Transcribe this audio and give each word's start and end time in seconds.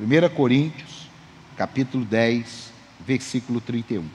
1 0.00 0.34
Coríntios, 0.34 1.10
capítulo 1.58 2.06
10, 2.06 2.72
versículo 3.06 3.60
31. 3.60 4.08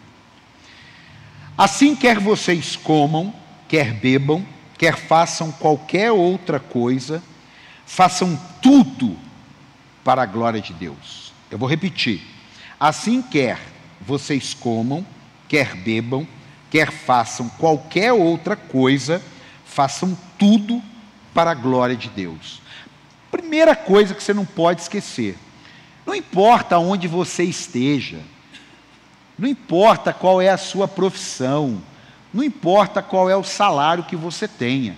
Assim 1.56 1.96
quer 1.96 2.20
vocês 2.20 2.76
comam, 2.76 3.32
quer 3.68 3.94
bebam, 3.94 4.44
quer 4.80 4.98
façam 4.98 5.52
qualquer 5.52 6.12
outra 6.12 6.60
coisa, 6.60 7.22
façam 7.86 8.36
tudo 8.64 9.16
para 10.04 10.24
a 10.24 10.26
glória 10.26 10.60
de 10.60 10.74
Deus. 10.74 11.32
Eu 11.52 11.60
vou 11.60 11.70
repetir. 11.70 12.20
Assim 12.80 13.22
quer 13.22 13.60
vocês 14.02 14.56
comam, 14.56 15.06
quer 15.48 15.76
bebam, 15.76 16.28
quer 16.72 16.92
façam 16.92 17.48
qualquer 17.48 18.12
outra 18.12 18.56
coisa, 18.56 19.22
façam 19.64 20.18
tudo 20.40 20.82
para 21.32 21.52
a 21.52 21.56
glória 21.56 21.96
de 21.96 22.10
Deus. 22.10 22.60
Primeira 23.30 23.76
coisa 23.76 24.16
que 24.16 24.24
você 24.24 24.34
não 24.34 24.46
pode 24.46 24.82
esquecer: 24.82 25.38
não 26.06 26.14
importa 26.14 26.78
onde 26.78 27.08
você 27.08 27.44
esteja, 27.44 28.20
não 29.38 29.50
importa 29.50 30.14
qual 30.14 30.42
é 30.42 30.50
a 30.50 30.58
sua 30.58 30.88
profissão, 30.88 31.82
não 32.34 32.44
importa 32.44 33.02
qual 33.02 33.30
é 33.30 33.36
o 33.36 33.44
salário 33.44 34.04
que 34.04 34.16
você 34.16 34.48
tenha, 34.48 34.96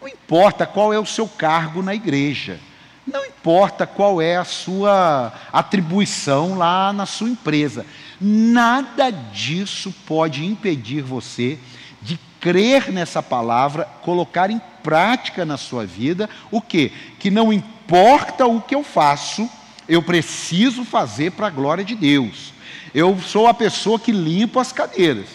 não 0.00 0.08
importa 0.08 0.66
qual 0.66 0.92
é 0.92 0.98
o 0.98 1.06
seu 1.06 1.26
cargo 1.26 1.82
na 1.82 1.94
igreja, 1.94 2.60
não 3.06 3.24
importa 3.24 3.86
qual 3.86 4.20
é 4.20 4.36
a 4.36 4.44
sua 4.44 5.32
atribuição 5.52 6.58
lá 6.58 6.92
na 6.92 7.06
sua 7.06 7.30
empresa, 7.30 7.86
nada 8.20 9.10
disso 9.10 9.94
pode 10.06 10.44
impedir 10.44 11.02
você 11.02 11.58
de 12.02 12.18
crer 12.38 12.92
nessa 12.92 13.22
palavra, 13.22 13.88
colocar 14.02 14.50
em 14.50 14.60
prática 14.82 15.44
na 15.44 15.56
sua 15.56 15.84
vida 15.84 16.28
o 16.50 16.60
que? 16.60 16.92
Que 17.18 17.30
não 17.30 17.52
importa 17.52 18.46
o 18.46 18.60
que 18.60 18.74
eu 18.74 18.84
faço, 18.84 19.48
eu 19.88 20.02
preciso 20.02 20.84
fazer 20.84 21.32
para 21.32 21.46
a 21.46 21.50
glória 21.50 21.84
de 21.84 21.94
Deus. 21.94 22.52
Eu 22.94 23.18
sou 23.20 23.46
a 23.46 23.54
pessoa 23.54 23.98
que 23.98 24.12
limpa 24.12 24.60
as 24.60 24.72
cadeiras. 24.72 25.26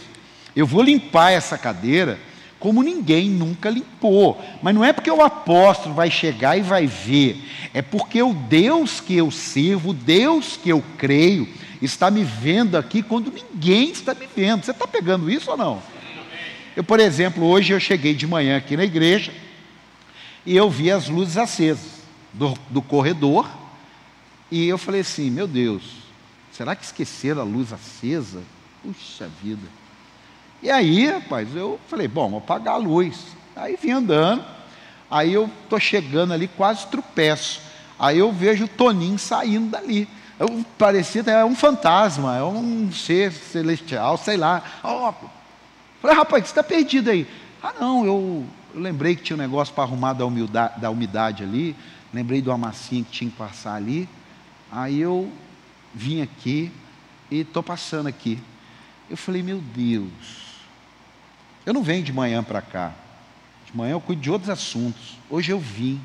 Eu 0.56 0.68
vou 0.68 0.84
limpar 0.84 1.32
essa 1.32 1.58
cadeira 1.58 2.20
como 2.60 2.82
ninguém 2.82 3.30
nunca 3.30 3.70
limpou. 3.70 4.42
Mas 4.62 4.74
não 4.74 4.86
é 4.86 4.94
porque 4.94 5.12
o 5.12 5.22
apóstolo 5.22 5.94
vai 5.94 6.10
chegar 6.10 6.58
e 6.58 6.62
vai 6.62 6.88
ver, 6.88 7.44
é 7.74 7.82
porque 7.82 8.24
o 8.24 8.34
Deus 8.34 9.02
que 9.02 9.18
eu 9.18 9.30
sirvo, 9.30 9.90
o 9.90 9.94
Deus 9.94 10.56
que 10.56 10.70
eu 10.70 10.82
creio, 10.98 11.46
está 11.82 12.10
me 12.10 12.24
vendo 12.24 12.78
aqui 12.78 13.04
quando 13.04 13.34
ninguém 13.34 13.92
está 13.92 14.14
me 14.14 14.30
vendo. 14.34 14.64
Você 14.64 14.72
está 14.72 14.88
pegando 14.88 15.30
isso 15.30 15.52
ou 15.52 15.58
não? 15.58 15.84
Eu, 16.74 16.86
por 16.86 17.02
exemplo, 17.02 17.44
hoje 17.46 17.74
eu 17.74 17.80
cheguei 17.82 18.14
de 18.14 18.26
manhã 18.26 18.56
aqui 18.56 18.78
na 18.78 18.86
igreja 18.86 19.34
e 20.46 20.56
eu 20.56 20.70
vi 20.70 20.90
as 20.90 21.10
luzes 21.10 21.36
acesas 21.36 22.02
do, 22.32 22.54
do 22.70 22.82
corredor 22.82 23.46
e 24.52 24.68
eu 24.68 24.78
falei 24.78 25.02
assim: 25.02 25.30
meu 25.30 25.48
Deus, 25.48 25.84
será 26.52 26.76
que 26.76 26.86
esqueceram 26.86 27.42
a 27.42 27.46
luz 27.46 27.74
acesa? 27.74 28.42
Puxa 28.82 29.30
vida. 29.42 29.68
E 30.62 30.70
aí, 30.70 31.10
rapaz, 31.10 31.56
eu 31.56 31.80
falei: 31.88 32.08
bom, 32.08 32.30
vou 32.30 32.40
apagar 32.40 32.76
a 32.76 32.78
luz. 32.78 33.18
Aí 33.56 33.78
vim 33.80 33.92
andando, 33.92 34.44
aí 35.10 35.34
eu 35.34 35.50
estou 35.64 35.80
chegando 35.80 36.34
ali, 36.34 36.48
quase 36.48 36.88
tropeço. 36.88 37.62
Aí 38.00 38.18
eu 38.18 38.32
vejo 38.32 38.66
o 38.66 38.68
Toninho 38.68 39.20
saindo 39.20 39.72
dali. 39.72 40.08
Eu 40.40 40.66
parecia 40.78 41.22
é 41.22 41.46
um 41.46 41.56
fantasma, 41.56 42.36
é 42.36 42.44
um 42.44 42.92
ser 42.92 43.32
celestial, 43.32 44.18
sei 44.18 44.36
lá. 44.36 44.64
Oh, 44.84 45.14
falei, 46.02 46.18
rapaz, 46.18 46.44
você 46.44 46.52
está 46.52 46.64
perdido 46.64 47.12
aí. 47.12 47.28
Ah, 47.62 47.74
não, 47.80 48.06
eu, 48.06 48.46
eu 48.74 48.82
lembrei 48.82 49.16
que 49.16 49.24
tinha 49.24 49.38
um 49.38 49.40
negócio 49.40 49.74
para 49.74 49.84
arrumar 49.84 50.14
da 50.14 50.26
umidade, 50.26 50.82
da 50.82 50.90
umidade 50.90 51.44
ali, 51.44 51.76
lembrei 52.14 52.42
do 52.42 52.52
amassinho 52.52 53.06
que 53.06 53.12
tinha 53.12 53.30
que 53.30 53.38
passar 53.38 53.76
ali. 53.76 54.10
Aí 54.76 55.00
eu 55.00 55.32
vim 55.94 56.24
aqui 56.24 56.72
e 57.30 57.42
estou 57.42 57.62
passando 57.62 58.08
aqui. 58.08 58.40
Eu 59.08 59.16
falei, 59.16 59.44
meu 59.44 59.60
Deus, 59.60 60.10
eu 61.64 61.76
não 61.76 61.84
venho 61.84 62.04
de 62.04 62.12
manhã 62.12 62.44
para 62.44 62.60
cá. 62.60 62.92
De 63.68 63.78
manhã 63.78 63.92
eu 63.92 64.02
cuido 64.02 64.24
de 64.24 64.32
outros 64.32 64.50
assuntos. 64.50 65.20
Hoje 65.30 65.52
eu 65.52 65.60
vim. 65.60 66.02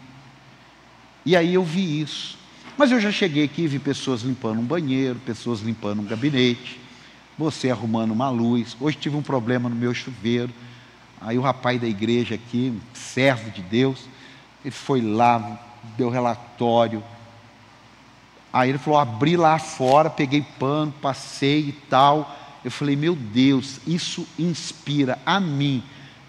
E 1.25 1.34
aí 1.34 1.54
eu 1.54 1.65
vi 1.65 2.03
isso. 2.03 2.37
Mas 2.76 2.93
eu 2.93 3.00
já 3.00 3.10
cheguei 3.10 3.44
aqui 3.44 3.62
e 3.62 3.69
vi 3.69 3.78
pessoas 3.78 4.20
limpando 4.20 4.60
um 4.60 4.65
banheiro, 4.65 5.19
pessoas 5.20 5.60
limpando 5.60 6.00
um 6.00 6.04
gabinete, 6.04 6.78
você 7.38 7.70
arrumando 7.70 8.10
uma 8.10 8.28
luz. 8.28 8.76
Hoje 8.78 8.98
tive 8.98 9.16
um 9.16 9.22
problema 9.22 9.70
no 9.70 9.76
meu 9.76 9.94
chuveiro. 9.94 10.53
Aí 11.22 11.38
o 11.38 11.43
rapaz 11.43 11.81
da 11.81 11.88
igreja 11.88 12.34
aqui, 12.34 12.70
um 12.76 12.94
servo 12.94 13.50
de 13.50 13.62
Deus, 13.62 14.04
ele 14.62 14.72
foi 14.72 15.00
lá, 15.00 15.59
deu 15.97 16.10
relatório. 16.10 17.03
Aí 18.53 18.70
ele 18.70 18.78
falou: 18.78 18.98
abri 18.98 19.36
lá 19.36 19.59
fora, 19.59 20.10
peguei 20.10 20.44
pano, 20.59 20.92
passei 21.00 21.60
e 21.60 21.72
tal. 21.72 22.36
Eu 22.64 22.70
falei: 22.70 22.97
meu 22.97 23.14
Deus, 23.14 23.81
isso 23.86 24.26
inspira 24.38 25.19
a 25.25 25.38
mim 25.38 25.82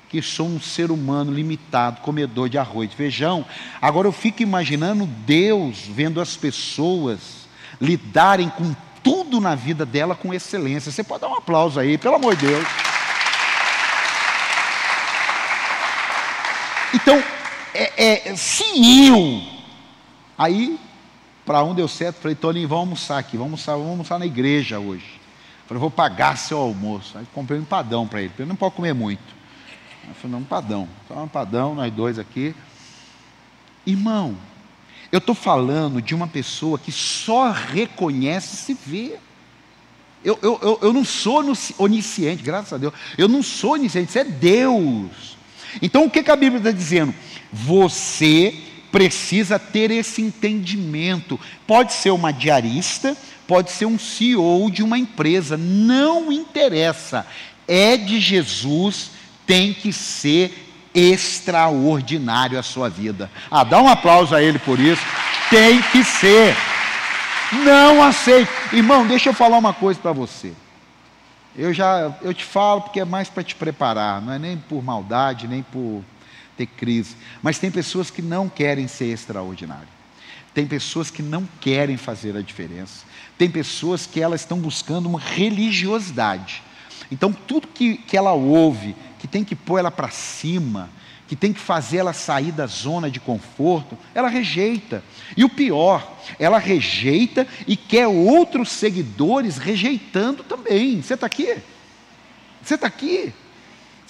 que 0.09 0.21
sou 0.23 0.47
um 0.47 0.59
ser 0.59 0.89
humano 0.89 1.31
limitado, 1.31 2.01
comedor 2.01 2.49
de 2.49 2.57
arroz 2.57 2.91
e 2.91 2.95
feijão. 2.95 3.45
Agora 3.79 4.07
eu 4.07 4.11
fico 4.11 4.41
imaginando 4.41 5.05
Deus 5.05 5.83
vendo 5.87 6.19
as 6.19 6.35
pessoas 6.35 7.47
lidarem 7.79 8.49
com 8.49 8.75
tudo 9.03 9.39
na 9.39 9.53
vida 9.53 9.85
dela 9.85 10.15
com 10.15 10.33
excelência. 10.33 10.91
Você 10.91 11.03
pode 11.03 11.21
dar 11.21 11.29
um 11.29 11.35
aplauso 11.35 11.79
aí, 11.79 11.97
pelo 11.97 12.15
amor 12.15 12.35
de 12.35 12.47
Deus. 12.47 12.67
Então, 16.93 17.23
é, 17.73 18.29
é, 18.31 18.35
se 18.35 18.63
eu, 19.07 19.43
aí, 20.35 20.79
para 21.49 21.63
um 21.63 21.73
deu 21.73 21.87
certo, 21.87 22.17
falei, 22.17 22.35
Toninho, 22.35 22.67
vamos 22.67 22.83
almoçar 22.83 23.17
aqui, 23.17 23.35
vamos 23.35 23.53
almoçar, 23.53 23.71
vamos 23.71 23.89
almoçar 23.89 24.19
na 24.19 24.25
igreja 24.27 24.77
hoje. 24.77 25.19
Falei, 25.65 25.81
vou 25.81 25.89
pagar 25.89 26.37
seu 26.37 26.59
almoço. 26.59 27.17
Aí 27.17 27.25
comprei 27.33 27.57
um 27.57 27.63
empadão 27.63 28.07
para 28.07 28.21
ele, 28.21 28.31
ele 28.37 28.47
não 28.47 28.55
pode 28.55 28.75
comer 28.75 28.93
muito. 28.93 29.23
Eu 30.07 30.13
falei, 30.13 30.31
não, 30.33 30.41
um 30.41 30.43
padão. 30.43 30.87
Só 31.07 31.23
um 31.23 31.27
padão, 31.27 31.73
nós 31.73 31.91
dois 31.91 32.19
aqui. 32.19 32.53
Irmão, 33.83 34.37
eu 35.11 35.17
estou 35.17 35.33
falando 35.33 36.03
de 36.03 36.13
uma 36.13 36.27
pessoa 36.27 36.77
que 36.77 36.91
só 36.91 37.49
reconhece 37.49 38.55
se 38.55 38.77
vê. 38.85 39.17
Eu, 40.23 40.37
eu, 40.43 40.59
eu, 40.61 40.79
eu 40.83 40.93
não 40.93 41.03
sou 41.03 41.43
onisciente, 41.79 42.43
graças 42.43 42.73
a 42.73 42.77
Deus. 42.77 42.93
Eu 43.17 43.27
não 43.27 43.41
sou 43.41 43.71
onisciente, 43.71 44.09
isso 44.09 44.19
é 44.19 44.23
Deus. 44.23 45.35
Então 45.81 46.05
o 46.05 46.11
que, 46.11 46.21
que 46.21 46.29
a 46.29 46.35
Bíblia 46.35 46.59
está 46.59 46.71
dizendo? 46.71 47.11
Você 47.51 48.69
precisa 48.91 49.59
ter 49.59 49.91
esse 49.91 50.21
entendimento. 50.21 51.39
Pode 51.65 51.93
ser 51.93 52.11
uma 52.11 52.31
diarista, 52.31 53.15
pode 53.47 53.71
ser 53.71 53.85
um 53.85 53.99
CEO 53.99 54.69
de 54.71 54.83
uma 54.83 54.97
empresa, 54.97 55.57
não 55.57 56.31
interessa. 56.31 57.25
É 57.67 57.97
de 57.97 58.19
Jesus 58.19 59.11
tem 59.45 59.73
que 59.73 59.91
ser 59.93 60.67
extraordinário 60.93 62.57
a 62.57 62.63
sua 62.63 62.89
vida. 62.89 63.29
Ah, 63.49 63.63
dá 63.63 63.81
um 63.81 63.87
aplauso 63.87 64.35
a 64.35 64.41
ele 64.41 64.59
por 64.59 64.79
isso. 64.79 65.01
Tem 65.49 65.81
que 65.81 66.03
ser. 66.03 66.55
Não 67.63 68.03
aceito. 68.03 68.51
Irmão, 68.73 69.07
deixa 69.07 69.29
eu 69.29 69.33
falar 69.33 69.57
uma 69.57 69.73
coisa 69.73 69.99
para 69.99 70.11
você. 70.11 70.53
Eu 71.55 71.73
já 71.73 72.13
eu 72.21 72.33
te 72.33 72.43
falo 72.43 72.81
porque 72.81 72.99
é 72.99 73.05
mais 73.05 73.27
para 73.27 73.43
te 73.43 73.55
preparar, 73.55 74.21
não 74.21 74.33
é 74.33 74.39
nem 74.39 74.57
por 74.57 74.83
maldade, 74.83 75.47
nem 75.47 75.63
por 75.63 76.03
ter 76.59 76.65
crise. 76.65 77.15
Mas 77.41 77.57
tem 77.57 77.71
pessoas 77.71 78.11
que 78.11 78.21
não 78.21 78.49
querem 78.49 78.87
ser 78.87 79.05
extraordinário. 79.05 79.87
Tem 80.53 80.67
pessoas 80.67 81.09
que 81.09 81.21
não 81.21 81.47
querem 81.61 81.95
fazer 81.95 82.35
a 82.35 82.41
diferença. 82.41 83.05
Tem 83.37 83.49
pessoas 83.49 84.05
que 84.05 84.19
elas 84.19 84.41
estão 84.41 84.59
buscando 84.59 85.07
uma 85.07 85.19
religiosidade. 85.19 86.61
Então, 87.09 87.31
tudo 87.31 87.67
que, 87.67 87.97
que 87.97 88.17
ela 88.17 88.33
ouve, 88.33 88.93
que 89.19 89.27
tem 89.27 89.43
que 89.43 89.55
pôr 89.55 89.79
ela 89.79 89.89
para 89.89 90.09
cima, 90.09 90.89
que 91.29 91.35
tem 91.35 91.53
que 91.53 91.59
fazer 91.59 91.97
ela 91.97 92.11
sair 92.11 92.51
da 92.51 92.65
zona 92.65 93.09
de 93.09 93.19
conforto, 93.21 93.97
ela 94.13 94.27
rejeita. 94.27 95.01
E 95.37 95.45
o 95.45 95.49
pior, 95.49 96.17
ela 96.37 96.57
rejeita 96.57 97.47
e 97.65 97.77
quer 97.77 98.07
outros 98.07 98.69
seguidores 98.71 99.57
rejeitando 99.57 100.43
também. 100.43 101.01
Você 101.01 101.13
está 101.13 101.27
aqui? 101.27 101.57
Você 102.61 102.75
está 102.75 102.87
aqui? 102.87 103.31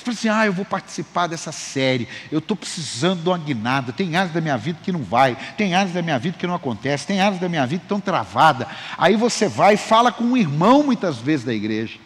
Fala 0.09 0.13
assim: 0.13 0.29
ah, 0.29 0.45
eu 0.45 0.53
vou 0.53 0.65
participar 0.65 1.27
dessa 1.27 1.51
série, 1.51 2.07
eu 2.31 2.39
estou 2.39 2.57
precisando 2.57 3.21
de 3.21 3.29
uma 3.29 3.37
guinada. 3.37 3.91
Tem 3.91 4.15
áreas 4.15 4.33
da 4.33 4.41
minha 4.41 4.57
vida 4.57 4.79
que 4.81 4.91
não 4.91 5.03
vai, 5.03 5.37
tem 5.57 5.75
áreas 5.75 5.93
da 5.93 6.01
minha 6.01 6.17
vida 6.17 6.37
que 6.37 6.47
não 6.47 6.55
acontece, 6.55 7.05
tem 7.05 7.21
áreas 7.21 7.39
da 7.39 7.49
minha 7.49 7.65
vida 7.65 7.79
que 7.79 7.85
estão 7.85 7.99
travadas. 7.99 8.67
Aí 8.97 9.15
você 9.15 9.47
vai 9.47 9.75
e 9.75 9.77
fala 9.77 10.11
com 10.11 10.23
um 10.23 10.37
irmão 10.37 10.83
muitas 10.83 11.17
vezes 11.17 11.45
da 11.45 11.53
igreja. 11.53 11.99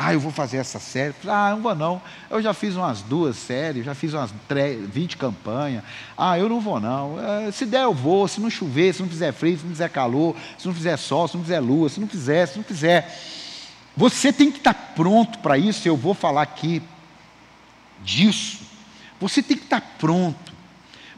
Ah, 0.00 0.12
eu 0.14 0.20
vou 0.20 0.30
fazer 0.30 0.58
essa 0.58 0.78
série. 0.78 1.12
Ah, 1.26 1.50
não 1.50 1.60
vou 1.60 1.74
não. 1.74 2.00
Eu 2.30 2.40
já 2.40 2.54
fiz 2.54 2.76
umas 2.76 3.02
duas 3.02 3.36
séries, 3.36 3.84
já 3.84 3.96
fiz 3.96 4.14
umas 4.14 4.32
20 4.92 5.16
campanhas. 5.16 5.82
Ah, 6.16 6.38
eu 6.38 6.48
não 6.48 6.60
vou 6.60 6.78
não. 6.78 7.18
É, 7.18 7.50
se 7.50 7.66
der, 7.66 7.82
eu 7.82 7.92
vou. 7.92 8.28
Se 8.28 8.40
não 8.40 8.48
chover, 8.48 8.94
se 8.94 9.02
não 9.02 9.08
fizer 9.08 9.32
frio, 9.32 9.58
se 9.58 9.64
não 9.64 9.72
fizer 9.72 9.88
calor, 9.88 10.36
se 10.56 10.68
não 10.68 10.74
fizer 10.74 10.96
sol, 10.96 11.26
se 11.26 11.36
não 11.36 11.42
fizer 11.42 11.58
lua, 11.58 11.88
se 11.88 11.98
não 11.98 12.06
fizer, 12.06 12.46
se 12.46 12.56
não 12.56 12.62
fizer. 12.62 13.12
Você 13.96 14.32
tem 14.32 14.52
que 14.52 14.58
estar 14.58 14.92
pronto 14.94 15.40
para 15.40 15.58
isso. 15.58 15.88
Eu 15.88 15.96
vou 15.96 16.14
falar 16.14 16.42
aqui 16.42 16.80
disso. 18.04 18.58
Você 19.20 19.42
tem 19.42 19.56
que 19.56 19.64
estar 19.64 19.80
pronto 19.98 20.52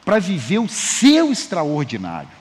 para 0.04 0.18
viver 0.18 0.58
o 0.58 0.68
seu 0.68 1.30
extraordinário. 1.30 2.40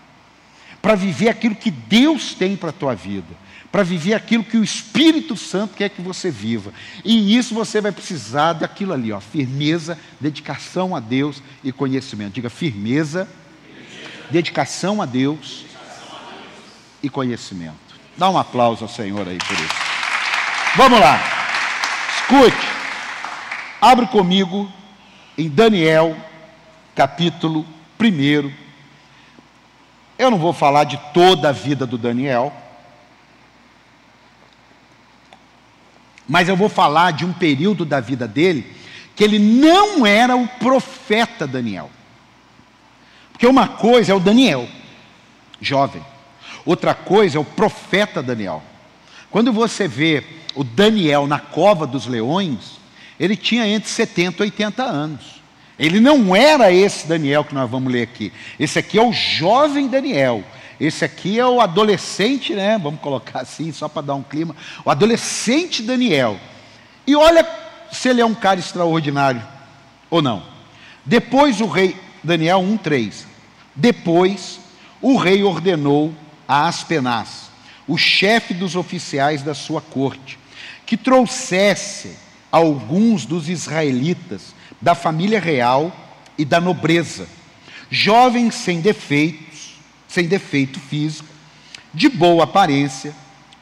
para 0.82 0.96
viver 0.96 1.30
aquilo 1.30 1.56
que 1.56 1.72
Deus 1.72 2.34
tem 2.34 2.56
para 2.56 2.70
a 2.70 2.74
tua 2.74 2.96
vida, 2.96 3.28
para 3.72 3.84
viver 3.84 4.14
aquilo 4.14 4.44
que 4.44 4.58
o 4.58 4.64
Espírito 4.64 5.36
Santo 5.36 5.76
quer 5.76 5.90
que 5.90 6.02
você 6.02 6.32
viva. 6.32 6.74
E 7.04 7.36
isso 7.36 7.54
você 7.54 7.82
vai 7.82 7.92
precisar 7.92 8.54
daquilo 8.54 8.94
ali, 8.94 9.12
ó, 9.12 9.20
firmeza, 9.20 10.00
dedicação 10.20 10.96
a 10.96 11.00
Deus 11.00 11.44
e 11.64 11.72
conhecimento. 11.72 12.34
Diga 12.34 12.50
firmeza, 12.50 13.28
dedicação 14.32 15.02
a 15.02 15.06
Deus 15.06 15.66
e 17.04 17.10
conhecimento. 17.10 17.78
Dá 18.18 18.30
um 18.30 18.38
aplauso 18.38 18.84
ao 18.84 18.90
Senhor 18.90 19.28
aí 19.28 19.38
por 19.38 19.54
isso. 19.54 19.76
Vamos 20.76 21.00
lá. 21.00 21.20
Escute. 22.22 22.79
Abre 23.82 24.08
comigo 24.08 24.70
em 25.38 25.48
Daniel, 25.48 26.18
capítulo 26.94 27.66
1. 27.98 28.52
Eu 30.18 30.30
não 30.30 30.38
vou 30.38 30.52
falar 30.52 30.84
de 30.84 30.98
toda 31.14 31.48
a 31.48 31.54
vida 31.54 31.88
do 31.88 31.98
Daniel, 31.98 32.52
mas 36.28 36.50
eu 36.50 36.58
vou 36.58 36.68
falar 36.68 37.12
de 37.12 37.24
um 37.24 37.32
período 37.32 37.86
da 37.86 38.02
vida 38.02 38.28
dele 38.28 38.76
que 39.16 39.24
ele 39.24 39.40
não 39.40 40.06
era 40.06 40.36
o 40.36 40.46
profeta 40.46 41.48
Daniel. 41.48 41.90
Porque 43.32 43.48
uma 43.48 43.70
coisa 43.70 44.12
é 44.12 44.16
o 44.16 44.20
Daniel, 44.20 44.68
jovem, 45.62 46.06
outra 46.66 46.94
coisa 46.94 47.38
é 47.38 47.40
o 47.40 47.46
profeta 47.46 48.22
Daniel. 48.22 48.62
Quando 49.32 49.54
você 49.54 49.88
vê 49.88 50.26
o 50.54 50.66
Daniel 50.66 51.28
na 51.28 51.40
cova 51.40 51.88
dos 51.88 52.06
leões, 52.08 52.79
ele 53.20 53.36
tinha 53.36 53.68
entre 53.68 53.90
70 53.90 54.44
e 54.44 54.46
80 54.46 54.84
anos. 54.84 55.42
Ele 55.78 56.00
não 56.00 56.36
era 56.36 56.72
esse 56.72 57.08
Daniel 57.08 57.44
que 57.44 57.54
nós 57.54 57.70
vamos 57.70 57.92
ler 57.92 58.04
aqui. 58.04 58.34
Esse 58.60 58.80
aqui 58.80 58.98
é 58.98 59.02
o 59.02 59.14
jovem 59.14 59.88
Daniel. 59.88 60.44
Esse 60.80 61.04
aqui 61.04 61.40
é 61.40 61.46
o 61.46 61.60
adolescente, 61.60 62.54
né? 62.54 62.78
Vamos 62.78 63.02
colocar 63.02 63.42
assim, 63.42 63.72
só 63.72 63.88
para 63.88 64.02
dar 64.02 64.16
um 64.16 64.24
clima. 64.24 64.56
O 64.84 64.90
adolescente 64.90 65.84
Daniel. 65.84 66.40
E 67.06 67.16
olha 67.16 67.48
se 67.92 68.10
ele 68.10 68.22
é 68.22 68.26
um 68.26 68.36
cara 68.36 68.60
extraordinário 68.60 69.42
ou 70.10 70.22
não. 70.22 70.44
Depois 71.06 71.60
o 71.60 71.66
rei, 71.66 71.96
Daniel 72.24 72.60
1,3. 72.62 73.26
Depois 73.76 74.60
o 75.02 75.18
rei 75.18 75.44
ordenou 75.44 76.14
a 76.48 76.68
Aspenaz, 76.68 77.50
o 77.88 77.98
chefe 77.98 78.54
dos 78.54 78.76
oficiais 78.76 79.42
da 79.42 79.54
sua 79.54 79.82
corte, 79.82 80.38
que 80.86 80.98
trouxesse 80.98 82.18
alguns 82.52 83.26
dos 83.26 83.50
israelitas 83.50 84.54
da 84.82 84.96
família 84.96 85.40
real 85.40 85.96
e 86.38 86.46
da 86.46 86.60
nobreza, 86.60 87.28
jovens 87.90 88.56
sem 88.56 88.82
defeitos, 88.82 89.76
sem 90.08 90.28
defeito 90.28 90.80
físico, 90.80 91.28
de 91.94 92.08
boa 92.08 92.46
aparência, 92.46 93.14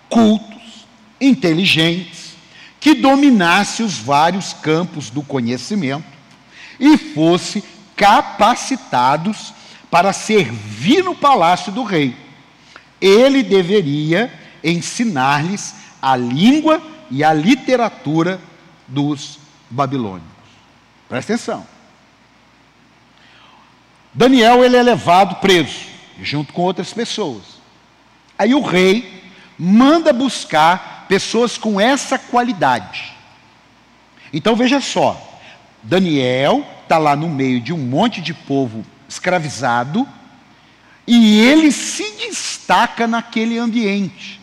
cultos, 0.10 0.86
inteligentes, 1.20 2.36
que 2.80 2.94
dominasse 2.94 3.82
os 3.82 3.98
vários 3.98 4.54
campos 4.54 5.10
do 5.10 5.22
conhecimento 5.22 6.06
e 6.80 6.98
fosse 6.98 7.64
capacitados 7.96 9.54
para 9.90 10.14
servir 10.14 11.04
no 11.04 11.16
palácio 11.16 11.72
do 11.72 11.84
rei. 11.84 12.16
Ele 13.02 13.42
deveria 13.42 14.32
ensinar-lhes 14.64 15.74
a 16.02 16.16
língua 16.16 16.82
e 17.10 17.24
a 17.24 17.34
literatura 17.34 18.40
dos 18.88 19.40
babilônios. 19.70 20.28
Presta 21.10 21.34
atenção. 21.34 21.68
Daniel 24.14 24.64
ele 24.64 24.76
é 24.76 24.84
levado 24.84 25.36
preso, 25.36 25.86
junto 26.22 26.54
com 26.54 26.64
outras 26.64 26.94
pessoas. 26.94 27.44
Aí 28.38 28.54
o 28.54 28.62
rei 28.62 29.24
manda 29.58 30.12
buscar 30.12 31.06
pessoas 31.08 31.58
com 31.58 31.80
essa 31.80 32.18
qualidade. 32.18 33.14
Então 34.32 34.56
veja 34.56 34.82
só, 34.82 35.40
Daniel 35.82 36.66
está 36.84 36.98
lá 36.98 37.16
no 37.16 37.30
meio 37.30 37.62
de 37.62 37.74
um 37.74 37.78
monte 37.78 38.22
de 38.22 38.34
povo 38.34 38.86
escravizado 39.08 40.08
e 41.06 41.40
ele 41.40 41.72
se 41.72 42.04
destaca 42.18 43.08
naquele 43.08 43.58
ambiente. 43.58 44.42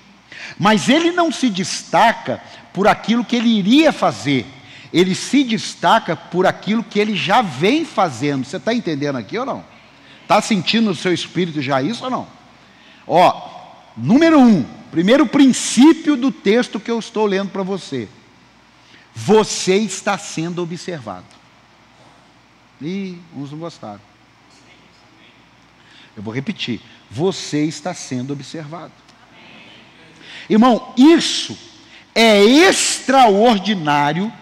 Mas 0.58 0.88
ele 0.88 1.11
não 1.11 1.31
se 1.31 1.50
destaca 1.50 2.41
por 2.75 2.88
aquilo 2.88 3.25
que 3.25 3.37
ele 3.37 3.49
iria 3.49 3.93
fazer, 3.93 4.44
ele 4.93 5.15
se 5.15 5.44
destaca 5.44 6.17
por 6.17 6.44
aquilo 6.44 6.82
que 6.82 6.99
ele 6.99 7.15
já 7.15 7.41
vem 7.41 7.85
fazendo. 7.85 8.44
Você 8.44 8.56
está 8.56 8.75
entendendo 8.75 9.17
aqui 9.17 9.38
ou 9.38 9.47
não? 9.47 9.65
Está 10.23 10.43
sentindo 10.43 10.87
no 10.87 10.94
seu 10.94 11.15
espírito 11.15 11.62
já 11.62 11.81
isso 11.81 12.05
ou 12.05 12.11
não? 12.11 12.26
Ó, 13.06 13.50
número 13.97 14.41
um, 14.41 14.65
primeiro 14.91 15.25
princípio 15.25 16.17
do 16.17 16.32
texto 16.32 16.81
que 16.81 16.91
eu 16.91 16.99
estou 16.99 17.26
lendo 17.26 17.50
para 17.50 17.62
você. 17.62 18.09
Você 19.15 19.77
está 19.77 20.19
sendo 20.19 20.61
observado. 20.61 21.27
E 22.82 23.17
uns 23.37 23.53
não 23.53 23.59
gostaram. 23.59 24.00
Eu 26.17 26.23
vou 26.25 26.35
repetir. 26.35 26.81
Você 27.09 27.65
está 27.65 27.94
sendo 27.94 28.32
observado. 28.32 28.93
Irmão, 30.50 30.93
isso 30.97 31.56
é 32.14 32.43
extraordinário 32.43 34.32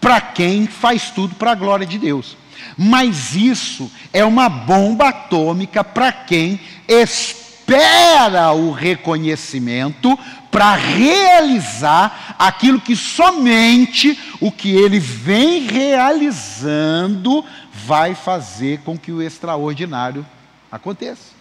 para 0.00 0.20
quem 0.20 0.66
faz 0.66 1.10
tudo 1.10 1.36
para 1.36 1.52
a 1.52 1.54
glória 1.54 1.86
de 1.86 1.96
Deus. 1.98 2.36
Mas 2.76 3.36
isso 3.36 3.90
é 4.12 4.24
uma 4.24 4.48
bomba 4.48 5.10
atômica 5.10 5.84
para 5.84 6.10
quem 6.10 6.60
espera 6.88 8.52
o 8.52 8.72
reconhecimento 8.72 10.18
para 10.50 10.74
realizar 10.74 12.34
aquilo 12.38 12.80
que 12.80 12.96
somente 12.96 14.18
o 14.40 14.50
que 14.50 14.74
ele 14.74 14.98
vem 14.98 15.66
realizando 15.66 17.44
vai 17.72 18.14
fazer 18.14 18.80
com 18.80 18.98
que 18.98 19.12
o 19.12 19.22
extraordinário 19.22 20.26
aconteça. 20.70 21.32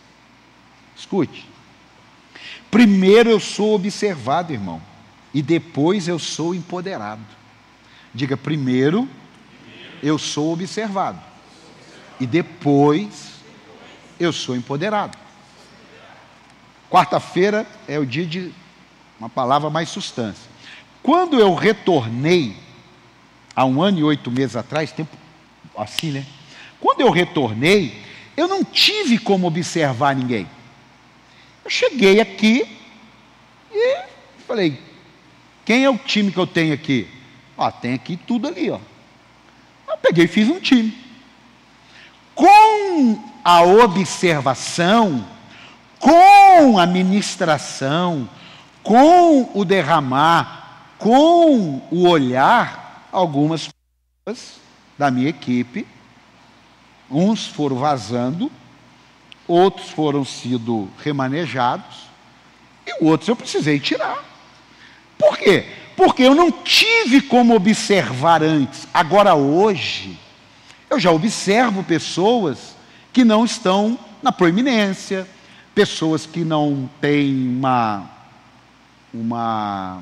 Escute. 0.95 1.50
Primeiro 2.69 3.30
eu 3.30 3.39
sou 3.39 3.75
observado, 3.75 4.54
irmão 4.54 4.91
e 5.33 5.42
depois 5.42 6.07
eu 6.07 6.19
sou 6.19 6.54
empoderado. 6.54 7.22
Diga, 8.13 8.36
primeiro 8.36 9.07
eu 10.04 10.18
sou 10.18 10.54
observado 10.54 11.22
e 12.19 12.25
depois 12.25 13.31
eu 14.19 14.31
sou 14.33 14.56
empoderado. 14.56 15.18
Quarta-feira 16.89 17.66
é 17.88 17.98
o 17.98 18.06
dia 18.06 18.25
de 18.25 18.54
uma 19.17 19.29
palavra 19.29 19.70
mais 19.70 19.89
substância. 19.89 20.50
Quando 21.01 21.39
eu 21.39 21.56
retornei, 21.56 22.56
há 23.56 23.65
um 23.65 23.82
ano 23.82 24.00
e 24.00 24.03
oito 24.03 24.29
meses 24.29 24.56
atrás, 24.56 24.91
tempo 24.91 25.15
assim, 25.77 26.12
né? 26.12 26.25
Quando 26.79 27.01
eu 27.01 27.10
retornei, 27.10 28.03
eu 28.36 28.48
não 28.48 28.63
tive 28.63 29.17
como 29.17 29.48
observar 29.48 30.15
ninguém. 30.15 30.48
Eu 31.63 31.70
cheguei 31.70 32.20
aqui 32.20 32.67
e 33.72 33.98
falei, 34.46 34.90
quem 35.65 35.84
é 35.84 35.89
o 35.89 35.98
time 35.98 36.32
que 36.32 36.38
eu 36.38 36.48
tenho 36.48 36.74
aqui? 36.74 37.08
Ah, 37.58 37.72
tem 37.72 37.94
aqui 37.94 38.18
tudo 38.18 38.48
ali, 38.48 38.70
ó. 38.70 38.80
Eu 39.88 39.98
peguei 39.98 40.25
e 40.25 40.27
fiz 40.27 40.50
um 40.50 40.60
time. 40.60 40.98
Com 42.34 43.24
a 43.44 43.62
observação, 43.62 45.27
com 46.00 46.80
a 46.80 46.86
ministração, 46.86 48.27
com 48.82 49.51
o 49.53 49.63
derramar, 49.63 50.94
com 50.98 51.82
o 51.91 52.08
olhar, 52.08 53.08
algumas 53.12 53.70
pessoas 54.25 54.60
da 54.98 55.12
minha 55.12 55.30
equipe, 55.30 55.86
uns 57.10 57.48
foram 57.48 57.75
vazando, 57.75 58.51
outros 59.48 59.89
foram 59.89 60.24
sido 60.24 60.89
remanejados, 61.03 62.10
e 62.86 63.03
outros 63.03 63.27
eu 63.27 63.36
precisei 63.36 63.80
tirar. 63.80 64.31
Por 65.22 65.38
quê? 65.38 65.66
Porque 65.96 66.24
eu 66.24 66.34
não 66.34 66.51
tive 66.51 67.22
como 67.22 67.56
observar 67.56 68.42
antes. 68.42 68.88
Agora, 68.92 69.36
hoje, 69.36 70.20
eu 70.90 71.00
já 71.00 71.12
observo 71.12 71.84
pessoas 71.84 72.75
que 73.13 73.24
não 73.24 73.46
estão 73.46 74.00
na 74.22 74.32
proeminência, 74.32 75.28
pessoas 75.75 76.25
que 76.25 76.44
não 76.44 76.90
têm 77.00 77.48
uma, 77.48 78.10
uma 79.13 80.01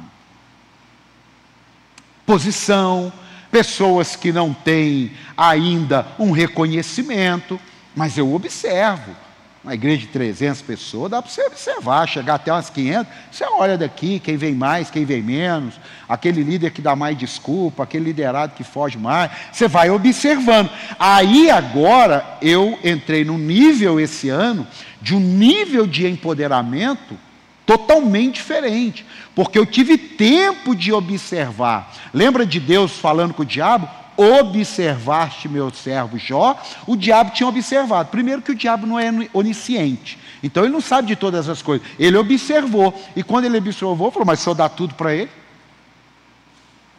posição, 2.26 3.12
pessoas 3.52 4.16
que 4.16 4.32
não 4.32 4.54
têm 4.54 5.12
ainda 5.36 6.08
um 6.18 6.32
reconhecimento, 6.32 7.60
mas 7.94 8.18
eu 8.18 8.34
observo. 8.34 9.16
Uma 9.64 9.74
igreja 9.74 9.98
de 9.98 10.08
300 10.08 10.62
pessoas, 10.62 11.12
dá 11.12 11.22
para 11.22 11.30
você 11.30 11.46
observar, 11.46 12.08
chegar 12.08 12.36
até 12.36 12.52
umas 12.52 12.70
500, 12.70 13.12
você 13.30 13.44
olha 13.44 13.78
daqui, 13.78 14.20
quem 14.20 14.38
vem 14.38 14.56
mais, 14.56 14.90
quem 14.90 15.04
vem 15.04 15.22
menos, 15.22 15.74
aquele 16.08 16.44
líder 16.44 16.72
que 16.72 16.82
dá 16.82 16.96
mais 16.96 17.18
desculpa, 17.18 17.84
aquele 17.84 18.06
liderado 18.06 18.56
que 18.56 18.64
foge 18.64 18.98
mais, 18.98 19.32
você 19.52 19.68
vai 19.68 19.90
observando. 19.90 20.70
Aí 20.98 21.50
agora 21.50 22.26
eu 22.42 22.80
entrei 22.84 23.26
no 23.26 23.38
nível 23.38 24.00
esse 24.00 24.30
ano, 24.30 24.66
de 25.02 25.14
um 25.14 25.20
nível 25.20 25.86
de 25.86 26.08
empoderamento 26.08 27.18
totalmente 27.66 28.36
diferente, 28.36 29.06
porque 29.36 29.60
eu 29.60 29.66
tive 29.66 29.98
tempo 29.98 30.74
de 30.74 30.94
observar. 30.94 31.94
Lembra 32.14 32.46
de 32.46 32.60
Deus 32.60 32.94
falando 32.94 33.34
com 33.34 33.44
o 33.44 33.46
diabo? 33.46 33.99
Observaste 34.20 35.48
meu 35.48 35.72
servo 35.72 36.18
Jó, 36.18 36.60
o 36.86 36.98
diabo 36.98 37.32
tinha 37.32 37.48
observado. 37.48 38.10
Primeiro 38.10 38.42
que 38.42 38.52
o 38.52 38.56
diabo 38.56 38.86
não 38.86 39.00
é 39.00 39.10
onisciente. 39.34 40.20
Então 40.44 40.64
ele 40.64 40.74
não 40.74 40.82
sabe 40.82 41.08
de 41.08 41.16
todas 41.16 41.48
as 41.48 41.62
coisas. 41.62 41.88
Ele 41.98 42.18
observou. 42.18 42.94
E 43.16 43.24
quando 43.24 43.46
ele 43.46 43.58
observou, 43.58 44.12
falou, 44.12 44.26
mas 44.26 44.42
o 44.42 44.44
senhor 44.44 44.56
dá 44.56 44.68
tudo 44.68 44.94
para 44.96 45.14
ele? 45.14 45.32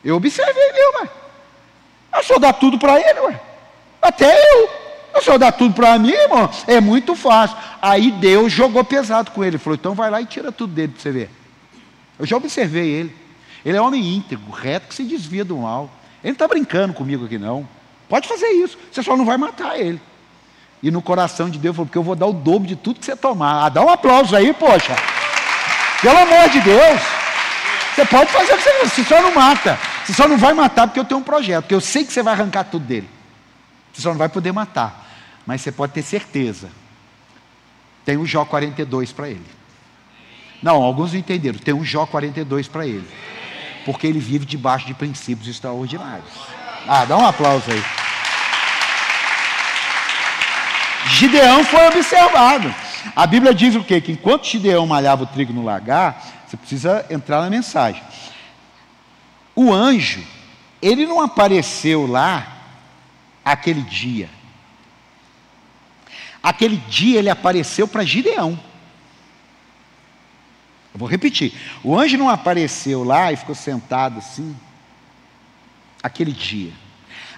Eu 0.02 0.16
observei 0.16 0.62
ele, 0.62 0.98
ué. 1.02 1.08
O 2.18 2.22
senhor 2.22 2.38
dá 2.38 2.52
tudo 2.52 2.78
para 2.78 2.98
ele, 2.98 3.20
ué. 3.20 3.40
Até 4.00 4.34
eu. 4.54 4.70
O 5.14 5.20
senhor 5.22 5.38
dá 5.38 5.52
tudo 5.52 5.74
para 5.74 5.98
mim, 5.98 6.10
irmão? 6.10 6.48
É 6.66 6.80
muito 6.80 7.14
fácil. 7.14 7.56
Aí 7.82 8.10
Deus 8.12 8.50
jogou 8.52 8.82
pesado 8.82 9.30
com 9.32 9.44
ele. 9.44 9.58
Falou, 9.58 9.76
então 9.76 9.94
vai 9.94 10.10
lá 10.10 10.22
e 10.22 10.26
tira 10.26 10.50
tudo 10.50 10.72
dele 10.72 10.92
para 10.92 11.02
você 11.02 11.10
ver. 11.10 11.30
Eu 12.18 12.24
já 12.24 12.36
observei 12.36 12.88
ele. 12.88 13.16
Ele 13.64 13.76
é 13.76 13.80
homem 13.80 14.16
íntegro, 14.16 14.50
reto, 14.50 14.88
que 14.88 14.94
se 14.94 15.04
desvia 15.04 15.44
do 15.44 15.58
mal. 15.58 15.90
Ele 16.22 16.30
não 16.30 16.32
está 16.32 16.48
brincando 16.48 16.92
comigo 16.92 17.24
aqui, 17.24 17.38
não. 17.38 17.66
Pode 18.08 18.28
fazer 18.28 18.48
isso, 18.48 18.76
você 18.90 19.02
só 19.02 19.16
não 19.16 19.24
vai 19.24 19.36
matar 19.36 19.78
ele. 19.78 20.00
E 20.82 20.90
no 20.90 21.02
coração 21.02 21.48
de 21.48 21.58
Deus 21.58 21.76
falou, 21.76 21.86
porque 21.86 21.98
eu 21.98 22.02
vou 22.02 22.16
dar 22.16 22.26
o 22.26 22.32
dobro 22.32 22.66
de 22.66 22.76
tudo 22.76 22.98
que 22.98 23.06
você 23.06 23.14
tomar. 23.14 23.66
Ah, 23.66 23.68
dá 23.68 23.82
um 23.82 23.88
aplauso 23.88 24.34
aí, 24.34 24.52
poxa. 24.52 24.96
Pelo 26.00 26.18
amor 26.18 26.48
de 26.48 26.60
Deus. 26.60 27.00
Você 27.94 28.04
pode 28.06 28.30
fazer 28.32 28.54
o 28.54 28.56
que 28.56 28.62
você 28.62 28.84
você 28.84 29.04
só 29.04 29.20
não 29.20 29.34
mata. 29.34 29.78
Você 30.04 30.14
só 30.14 30.26
não 30.26 30.38
vai 30.38 30.54
matar 30.54 30.86
porque 30.86 30.98
eu 30.98 31.04
tenho 31.04 31.20
um 31.20 31.22
projeto, 31.22 31.64
porque 31.64 31.74
eu 31.74 31.80
sei 31.80 32.04
que 32.04 32.12
você 32.12 32.22
vai 32.22 32.32
arrancar 32.32 32.64
tudo 32.64 32.84
dele. 32.84 33.08
Você 33.92 34.00
só 34.00 34.10
não 34.10 34.16
vai 34.16 34.28
poder 34.28 34.52
matar. 34.52 35.06
Mas 35.46 35.60
você 35.60 35.70
pode 35.70 35.92
ter 35.92 36.02
certeza. 36.02 36.70
Tem 38.04 38.16
o 38.16 38.24
Jó 38.24 38.44
42 38.44 39.12
para 39.12 39.28
ele. 39.28 39.44
Não, 40.62 40.82
alguns 40.82 41.12
não 41.12 41.18
entenderam. 41.18 41.58
Tem 41.58 41.74
um 41.74 41.84
Jó 41.84 42.06
42 42.06 42.68
para 42.68 42.86
ele 42.86 43.06
porque 43.84 44.06
ele 44.06 44.18
vive 44.18 44.44
debaixo 44.44 44.86
de 44.86 44.94
princípios 44.94 45.48
extraordinários. 45.48 46.28
Ah, 46.86 47.04
dá 47.04 47.16
um 47.16 47.26
aplauso 47.26 47.70
aí. 47.70 47.82
Gideão 51.08 51.64
foi 51.64 51.86
observado. 51.88 52.74
A 53.14 53.26
Bíblia 53.26 53.54
diz 53.54 53.74
o 53.74 53.84
quê? 53.84 54.00
Que 54.00 54.12
enquanto 54.12 54.46
Gideão 54.46 54.86
malhava 54.86 55.24
o 55.24 55.26
trigo 55.26 55.52
no 55.52 55.64
lagar, 55.64 56.22
você 56.46 56.56
precisa 56.56 57.06
entrar 57.10 57.40
na 57.40 57.50
mensagem. 57.50 58.02
O 59.54 59.72
anjo, 59.72 60.24
ele 60.80 61.06
não 61.06 61.20
apareceu 61.20 62.06
lá 62.06 62.46
aquele 63.44 63.82
dia. 63.82 64.28
Aquele 66.42 66.76
dia 66.76 67.18
ele 67.18 67.28
apareceu 67.28 67.86
para 67.86 68.04
Gideão. 68.04 68.58
Vou 71.00 71.08
repetir. 71.08 71.54
O 71.82 71.98
anjo 71.98 72.18
não 72.18 72.28
apareceu 72.28 73.02
lá 73.02 73.32
e 73.32 73.36
ficou 73.36 73.54
sentado 73.54 74.18
assim. 74.18 74.54
Aquele 76.02 76.30
dia. 76.30 76.72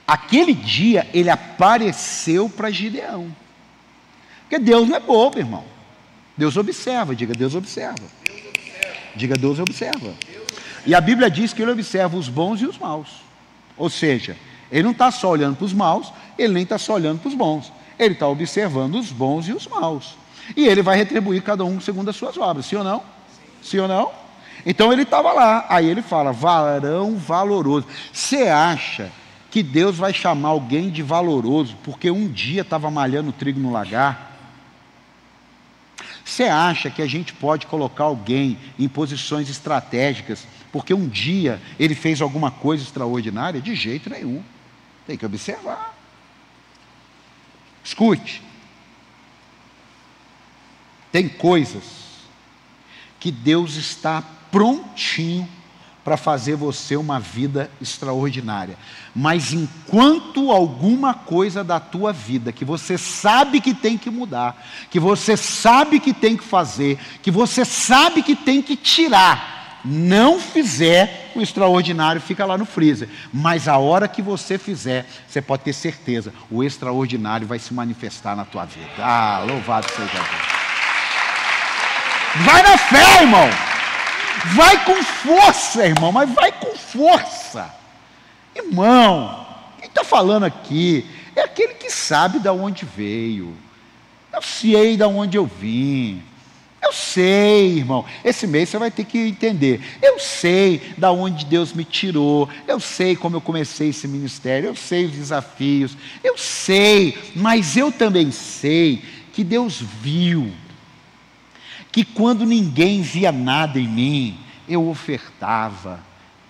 Aquele 0.05 0.53
dia 0.53 1.09
ele 1.15 1.31
apareceu 1.31 2.49
para 2.49 2.73
Gideão. 2.73 3.35
Porque 4.41 4.59
Deus 4.59 4.89
não 4.89 4.97
é 4.97 5.01
bobo, 5.01 5.39
irmão. 5.39 5.65
Deus 6.37 6.57
observa, 6.57 7.15
diga 7.15 7.35
Deus 7.35 7.55
observa. 7.55 8.03
Diga 9.15 9.37
Deus 9.37 9.61
observa. 9.61 10.13
E 10.85 10.93
a 10.93 11.01
Bíblia 11.01 11.31
diz 11.31 11.53
que 11.53 11.63
ele 11.63 11.71
observa 11.71 12.17
os 12.17 12.29
bons 12.29 12.61
e 12.61 12.67
os 12.67 12.77
maus. 12.77 13.23
Ou 13.77 13.89
seja, 13.89 14.37
ele 14.73 14.83
não 14.83 14.91
está 14.91 15.13
só 15.13 15.31
olhando 15.31 15.55
para 15.55 15.67
os 15.67 15.73
maus, 15.73 16.13
ele 16.37 16.53
nem 16.53 16.65
está 16.65 16.79
só 16.79 16.95
olhando 16.95 17.21
para 17.21 17.29
os 17.29 17.35
bons. 17.37 17.73
Ele 17.97 18.15
está 18.15 18.27
observando 18.27 18.97
os 18.97 19.13
bons 19.13 19.47
e 19.47 19.53
os 19.53 19.69
maus. 19.69 20.17
E 20.57 20.67
ele 20.67 20.83
vai 20.83 20.97
retribuir 20.97 21.43
cada 21.43 21.65
um 21.65 21.81
segundo 21.81 22.11
as 22.11 22.17
suas 22.17 22.37
obras, 22.37 22.67
sim 22.67 22.75
ou 22.75 22.83
não? 22.83 23.12
Sim 23.63 23.79
ou 23.79 23.89
não? 23.89 24.13
Então 24.67 24.93
ele 24.93 25.03
estava 25.03 25.33
lá. 25.33 25.67
Aí 25.69 25.89
ele 25.89 26.03
fala: 26.03 26.33
varão 26.33 27.17
valoroso. 27.17 27.87
Você 28.13 28.49
acha 28.49 29.11
que 29.51 29.63
Deus 29.63 29.97
vai 29.97 30.13
chamar 30.13 30.51
alguém 30.51 30.91
de 30.91 31.03
valoroso 31.03 31.77
porque 31.83 32.11
um 32.11 32.29
dia 32.29 32.63
estava 32.63 32.91
malhando 32.91 33.33
trigo 33.33 33.61
no 33.61 33.73
lagar? 33.73 34.31
Você 36.25 36.45
acha 36.45 36.89
que 36.89 37.03
a 37.03 37.07
gente 37.07 37.33
pode 37.33 37.67
colocar 37.67 38.05
alguém 38.05 38.59
em 38.79 38.89
posições 38.89 39.51
estratégicas 39.51 40.47
porque 40.71 40.95
um 40.95 41.07
dia 41.07 41.61
ele 41.79 41.95
fez 41.95 42.23
alguma 42.23 42.51
coisa 42.51 42.83
extraordinária? 42.83 43.61
De 43.61 43.75
jeito 43.75 44.09
nenhum. 44.09 44.43
Tem 45.07 45.17
que 45.17 45.27
observar. 45.27 45.95
Escute. 47.85 48.43
Tem 51.11 51.29
coisas 51.29 52.02
que 53.23 53.31
Deus 53.31 53.77
está 53.77 54.21
prontinho 54.51 55.49
para 56.03 56.17
fazer 56.17 56.57
você 56.57 56.97
uma 56.97 57.21
vida 57.21 57.71
extraordinária. 57.81 58.77
Mas 59.15 59.53
enquanto 59.53 60.51
alguma 60.51 61.15
coisa 61.15 61.63
da 61.63 61.79
tua 61.79 62.13
vida 62.13 62.51
que 62.51 62.65
você 62.65 62.99
sabe 62.99 63.61
que 63.61 63.75
tem 63.75 63.97
que 63.97 64.11
mudar, 64.11 64.61
que 64.91 64.99
você 64.99 65.37
sabe 65.37 66.01
que 66.01 66.13
tem 66.13 66.37
que 66.37 66.43
fazer, 66.43 66.99
que 67.23 67.31
você 67.31 67.65
sabe 67.65 68.25
que 68.25 68.35
tem 68.35 68.61
que 68.61 68.75
tirar, 68.75 69.81
não 69.85 70.41
fizer, 70.41 71.31
o 71.37 71.41
extraordinário 71.41 72.21
fica 72.21 72.45
lá 72.45 72.59
no 72.59 72.67
freezer. 72.67 73.09
Mas 73.33 73.69
a 73.69 73.79
hora 73.79 74.09
que 74.09 74.21
você 74.21 74.59
fizer, 74.59 75.07
você 75.29 75.41
pode 75.41 75.63
ter 75.63 75.75
certeza, 75.75 76.35
o 76.51 76.65
extraordinário 76.65 77.47
vai 77.47 77.61
se 77.61 77.73
manifestar 77.73 78.35
na 78.35 78.45
tua 78.45 78.65
vida. 78.65 78.91
Ah, 78.99 79.45
louvado 79.47 79.87
seja 79.93 80.11
Deus. 80.11 80.62
Vai 82.37 82.63
na 82.63 82.79
fé, 82.79 83.23
irmão. 83.23 83.49
Vai 84.55 84.85
com 84.85 85.03
força, 85.03 85.87
irmão, 85.87 86.11
mas 86.11 86.33
vai 86.33 86.51
com 86.51 86.75
força. 86.77 87.73
Irmão, 88.55 89.47
quem 89.79 89.89
está 89.89 90.03
falando 90.03 90.45
aqui 90.45 91.07
é 91.37 91.43
aquele 91.43 91.75
que 91.75 91.91
sabe 91.91 92.39
de 92.39 92.49
onde 92.49 92.85
veio. 92.85 93.55
Eu 94.33 94.43
sei 94.43 94.97
de 94.97 95.05
onde 95.05 95.37
eu 95.37 95.47
vim. 95.47 96.23
Eu 96.83 96.93
sei, 96.93 97.79
irmão. 97.79 98.05
Esse 98.25 98.47
mês 98.47 98.69
você 98.69 98.79
vai 98.79 98.91
ter 98.91 99.05
que 99.05 99.19
entender. 99.19 99.81
Eu 100.03 100.19
sei 100.19 100.95
da 100.99 101.13
onde 101.13 101.45
Deus 101.45 101.73
me 101.73 101.85
tirou. 101.85 102.49
Eu 102.67 102.81
sei 102.81 103.15
como 103.15 103.37
eu 103.37 103.41
comecei 103.41 103.91
esse 103.91 104.09
ministério. 104.09 104.71
Eu 104.71 104.75
sei 104.75 105.05
os 105.05 105.13
desafios. 105.13 105.97
Eu 106.25 106.37
sei, 106.37 107.17
mas 107.37 107.77
eu 107.77 107.93
também 107.93 108.33
sei 108.33 109.05
que 109.33 109.45
Deus 109.45 109.81
viu 109.81 110.51
que 111.93 112.05
quando 112.05 112.47
ninguém 112.47 113.03
via 113.03 113.31
nada 113.31 113.79
em 113.79 113.87
mim, 113.87 114.41
eu 114.67 114.89
ofertava, 114.89 116.01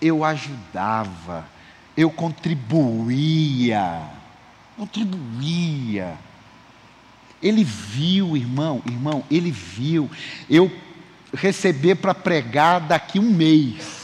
eu 0.01 0.25
ajudava, 0.25 1.45
eu 1.97 2.09
contribuía, 2.11 4.03
contribuía. 4.77 6.17
Ele 7.43 7.65
viu, 7.65 8.37
irmão, 8.37 8.81
irmão, 8.87 9.25
ele 9.29 9.51
viu 9.51 10.09
eu 10.49 10.71
receber 11.35 11.97
para 11.97 12.15
pregar 12.15 12.81
daqui 12.81 13.19
um 13.19 13.31
mês. 13.31 14.01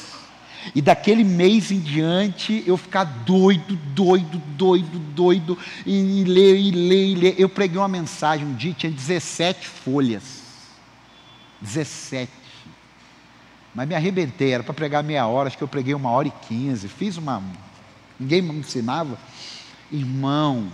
E 0.75 0.83
daquele 0.83 1.23
mês 1.23 1.71
em 1.71 1.79
diante 1.79 2.65
eu 2.67 2.77
ficar 2.77 3.05
doido, 3.05 3.77
doido, 3.95 4.43
doido, 4.57 4.99
doido, 4.99 5.57
e, 5.87 6.25
ler, 6.25 6.59
e 6.59 6.71
ler, 6.73 7.07
e 7.07 7.15
ler. 7.15 7.35
Eu 7.39 7.49
preguei 7.49 7.79
uma 7.79 7.87
mensagem 7.87 8.45
um 8.45 8.55
dia, 8.55 8.75
tinha 8.75 8.91
17 8.91 9.69
folhas. 9.69 10.48
17. 11.61 12.31
Mas 13.75 13.89
me 13.89 13.95
arrebentei, 13.95 14.53
era 14.53 14.63
para 14.63 14.75
pregar 14.75 15.05
meia 15.05 15.27
hora, 15.27 15.49
acho 15.49 15.59
que 15.59 15.65
eu 15.65 15.69
preguei 15.69 15.95
uma 15.95 16.11
hora 16.11 16.29
e 16.29 16.33
quinze. 16.47 16.89
Fiz 16.89 17.17
uma. 17.17 17.43
Ninguém 18.19 18.43
me 18.43 18.53
ensinava. 18.59 19.19
Irmão, 19.91 20.69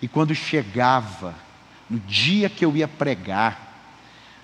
e 0.00 0.08
quando 0.08 0.34
chegava, 0.34 1.34
no 1.88 1.98
dia 1.98 2.48
que 2.48 2.64
eu 2.64 2.76
ia 2.76 2.88
pregar, 2.88 3.68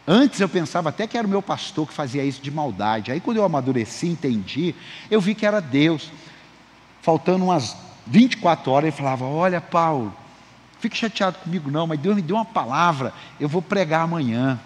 Antes 0.06 0.38
eu 0.38 0.48
pensava 0.48 0.90
até 0.90 1.06
que 1.06 1.16
era 1.16 1.26
o 1.26 1.30
meu 1.30 1.40
pastor 1.40 1.88
que 1.88 1.94
fazia 1.94 2.22
isso 2.22 2.42
de 2.42 2.50
maldade. 2.50 3.10
Aí 3.10 3.20
quando 3.20 3.38
eu 3.38 3.44
amadureci, 3.44 4.08
entendi, 4.08 4.74
eu 5.10 5.20
vi 5.20 5.34
que 5.34 5.46
era 5.46 5.60
Deus. 5.60 6.12
Faltando 7.00 7.44
umas 7.44 7.74
24 8.06 8.70
horas, 8.70 8.88
ele 8.88 8.96
falava: 8.96 9.24
Olha, 9.24 9.62
Paulo, 9.62 10.14
fique 10.78 10.96
chateado 10.96 11.38
comigo 11.38 11.70
não, 11.70 11.86
mas 11.86 11.98
Deus 11.98 12.16
me 12.16 12.22
deu 12.22 12.36
uma 12.36 12.44
palavra, 12.44 13.14
eu 13.40 13.48
vou 13.48 13.62
pregar 13.62 14.02
amanhã. 14.02 14.60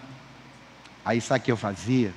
Aí 1.08 1.22
sabe 1.22 1.40
o 1.40 1.42
que 1.44 1.52
eu 1.52 1.56
fazia? 1.56 2.12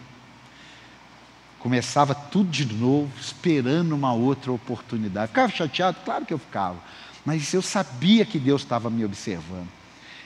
Começava 1.60 2.14
tudo 2.14 2.50
de 2.50 2.66
novo, 2.66 3.10
esperando 3.18 3.94
uma 3.94 4.12
outra 4.12 4.52
oportunidade. 4.52 5.30
Ficava 5.30 5.50
chateado? 5.50 6.00
Claro 6.04 6.26
que 6.26 6.34
eu 6.34 6.38
ficava. 6.38 6.76
Mas 7.24 7.54
eu 7.54 7.62
sabia 7.62 8.26
que 8.26 8.38
Deus 8.38 8.64
estava 8.64 8.90
me 8.90 9.06
observando. 9.06 9.70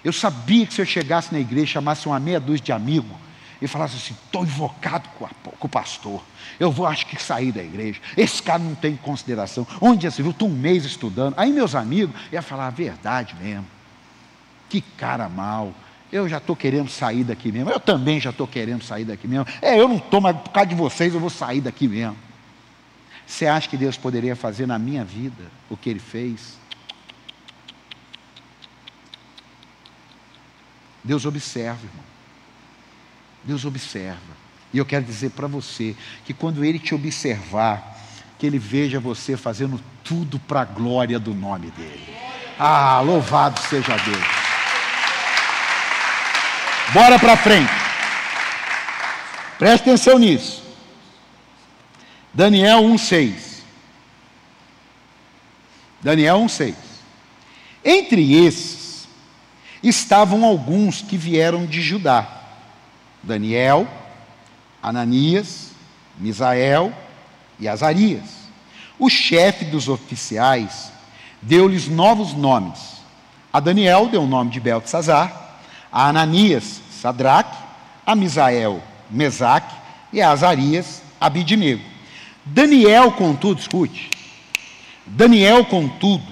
Eu 0.04 0.12
sabia 0.12 0.66
que 0.66 0.74
se 0.74 0.82
eu 0.82 0.86
chegasse 0.86 1.32
na 1.32 1.40
igreja, 1.40 1.74
chamasse 1.74 2.08
uma 2.08 2.20
meia 2.20 2.40
dúzia 2.40 2.66
de 2.66 2.72
amigos 2.72 3.16
e 3.62 3.68
falasse 3.68 3.98
assim: 3.98 4.16
estou 4.26 4.42
invocado 4.42 5.08
com, 5.10 5.26
a, 5.28 5.30
com, 5.30 5.68
o 5.68 5.70
pastor, 5.70 6.24
eu 6.60 6.72
vou, 6.72 6.88
acho 6.88 7.06
que 7.06 7.22
sair 7.22 7.52
da 7.52 7.62
igreja. 7.62 8.02
Esse 8.18 8.42
cara 8.42 8.58
não 8.58 8.74
tem 8.74 8.96
consideração. 8.96 9.68
Onde 9.80 10.06
já 10.06 10.12
se 10.12 10.24
viu? 10.24 10.32
Estou 10.32 10.50
um 10.50 10.54
mês 10.54 10.86
estudando. 10.86 11.36
Aí 11.38 11.52
meus 11.52 11.76
amigos 11.76 12.16
iam 12.32 12.42
falar 12.42 12.66
a 12.66 12.72
verdade 12.72 13.36
mesmo. 13.40 13.68
Que 14.68 14.82
cara 14.82 15.30
mal. 15.30 15.72
Eu 16.12 16.30
já 16.30 16.38
estou 16.38 16.56
querendo 16.56 16.90
sair 16.90 17.24
daqui 17.24 17.52
mesmo. 17.52 17.70
Eu 17.70 17.80
também 17.80 18.20
já 18.20 18.30
estou 18.30 18.48
querendo 18.48 18.84
sair 18.84 19.06
daqui 19.06 19.28
mesmo. 19.28 19.46
É, 19.62 19.80
eu 19.80 19.88
não 19.88 19.98
estou, 19.98 20.22
mas 20.22 20.38
por 20.38 20.52
causa 20.52 20.70
de 20.70 20.76
vocês 20.76 21.14
eu 21.14 21.20
vou 21.20 21.30
sair 21.30 21.62
daqui 21.62 21.88
mesmo. 21.88 22.18
Você 23.26 23.48
acha 23.48 23.68
que 23.68 23.76
Deus 23.76 23.98
poderia 23.98 24.36
fazer 24.36 24.68
na 24.68 24.78
minha 24.78 25.04
vida 25.04 25.44
o 25.70 25.76
que 25.76 25.90
Ele 25.90 26.00
fez? 26.00 26.58
Deus 31.04 31.26
observa, 31.26 31.80
irmão. 31.84 32.04
Deus 33.44 33.66
observa. 33.66 34.36
E 34.74 34.78
eu 34.78 34.86
quero 34.86 35.06
dizer 35.06 35.32
para 35.32 35.48
você 35.48 35.96
que 36.26 36.34
quando 36.34 36.66
Ele 36.66 36.80
te 36.80 36.94
observar, 36.94 37.98
que 38.38 38.46
Ele 38.46 38.60
veja 38.60 39.00
você 39.00 39.38
fazendo 39.38 39.80
tudo 40.04 40.40
para 40.40 40.62
a 40.62 40.66
glória 40.66 41.20
do 41.20 41.34
nome 41.34 41.72
dEle. 41.72 42.16
Ah, 42.60 43.02
louvado 43.02 43.60
seja 43.60 43.96
Deus. 43.98 44.35
Bora 46.94 47.20
para 47.20 47.36
frente. 47.38 47.72
Preste 49.58 49.84
atenção 49.84 50.20
nisso. 50.20 50.64
Daniel 52.34 52.84
1,6. 52.84 53.62
Daniel 56.02 56.40
1,6. 56.40 56.76
Entre 57.84 58.46
esses 58.46 59.08
estavam 59.82 60.44
alguns 60.44 61.02
que 61.02 61.18
vieram 61.18 61.66
de 61.66 61.82
Judá: 61.82 62.28
Daniel, 63.24 63.88
Ananias, 64.82 65.72
Misael 66.18 66.94
e 67.60 67.68
Azarias. 67.68 68.46
O 69.00 69.10
chefe 69.10 69.66
dos 69.66 69.88
oficiais 69.90 70.92
deu-lhes 71.42 71.88
novos 71.88 72.34
nomes. 72.34 72.96
A 73.52 73.60
Daniel 73.60 74.08
deu 74.08 74.24
o 74.24 74.28
nome 74.28 74.52
de 74.52 74.60
Beltesazar, 74.60 75.45
a 75.96 76.10
Ananias, 76.10 76.82
Sadraque, 76.92 77.58
a 78.06 78.14
Misael, 78.14 78.84
Mesaque 79.10 79.74
e 80.12 80.22
a 80.22 80.30
Azarias, 80.30 81.02
Abidnego. 81.22 81.82
Daniel, 82.44 83.14
contudo, 83.14 83.62
escute. 83.62 84.10
Daniel, 85.06 85.64
contudo, 85.64 86.26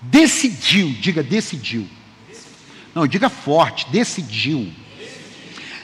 decidiu, 0.00 0.96
diga 0.98 1.22
decidiu. 1.22 1.86
Não, 2.94 3.06
diga 3.06 3.28
forte, 3.28 3.86
decidiu. 3.90 4.72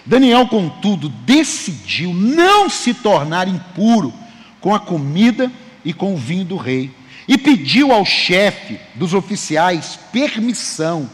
Daniel, 0.07 0.47
contudo, 0.47 1.11
decidiu 1.11 2.15
não 2.15 2.71
se 2.71 2.95
tornar 2.95 3.47
impuro 3.47 4.11
com 4.59 4.75
a 4.75 4.81
comida 4.81 5.53
e 5.85 5.93
com 5.93 6.15
o 6.15 6.17
vinho 6.17 6.47
do 6.47 6.57
rei. 6.57 6.91
E 7.29 7.37
pediu 7.37 7.93
ao 7.93 8.07
chefe 8.07 8.81
dos 8.95 9.12
oficiais 9.12 9.99
permissão 10.11 11.11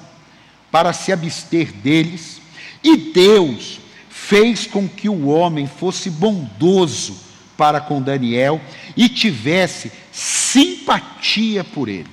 para 0.72 0.92
se 0.92 1.12
abster 1.12 1.70
deles. 1.70 2.40
E 2.82 3.12
Deus 3.12 3.78
fez 4.08 4.66
com 4.66 4.88
que 4.88 5.08
o 5.08 5.26
homem 5.26 5.68
fosse 5.68 6.10
bondoso 6.10 7.16
para 7.56 7.80
com 7.80 8.02
Daniel 8.02 8.60
e 8.96 9.08
tivesse 9.08 9.92
simpatia 10.10 11.62
por 11.62 11.88
ele. 11.88 12.10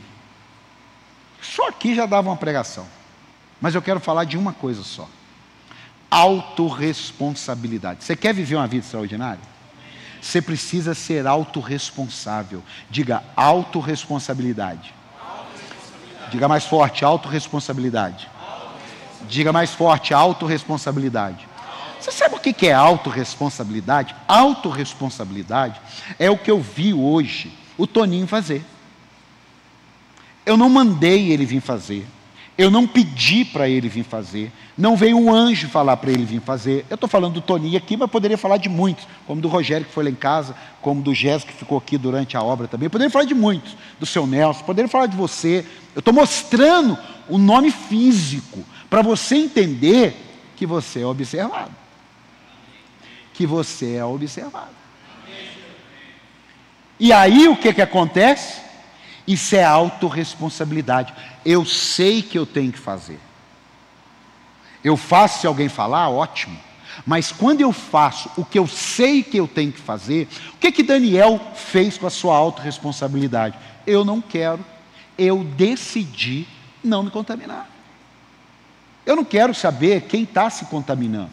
Só 1.41 1.69
aqui 1.69 1.95
já 1.95 2.05
dava 2.05 2.29
uma 2.29 2.37
pregação. 2.37 2.85
Mas 3.59 3.73
eu 3.73 3.81
quero 3.81 3.99
falar 3.99 4.25
de 4.25 4.37
uma 4.37 4.53
coisa 4.53 4.83
só: 4.83 5.09
autorresponsabilidade. 6.11 8.03
Você 8.03 8.15
quer 8.15 8.33
viver 8.33 8.55
uma 8.55 8.67
vida 8.67 8.85
extraordinária? 8.85 9.41
Você 10.21 10.41
precisa 10.41 10.93
ser 10.93 11.25
autorresponsável. 11.25 12.61
Diga 12.89 13.23
autorresponsabilidade. 13.35 14.93
Diga 16.29 16.47
mais 16.47 16.65
forte, 16.65 17.03
autorresponsabilidade. 17.05 18.29
Diga 19.29 19.53
mais 19.53 19.71
forte, 19.71 20.13
autorresponsabilidade. 20.13 21.47
Você 21.99 22.11
sabe 22.11 22.35
o 22.35 22.39
que 22.39 22.67
é 22.67 22.73
autorresponsabilidade? 22.73 24.15
Autorresponsabilidade 24.27 25.79
é 26.17 26.29
o 26.31 26.37
que 26.37 26.49
eu 26.49 26.59
vi 26.59 26.93
hoje 26.93 27.53
o 27.77 27.85
Toninho 27.85 28.25
fazer. 28.25 28.63
Eu 30.45 30.57
não 30.57 30.69
mandei 30.69 31.31
ele 31.31 31.45
vir 31.45 31.61
fazer. 31.61 32.07
Eu 32.57 32.69
não 32.69 32.85
pedi 32.85 33.45
para 33.45 33.69
ele 33.69 33.87
vir 33.87 34.03
fazer. 34.03 34.51
Não 34.77 34.97
veio 34.97 35.17
um 35.17 35.33
anjo 35.33 35.69
falar 35.69 35.95
para 35.97 36.11
ele 36.11 36.25
vir 36.25 36.41
fazer. 36.41 36.85
Eu 36.89 36.95
estou 36.95 37.07
falando 37.07 37.35
do 37.35 37.41
Toninho 37.41 37.77
aqui, 37.77 37.95
mas 37.95 38.09
poderia 38.09 38.37
falar 38.37 38.57
de 38.57 38.67
muitos, 38.67 39.07
como 39.27 39.39
do 39.39 39.47
Rogério 39.47 39.85
que 39.85 39.93
foi 39.93 40.03
lá 40.03 40.09
em 40.09 40.15
casa, 40.15 40.55
como 40.81 41.01
do 41.01 41.13
Jéssica 41.13 41.53
que 41.53 41.57
ficou 41.57 41.77
aqui 41.77 41.97
durante 41.97 42.35
a 42.35 42.43
obra 42.43 42.67
também. 42.67 42.87
Eu 42.87 42.89
poderia 42.89 43.11
falar 43.11 43.25
de 43.25 43.33
muitos, 43.33 43.77
do 43.99 44.05
seu 44.05 44.25
Nelson, 44.25 44.63
poderia 44.63 44.89
falar 44.89 45.05
de 45.05 45.15
você. 45.15 45.65
Eu 45.95 45.99
estou 45.99 46.13
mostrando 46.13 46.97
o 47.29 47.37
nome 47.37 47.71
físico 47.71 48.65
para 48.89 49.01
você 49.01 49.35
entender 49.35 50.15
que 50.55 50.65
você 50.65 51.01
é 51.01 51.05
observado 51.05 51.79
que 53.39 53.47
você 53.47 53.95
é 53.95 54.03
observado. 54.03 54.75
E 56.99 57.13
aí 57.13 57.47
o 57.47 57.55
que, 57.55 57.73
que 57.73 57.81
acontece? 57.81 58.59
Isso 59.25 59.55
é 59.55 59.63
autorresponsabilidade. 59.63 61.13
Eu 61.45 61.63
sei 61.63 62.21
que 62.21 62.37
eu 62.37 62.45
tenho 62.45 62.69
que 62.69 62.77
fazer. 62.77 63.17
Eu 64.83 64.97
faço 64.97 65.39
se 65.39 65.47
alguém 65.47 65.69
falar, 65.69 66.09
ótimo. 66.09 66.59
Mas 67.05 67.31
quando 67.31 67.61
eu 67.61 67.71
faço 67.71 68.29
o 68.35 68.43
que 68.43 68.59
eu 68.59 68.67
sei 68.67 69.23
que 69.23 69.37
eu 69.37 69.47
tenho 69.47 69.71
que 69.71 69.79
fazer, 69.79 70.27
o 70.55 70.57
que 70.57 70.69
que 70.69 70.83
Daniel 70.83 71.39
fez 71.55 71.97
com 71.97 72.07
a 72.07 72.09
sua 72.09 72.35
autorresponsabilidade? 72.35 73.57
Eu 73.87 74.03
não 74.03 74.19
quero, 74.19 74.65
eu 75.17 75.45
decidi 75.45 76.45
não 76.83 77.03
me 77.03 77.09
contaminar. 77.09 77.69
Eu 79.09 79.15
não 79.15 79.25
quero 79.25 79.55
saber 79.55 80.01
quem 80.01 80.21
está 80.21 80.51
se 80.51 80.65
contaminando. 80.65 81.31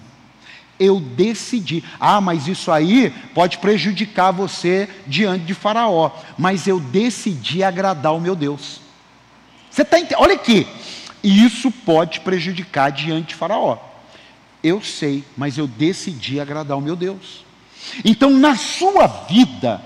Eu 0.80 0.98
decidi. 0.98 1.84
Ah, 2.00 2.22
mas 2.22 2.48
isso 2.48 2.72
aí 2.72 3.12
pode 3.34 3.58
prejudicar 3.58 4.30
você 4.30 4.88
diante 5.06 5.44
de 5.44 5.52
Faraó. 5.52 6.10
Mas 6.38 6.66
eu 6.66 6.80
decidi 6.80 7.62
agradar 7.62 8.14
o 8.14 8.20
meu 8.20 8.34
Deus. 8.34 8.80
Você 9.70 9.82
está 9.82 9.98
entendendo? 9.98 10.22
Olha 10.22 10.36
aqui. 10.36 10.66
Isso 11.22 11.70
pode 11.70 12.20
prejudicar 12.20 12.90
diante 12.90 13.28
de 13.28 13.34
Faraó. 13.34 13.76
Eu 14.62 14.80
sei, 14.80 15.22
mas 15.36 15.58
eu 15.58 15.66
decidi 15.66 16.40
agradar 16.40 16.78
o 16.78 16.80
meu 16.80 16.96
Deus. 16.96 17.44
Então, 18.02 18.30
na 18.30 18.56
sua 18.56 19.06
vida, 19.06 19.82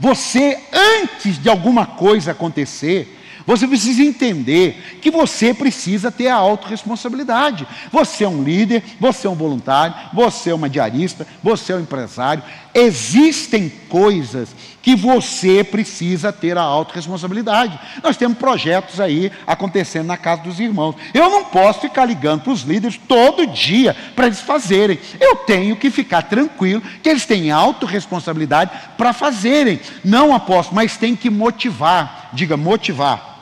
você, 0.00 0.58
antes 0.72 1.38
de 1.38 1.50
alguma 1.50 1.84
coisa 1.84 2.30
acontecer, 2.30 3.14
você 3.46 3.68
precisa 3.68 4.02
entender 4.02 4.98
que 5.00 5.10
você 5.10 5.54
precisa 5.54 6.10
ter 6.10 6.26
a 6.26 6.34
autorresponsabilidade. 6.34 7.66
Você 7.92 8.24
é 8.24 8.28
um 8.28 8.42
líder, 8.42 8.82
você 8.98 9.28
é 9.28 9.30
um 9.30 9.36
voluntário, 9.36 9.94
você 10.12 10.50
é 10.50 10.54
uma 10.54 10.68
diarista, 10.68 11.24
você 11.42 11.72
é 11.72 11.76
um 11.76 11.80
empresário. 11.80 12.42
Existem 12.74 13.72
coisas 13.88 14.48
que 14.82 14.96
você 14.96 15.62
precisa 15.62 16.32
ter 16.32 16.58
a 16.58 16.62
autorresponsabilidade. 16.62 17.78
Nós 18.02 18.16
temos 18.16 18.36
projetos 18.36 19.00
aí 19.00 19.30
acontecendo 19.46 20.06
na 20.06 20.16
casa 20.16 20.42
dos 20.42 20.58
irmãos. 20.58 20.96
Eu 21.14 21.30
não 21.30 21.44
posso 21.44 21.82
ficar 21.82 22.04
ligando 22.04 22.42
para 22.42 22.52
os 22.52 22.62
líderes 22.62 23.00
todo 23.06 23.46
dia 23.46 23.96
para 24.16 24.26
eles 24.26 24.40
fazerem. 24.40 24.98
Eu 25.20 25.36
tenho 25.36 25.76
que 25.76 25.88
ficar 25.88 26.22
tranquilo 26.22 26.82
que 27.00 27.08
eles 27.08 27.24
têm 27.24 27.52
autorresponsabilidade 27.52 28.72
para 28.98 29.12
fazerem. 29.12 29.80
Não 30.04 30.34
aposto, 30.34 30.74
mas 30.74 30.96
tem 30.96 31.14
que 31.14 31.30
motivar. 31.30 32.30
Diga 32.32 32.56
motivar. 32.56 33.35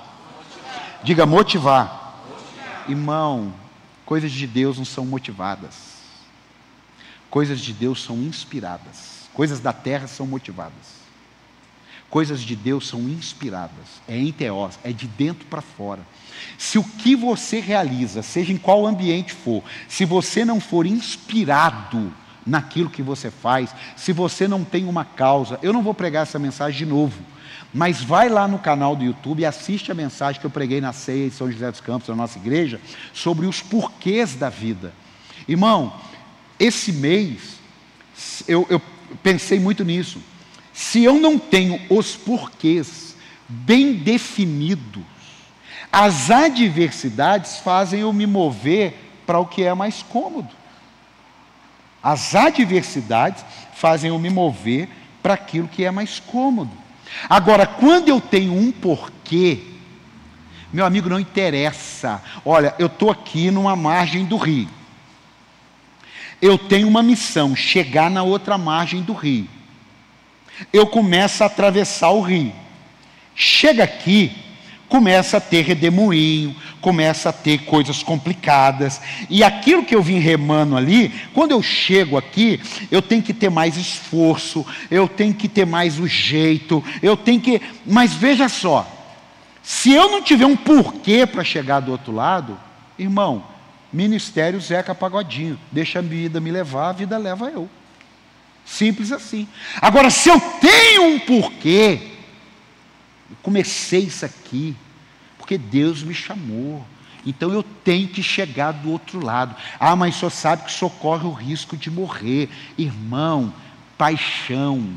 Diga 1.04 1.26
motivar. 1.26 2.18
Irmão, 2.88 3.52
coisas 4.06 4.32
de 4.32 4.46
Deus 4.46 4.78
não 4.78 4.86
são 4.86 5.04
motivadas. 5.04 5.94
Coisas 7.28 7.60
de 7.60 7.74
Deus 7.74 8.02
são 8.02 8.16
inspiradas. 8.16 9.28
Coisas 9.34 9.60
da 9.60 9.70
terra 9.70 10.06
são 10.06 10.26
motivadas. 10.26 11.04
Coisas 12.08 12.40
de 12.40 12.56
Deus 12.56 12.88
são 12.88 13.00
inspiradas. 13.00 14.00
É 14.08 14.16
em 14.16 14.32
teós, 14.32 14.78
é 14.82 14.92
de 14.92 15.06
dentro 15.06 15.44
para 15.44 15.60
fora. 15.60 16.00
Se 16.56 16.78
o 16.78 16.84
que 16.84 17.14
você 17.14 17.60
realiza, 17.60 18.22
seja 18.22 18.52
em 18.52 18.56
qual 18.56 18.86
ambiente 18.86 19.34
for, 19.34 19.62
se 19.86 20.06
você 20.06 20.42
não 20.42 20.58
for 20.58 20.86
inspirado 20.86 22.14
naquilo 22.46 22.88
que 22.88 23.02
você 23.02 23.30
faz, 23.30 23.74
se 23.94 24.10
você 24.10 24.48
não 24.48 24.64
tem 24.64 24.86
uma 24.86 25.04
causa, 25.04 25.58
eu 25.62 25.72
não 25.72 25.82
vou 25.82 25.92
pregar 25.92 26.22
essa 26.22 26.38
mensagem 26.38 26.78
de 26.78 26.86
novo. 26.86 27.33
Mas 27.74 28.00
vai 28.00 28.28
lá 28.28 28.46
no 28.46 28.58
canal 28.58 28.94
do 28.94 29.04
YouTube 29.04 29.40
e 29.40 29.44
assiste 29.44 29.90
a 29.90 29.94
mensagem 29.94 30.40
que 30.40 30.46
eu 30.46 30.50
preguei 30.50 30.80
na 30.80 30.92
ceia 30.92 31.28
de 31.28 31.34
São 31.34 31.50
José 31.50 31.68
dos 31.70 31.80
Campos, 31.80 32.08
na 32.08 32.14
nossa 32.14 32.38
igreja, 32.38 32.80
sobre 33.12 33.46
os 33.46 33.60
porquês 33.60 34.36
da 34.36 34.48
vida. 34.48 34.94
Irmão, 35.48 35.92
esse 36.58 36.92
mês, 36.92 37.58
eu, 38.46 38.64
eu 38.70 38.80
pensei 39.22 39.58
muito 39.58 39.84
nisso. 39.84 40.22
Se 40.72 41.02
eu 41.02 41.14
não 41.20 41.36
tenho 41.38 41.80
os 41.90 42.14
porquês 42.14 43.16
bem 43.48 43.94
definidos, 43.94 45.02
As 45.96 46.28
adversidades 46.28 47.58
fazem 47.58 48.00
eu 48.00 48.12
me 48.12 48.26
mover 48.26 48.98
para 49.24 49.38
o 49.38 49.46
que 49.46 49.62
é 49.62 49.72
mais 49.72 50.02
cômodo. 50.02 50.48
As 52.02 52.34
adversidades 52.34 53.44
fazem 53.74 54.08
eu 54.08 54.18
me 54.18 54.28
mover 54.28 54.88
para 55.22 55.34
aquilo 55.34 55.68
que 55.68 55.84
é 55.84 55.92
mais 55.92 56.18
cômodo. 56.18 56.72
Agora, 57.28 57.66
quando 57.66 58.08
eu 58.08 58.20
tenho 58.20 58.52
um 58.52 58.70
porquê, 58.70 59.60
meu 60.72 60.84
amigo, 60.84 61.08
não 61.08 61.20
interessa. 61.20 62.22
Olha, 62.44 62.74
eu 62.78 62.86
estou 62.86 63.10
aqui 63.10 63.50
numa 63.50 63.76
margem 63.76 64.24
do 64.24 64.36
rio. 64.36 64.68
Eu 66.42 66.58
tenho 66.58 66.88
uma 66.88 67.02
missão, 67.02 67.54
chegar 67.54 68.10
na 68.10 68.22
outra 68.22 68.58
margem 68.58 69.00
do 69.00 69.12
rio. 69.12 69.48
Eu 70.72 70.86
começo 70.86 71.42
a 71.42 71.46
atravessar 71.46 72.10
o 72.10 72.20
rio. 72.20 72.52
Chega 73.34 73.84
aqui, 73.84 74.32
começa 74.94 75.38
a 75.38 75.40
ter 75.40 75.62
redemoinho, 75.62 76.54
começa 76.80 77.30
a 77.30 77.32
ter 77.32 77.64
coisas 77.64 78.00
complicadas. 78.00 79.00
E 79.28 79.42
aquilo 79.42 79.84
que 79.84 79.92
eu 79.92 80.00
vim 80.00 80.20
remando 80.20 80.76
ali, 80.76 81.12
quando 81.34 81.50
eu 81.50 81.60
chego 81.60 82.16
aqui, 82.16 82.60
eu 82.92 83.02
tenho 83.02 83.20
que 83.20 83.34
ter 83.34 83.50
mais 83.50 83.76
esforço, 83.76 84.64
eu 84.88 85.08
tenho 85.08 85.34
que 85.34 85.48
ter 85.48 85.66
mais 85.66 85.98
o 85.98 86.06
jeito, 86.06 86.80
eu 87.02 87.16
tenho 87.16 87.40
que. 87.40 87.60
Mas 87.84 88.14
veja 88.14 88.48
só, 88.48 88.88
se 89.64 89.92
eu 89.92 90.12
não 90.12 90.22
tiver 90.22 90.46
um 90.46 90.56
porquê 90.56 91.26
para 91.26 91.42
chegar 91.42 91.80
do 91.80 91.90
outro 91.90 92.12
lado, 92.12 92.56
irmão, 92.96 93.44
ministério 93.92 94.60
Zeca 94.60 94.94
Pagodinho, 94.94 95.58
deixa 95.72 95.98
a 95.98 96.02
vida 96.02 96.40
me 96.40 96.52
levar, 96.52 96.90
a 96.90 96.92
vida 96.92 97.18
leva 97.18 97.50
eu. 97.50 97.68
Simples 98.64 99.10
assim. 99.10 99.48
Agora, 99.82 100.08
se 100.08 100.28
eu 100.28 100.40
tenho 100.60 101.02
um 101.02 101.18
porquê, 101.18 101.98
eu 103.28 103.36
comecei 103.42 104.02
isso 104.02 104.24
aqui, 104.24 104.76
porque 105.44 105.58
Deus 105.58 106.02
me 106.02 106.14
chamou. 106.14 106.82
Então 107.26 107.52
eu 107.52 107.62
tenho 107.62 108.08
que 108.08 108.22
chegar 108.22 108.72
do 108.72 108.90
outro 108.90 109.22
lado. 109.22 109.54
Ah, 109.78 109.94
mas 109.94 110.14
só 110.14 110.30
sabe 110.30 110.64
que 110.64 110.72
socorre 110.72 111.26
o 111.26 111.32
risco 111.32 111.76
de 111.76 111.90
morrer. 111.90 112.48
Irmão, 112.78 113.52
paixão. 113.98 114.88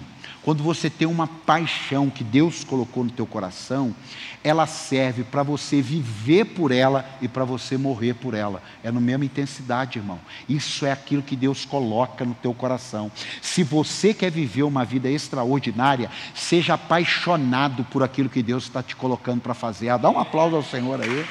Quando 0.48 0.64
você 0.64 0.90
tem 0.90 1.06
uma 1.06 1.28
paixão 1.28 2.10
que 2.10 2.24
Deus 2.24 2.64
colocou 2.64 3.04
no 3.04 3.10
teu 3.10 3.26
coração, 3.26 3.94
ela 4.42 4.66
serve 4.66 5.26
para 5.26 5.44
você 5.44 5.82
viver 5.82 6.46
por 6.46 6.72
ela 6.72 7.06
e 7.22 7.28
para 7.28 7.44
você 7.44 7.78
morrer 7.78 8.14
por 8.14 8.34
ela. 8.34 8.64
É 8.82 8.90
na 8.90 9.02
mesma 9.02 9.26
intensidade, 9.26 10.00
irmão. 10.00 10.18
Isso 10.48 10.86
é 10.86 10.92
aquilo 10.94 11.22
que 11.22 11.36
Deus 11.36 11.66
coloca 11.66 12.24
no 12.24 12.34
teu 12.34 12.54
coração. 12.54 13.12
Se 13.42 13.62
você 13.62 14.14
quer 14.14 14.32
viver 14.32 14.64
uma 14.64 14.86
vida 14.86 15.10
extraordinária, 15.10 16.10
seja 16.34 16.76
apaixonado 16.76 17.84
por 17.84 18.02
aquilo 18.02 18.30
que 18.30 18.42
Deus 18.42 18.64
está 18.64 18.82
te 18.82 18.96
colocando 18.96 19.42
para 19.42 19.54
fazer. 19.54 19.90
Ah, 19.90 19.98
dá 19.98 20.10
um 20.10 20.18
aplauso 20.18 20.56
ao 20.56 20.64
Senhor 20.64 21.02
aí. 21.02 21.26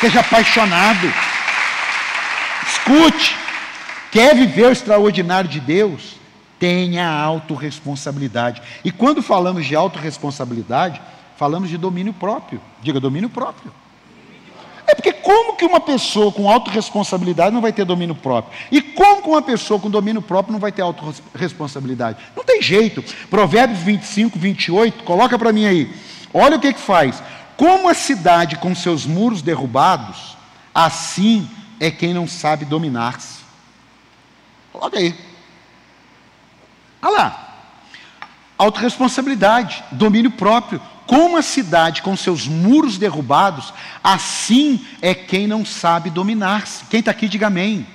Seja 0.00 0.20
apaixonado. 0.20 1.12
Escute. 2.66 3.36
Quer 4.10 4.34
viver 4.34 4.68
o 4.68 4.72
extraordinário 4.72 5.50
de 5.50 5.60
Deus? 5.60 6.15
Tenha 6.58 7.08
autorresponsabilidade. 7.08 8.62
E 8.84 8.90
quando 8.90 9.22
falamos 9.22 9.66
de 9.66 9.74
autorresponsabilidade, 9.74 11.00
falamos 11.36 11.68
de 11.68 11.76
domínio 11.76 12.12
próprio. 12.12 12.60
Diga 12.82 12.98
domínio 12.98 13.28
próprio. 13.28 13.72
É 14.86 14.94
porque 14.94 15.12
como 15.12 15.56
que 15.56 15.64
uma 15.64 15.80
pessoa 15.80 16.30
com 16.30 16.48
autorresponsabilidade 16.48 17.52
não 17.52 17.60
vai 17.60 17.72
ter 17.72 17.84
domínio 17.84 18.14
próprio? 18.14 18.56
E 18.70 18.80
como 18.80 19.20
que 19.20 19.28
uma 19.28 19.42
pessoa 19.42 19.80
com 19.80 19.90
domínio 19.90 20.22
próprio 20.22 20.52
não 20.52 20.60
vai 20.60 20.70
ter 20.70 20.82
autorresponsabilidade? 20.82 22.18
Não 22.36 22.44
tem 22.44 22.62
jeito. 22.62 23.02
Provérbios 23.28 23.80
25, 23.80 24.38
28, 24.38 25.02
coloca 25.02 25.36
para 25.36 25.52
mim 25.52 25.66
aí. 25.66 25.92
Olha 26.32 26.56
o 26.56 26.60
que 26.60 26.72
que 26.72 26.80
faz. 26.80 27.20
Como 27.56 27.88
a 27.88 27.94
cidade 27.94 28.56
com 28.56 28.74
seus 28.74 29.04
muros 29.04 29.42
derrubados, 29.42 30.36
assim 30.72 31.48
é 31.80 31.90
quem 31.90 32.14
não 32.14 32.28
sabe 32.28 32.64
dominar-se. 32.64 33.40
Coloca 34.72 34.98
aí. 34.98 35.14
Olha 37.06 37.18
lá. 37.18 37.42
Autoresponsabilidade, 38.58 39.84
domínio 39.92 40.32
próprio. 40.32 40.82
Como 41.06 41.36
a 41.36 41.42
cidade 41.42 42.02
com 42.02 42.16
seus 42.16 42.48
muros 42.48 42.98
derrubados, 42.98 43.72
assim 44.02 44.84
é 45.00 45.14
quem 45.14 45.46
não 45.46 45.64
sabe 45.64 46.10
dominar-se. 46.10 46.84
Quem 46.86 46.98
está 46.98 47.12
aqui, 47.12 47.28
diga 47.28 47.46
amém. 47.46 47.86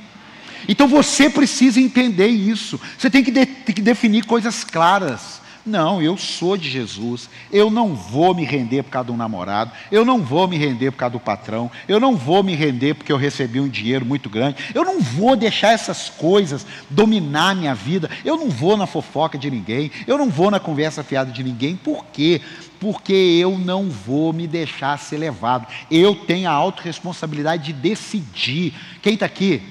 Então 0.65 0.88
você 0.88 1.30
precisa 1.30 1.82
entender 1.82 2.28
isso. 2.28 2.80
Você 2.97 3.10
tem 3.10 3.21
que, 3.21 3.32
de, 3.32 3.45
tem 3.45 3.76
que 3.76 3.82
definir 3.82 4.26
coisas 4.26 4.63
claras. 4.63 5.40
Não, 5.65 6.02
eu 6.02 6.17
sou 6.17 6.58
de 6.58 6.69
Jesus. 6.69 7.30
Eu 7.52 7.69
não 7.69 7.93
vou 7.93 8.34
me 8.34 8.43
render 8.43 8.84
por 8.84 8.89
causa 8.89 9.08
de 9.08 9.12
um 9.12 9.17
namorado. 9.17 9.71
Eu 9.91 10.04
não 10.04 10.19
vou 10.19 10.47
me 10.47 10.58
render 10.58 10.91
por 10.91 10.97
causa 10.97 11.13
do 11.13 11.19
patrão. 11.19 11.69
Eu 11.88 12.00
não 12.00 12.15
vou 12.15 12.41
me 12.43 12.56
render 12.56 12.95
porque 12.95 13.12
eu 13.12 13.17
recebi 13.17 13.60
um 13.60 13.69
dinheiro 13.69 14.06
muito 14.06 14.30
grande. 14.30 14.58
Eu 14.74 14.84
não 14.84 15.00
vou 15.00 15.36
deixar 15.36 15.71
essas 15.71 16.10
coisas 16.10 16.65
dominar 16.89 17.56
minha 17.56 17.76
vida. 17.76 18.10
Eu 18.26 18.38
não 18.38 18.50
vou 18.50 18.76
na 18.76 18.88
fofoca 18.88 19.38
de 19.38 19.52
ninguém. 19.52 19.91
Eu 20.08 20.17
não 20.17 20.30
vou 20.30 20.50
na 20.50 20.60
conversa 20.60 21.04
fiada 21.04 21.32
de 21.32 21.43
ninguém. 21.43 21.76
Por 21.76 22.06
quê? 22.06 22.41
Porque 22.80 23.13
eu 23.13 23.58
não 23.58 23.89
vou 23.89 24.34
me 24.34 24.47
deixar 24.47 24.97
ser 24.97 25.17
levado. 25.17 25.67
Eu 25.91 26.15
tenho 26.15 26.50
a 26.50 26.54
autorresponsabilidade 26.54 27.65
de 27.65 27.74
decidir. 27.74 28.74
Quem 29.02 29.13
está 29.13 29.28
aqui? 29.28 29.62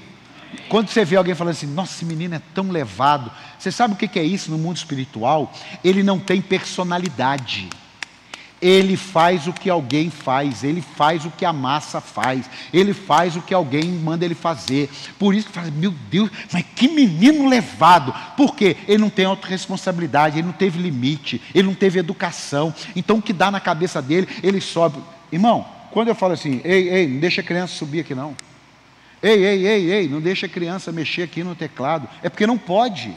Quando 0.69 0.89
você 0.89 1.03
vê 1.03 1.15
alguém 1.15 1.35
falando 1.35 1.53
assim, 1.53 1.67
nossa, 1.67 1.93
esse 1.93 2.05
menino 2.05 2.35
é 2.35 2.41
tão 2.53 2.69
levado, 2.69 3.31
você 3.57 3.71
sabe 3.71 3.93
o 3.93 3.97
que 3.97 4.19
é 4.19 4.23
isso 4.23 4.51
no 4.51 4.57
mundo 4.57 4.77
espiritual? 4.77 5.51
Ele 5.83 6.03
não 6.03 6.19
tem 6.19 6.41
personalidade. 6.41 7.69
Ele 8.61 8.95
faz 8.95 9.47
o 9.47 9.53
que 9.53 9.71
alguém 9.71 10.11
faz, 10.11 10.63
ele 10.63 10.81
faz 10.81 11.25
o 11.25 11.31
que 11.31 11.43
a 11.43 11.51
massa 11.51 11.99
faz, 11.99 12.47
ele 12.71 12.93
faz 12.93 13.35
o 13.35 13.41
que 13.41 13.55
alguém 13.55 13.85
manda 13.85 14.23
ele 14.23 14.35
fazer. 14.35 14.87
Por 15.17 15.33
isso 15.33 15.47
que 15.47 15.53
fala, 15.53 15.71
meu 15.71 15.91
Deus, 16.11 16.29
mas 16.53 16.63
que 16.75 16.87
menino 16.87 17.49
levado. 17.49 18.13
Por 18.37 18.55
quê? 18.55 18.77
Ele 18.87 18.99
não 18.99 19.09
tem 19.09 19.25
autorresponsabilidade, 19.25 20.37
ele 20.37 20.45
não 20.45 20.53
teve 20.53 20.79
limite, 20.79 21.41
ele 21.55 21.67
não 21.67 21.73
teve 21.73 21.97
educação. 21.97 22.71
Então 22.95 23.17
o 23.17 23.21
que 23.21 23.33
dá 23.33 23.49
na 23.49 23.59
cabeça 23.59 23.99
dele, 23.99 24.27
ele 24.43 24.61
sobe. 24.61 24.99
Irmão, 25.31 25.65
quando 25.89 26.09
eu 26.09 26.15
falo 26.15 26.33
assim, 26.33 26.61
ei, 26.63 26.87
ei, 26.87 27.07
não 27.07 27.19
deixa 27.19 27.41
a 27.41 27.43
criança 27.43 27.73
subir 27.73 28.01
aqui 28.01 28.13
não. 28.13 28.35
Ei, 29.21 29.45
ei, 29.45 29.67
ei, 29.67 29.91
ei, 29.91 30.07
não 30.07 30.19
deixa 30.19 30.47
a 30.47 30.49
criança 30.49 30.91
mexer 30.91 31.23
aqui 31.23 31.43
no 31.43 31.55
teclado. 31.55 32.09
É 32.23 32.29
porque 32.29 32.47
não 32.47 32.57
pode. 32.57 33.15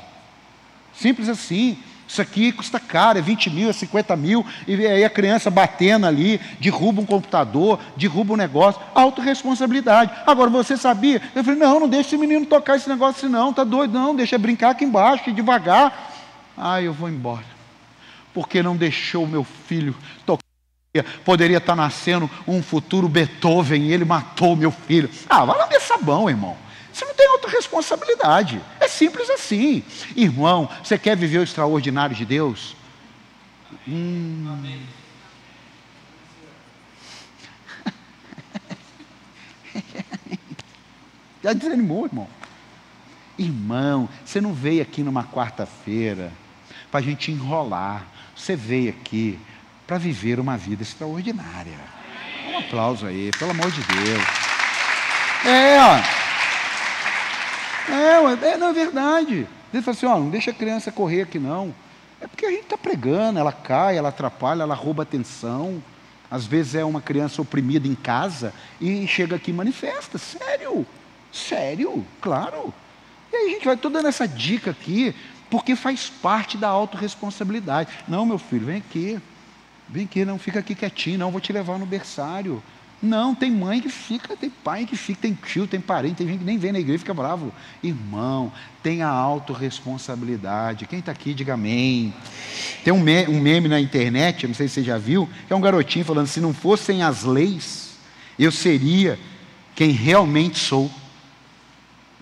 Simples 0.92 1.28
assim. 1.28 1.78
Isso 2.06 2.20
aqui 2.20 2.52
custa 2.52 2.78
caro, 2.78 3.18
é 3.18 3.22
20 3.22 3.50
mil, 3.50 3.70
é 3.70 3.72
50 3.72 4.14
mil, 4.14 4.44
e 4.68 4.86
aí 4.86 5.04
a 5.04 5.10
criança 5.10 5.50
batendo 5.50 6.06
ali, 6.06 6.38
derruba 6.60 7.00
um 7.00 7.06
computador, 7.06 7.80
derruba 7.96 8.34
um 8.34 8.36
negócio, 8.36 8.80
autorresponsabilidade. 8.94 10.12
Agora, 10.26 10.50
você 10.50 10.76
sabia? 10.76 11.22
Eu 11.34 11.42
falei, 11.42 11.58
não, 11.58 11.80
não 11.80 11.88
deixa 11.88 12.10
esse 12.10 12.18
menino 12.18 12.44
tocar 12.44 12.76
esse 12.76 12.88
negócio 12.88 13.24
assim, 13.24 13.34
não, 13.34 13.54
tá 13.54 13.64
doido, 13.64 13.94
não, 13.94 14.14
deixa 14.14 14.36
brincar 14.36 14.70
aqui 14.70 14.84
embaixo, 14.84 15.32
devagar. 15.32 16.12
Ah, 16.56 16.80
eu 16.80 16.92
vou 16.92 17.08
embora. 17.08 17.44
Porque 18.34 18.62
não 18.62 18.76
deixou 18.76 19.24
o 19.24 19.28
meu 19.28 19.42
filho 19.42 19.96
tocar 20.26 20.43
Poderia 21.24 21.58
estar 21.58 21.74
nascendo 21.74 22.30
um 22.46 22.62
futuro 22.62 23.08
Beethoven 23.08 23.82
e 23.82 23.92
ele 23.92 24.04
matou 24.04 24.54
meu 24.54 24.70
filho. 24.70 25.10
Ah, 25.28 25.44
vai 25.44 25.58
lá 25.58 25.66
ver 25.66 25.80
sabão, 25.80 26.30
irmão. 26.30 26.56
Você 26.92 27.04
não 27.04 27.14
tem 27.14 27.28
outra 27.30 27.50
responsabilidade. 27.50 28.62
É 28.78 28.86
simples 28.86 29.28
assim. 29.28 29.82
Irmão, 30.14 30.70
você 30.84 30.96
quer 30.96 31.16
viver 31.16 31.38
o 31.38 31.42
extraordinário 31.42 32.14
de 32.14 32.24
Deus? 32.24 32.76
Hum. 33.88 34.46
Amém. 34.52 34.82
Já 41.42 41.52
desanimou, 41.52 42.06
irmão. 42.06 42.28
Irmão, 43.36 44.08
você 44.24 44.40
não 44.40 44.54
veio 44.54 44.80
aqui 44.80 45.02
numa 45.02 45.24
quarta-feira 45.24 46.32
para 46.88 47.00
a 47.00 47.02
gente 47.02 47.32
enrolar. 47.32 48.06
Você 48.36 48.54
veio 48.54 48.90
aqui 48.90 49.40
para 49.86 49.98
viver 49.98 50.40
uma 50.40 50.56
vida 50.56 50.82
extraordinária. 50.82 51.78
Um 52.48 52.58
aplauso 52.58 53.06
aí, 53.06 53.30
pelo 53.38 53.50
amor 53.50 53.70
de 53.70 53.80
Deus. 53.82 54.22
É. 55.46 56.24
É, 57.92 58.52
é, 58.52 58.56
não 58.56 58.68
é 58.68 58.72
verdade. 58.72 59.46
Ele 59.72 59.82
fala 59.82 59.96
assim: 59.96 60.06
ó, 60.06 60.18
não 60.18 60.30
deixa 60.30 60.50
a 60.50 60.54
criança 60.54 60.90
correr 60.90 61.22
aqui 61.22 61.38
não. 61.38 61.74
É 62.20 62.26
porque 62.26 62.46
a 62.46 62.50
gente 62.50 62.62
está 62.62 62.78
pregando, 62.78 63.38
ela 63.38 63.52
cai, 63.52 63.98
ela 63.98 64.08
atrapalha, 64.08 64.62
ela 64.62 64.74
rouba 64.74 65.02
atenção. 65.02 65.82
Às 66.30 66.46
vezes 66.46 66.74
é 66.74 66.84
uma 66.84 67.00
criança 67.00 67.42
oprimida 67.42 67.86
em 67.86 67.94
casa 67.94 68.52
e 68.80 69.06
chega 69.06 69.36
aqui 69.36 69.50
e 69.50 69.54
manifesta. 69.54 70.16
Sério, 70.16 70.86
sério, 71.30 72.04
claro. 72.20 72.72
E 73.32 73.36
aí 73.36 73.46
a 73.46 73.50
gente 73.50 73.64
vai 73.66 73.76
toda 73.76 74.02
nessa 74.02 74.26
dica 74.26 74.70
aqui, 74.70 75.14
porque 75.50 75.76
faz 75.76 76.08
parte 76.08 76.56
da 76.56 76.68
autorresponsabilidade. 76.68 77.90
Não, 78.08 78.24
meu 78.24 78.38
filho, 78.38 78.66
vem 78.66 78.78
aqui. 78.78 79.20
Vem 79.88 80.04
aqui, 80.04 80.24
não 80.24 80.38
fica 80.38 80.58
aqui 80.60 80.74
quietinho, 80.74 81.18
não, 81.18 81.30
vou 81.30 81.40
te 81.40 81.52
levar 81.52 81.78
no 81.78 81.86
berçário. 81.86 82.62
Não, 83.04 83.34
tem 83.34 83.50
mãe 83.50 83.82
que 83.82 83.90
fica, 83.90 84.34
tem 84.34 84.48
pai 84.48 84.86
que 84.86 84.96
fica, 84.96 85.20
tem 85.22 85.34
tio, 85.34 85.66
tem 85.66 85.78
parente, 85.78 86.14
tem 86.14 86.26
gente 86.26 86.38
que 86.38 86.44
nem 86.44 86.56
vem 86.56 86.72
na 86.72 86.80
igreja 86.80 87.00
fica 87.00 87.12
bravo. 87.12 87.52
Irmão, 87.82 88.50
tenha 88.82 89.06
autorresponsabilidade. 89.06 90.86
Quem 90.86 91.00
está 91.00 91.12
aqui, 91.12 91.34
diga 91.34 91.52
amém. 91.52 92.14
Tem 92.82 92.92
um 92.92 93.00
meme, 93.00 93.34
um 93.34 93.40
meme 93.40 93.68
na 93.68 93.78
internet, 93.78 94.46
não 94.46 94.54
sei 94.54 94.68
se 94.68 94.74
você 94.74 94.82
já 94.84 94.96
viu, 94.96 95.28
que 95.46 95.52
é 95.52 95.56
um 95.56 95.60
garotinho 95.60 96.04
falando: 96.04 96.28
se 96.28 96.40
não 96.40 96.54
fossem 96.54 97.02
as 97.02 97.24
leis, 97.24 97.98
eu 98.38 98.50
seria 98.50 99.18
quem 99.74 99.90
realmente 99.90 100.58
sou. 100.58 100.90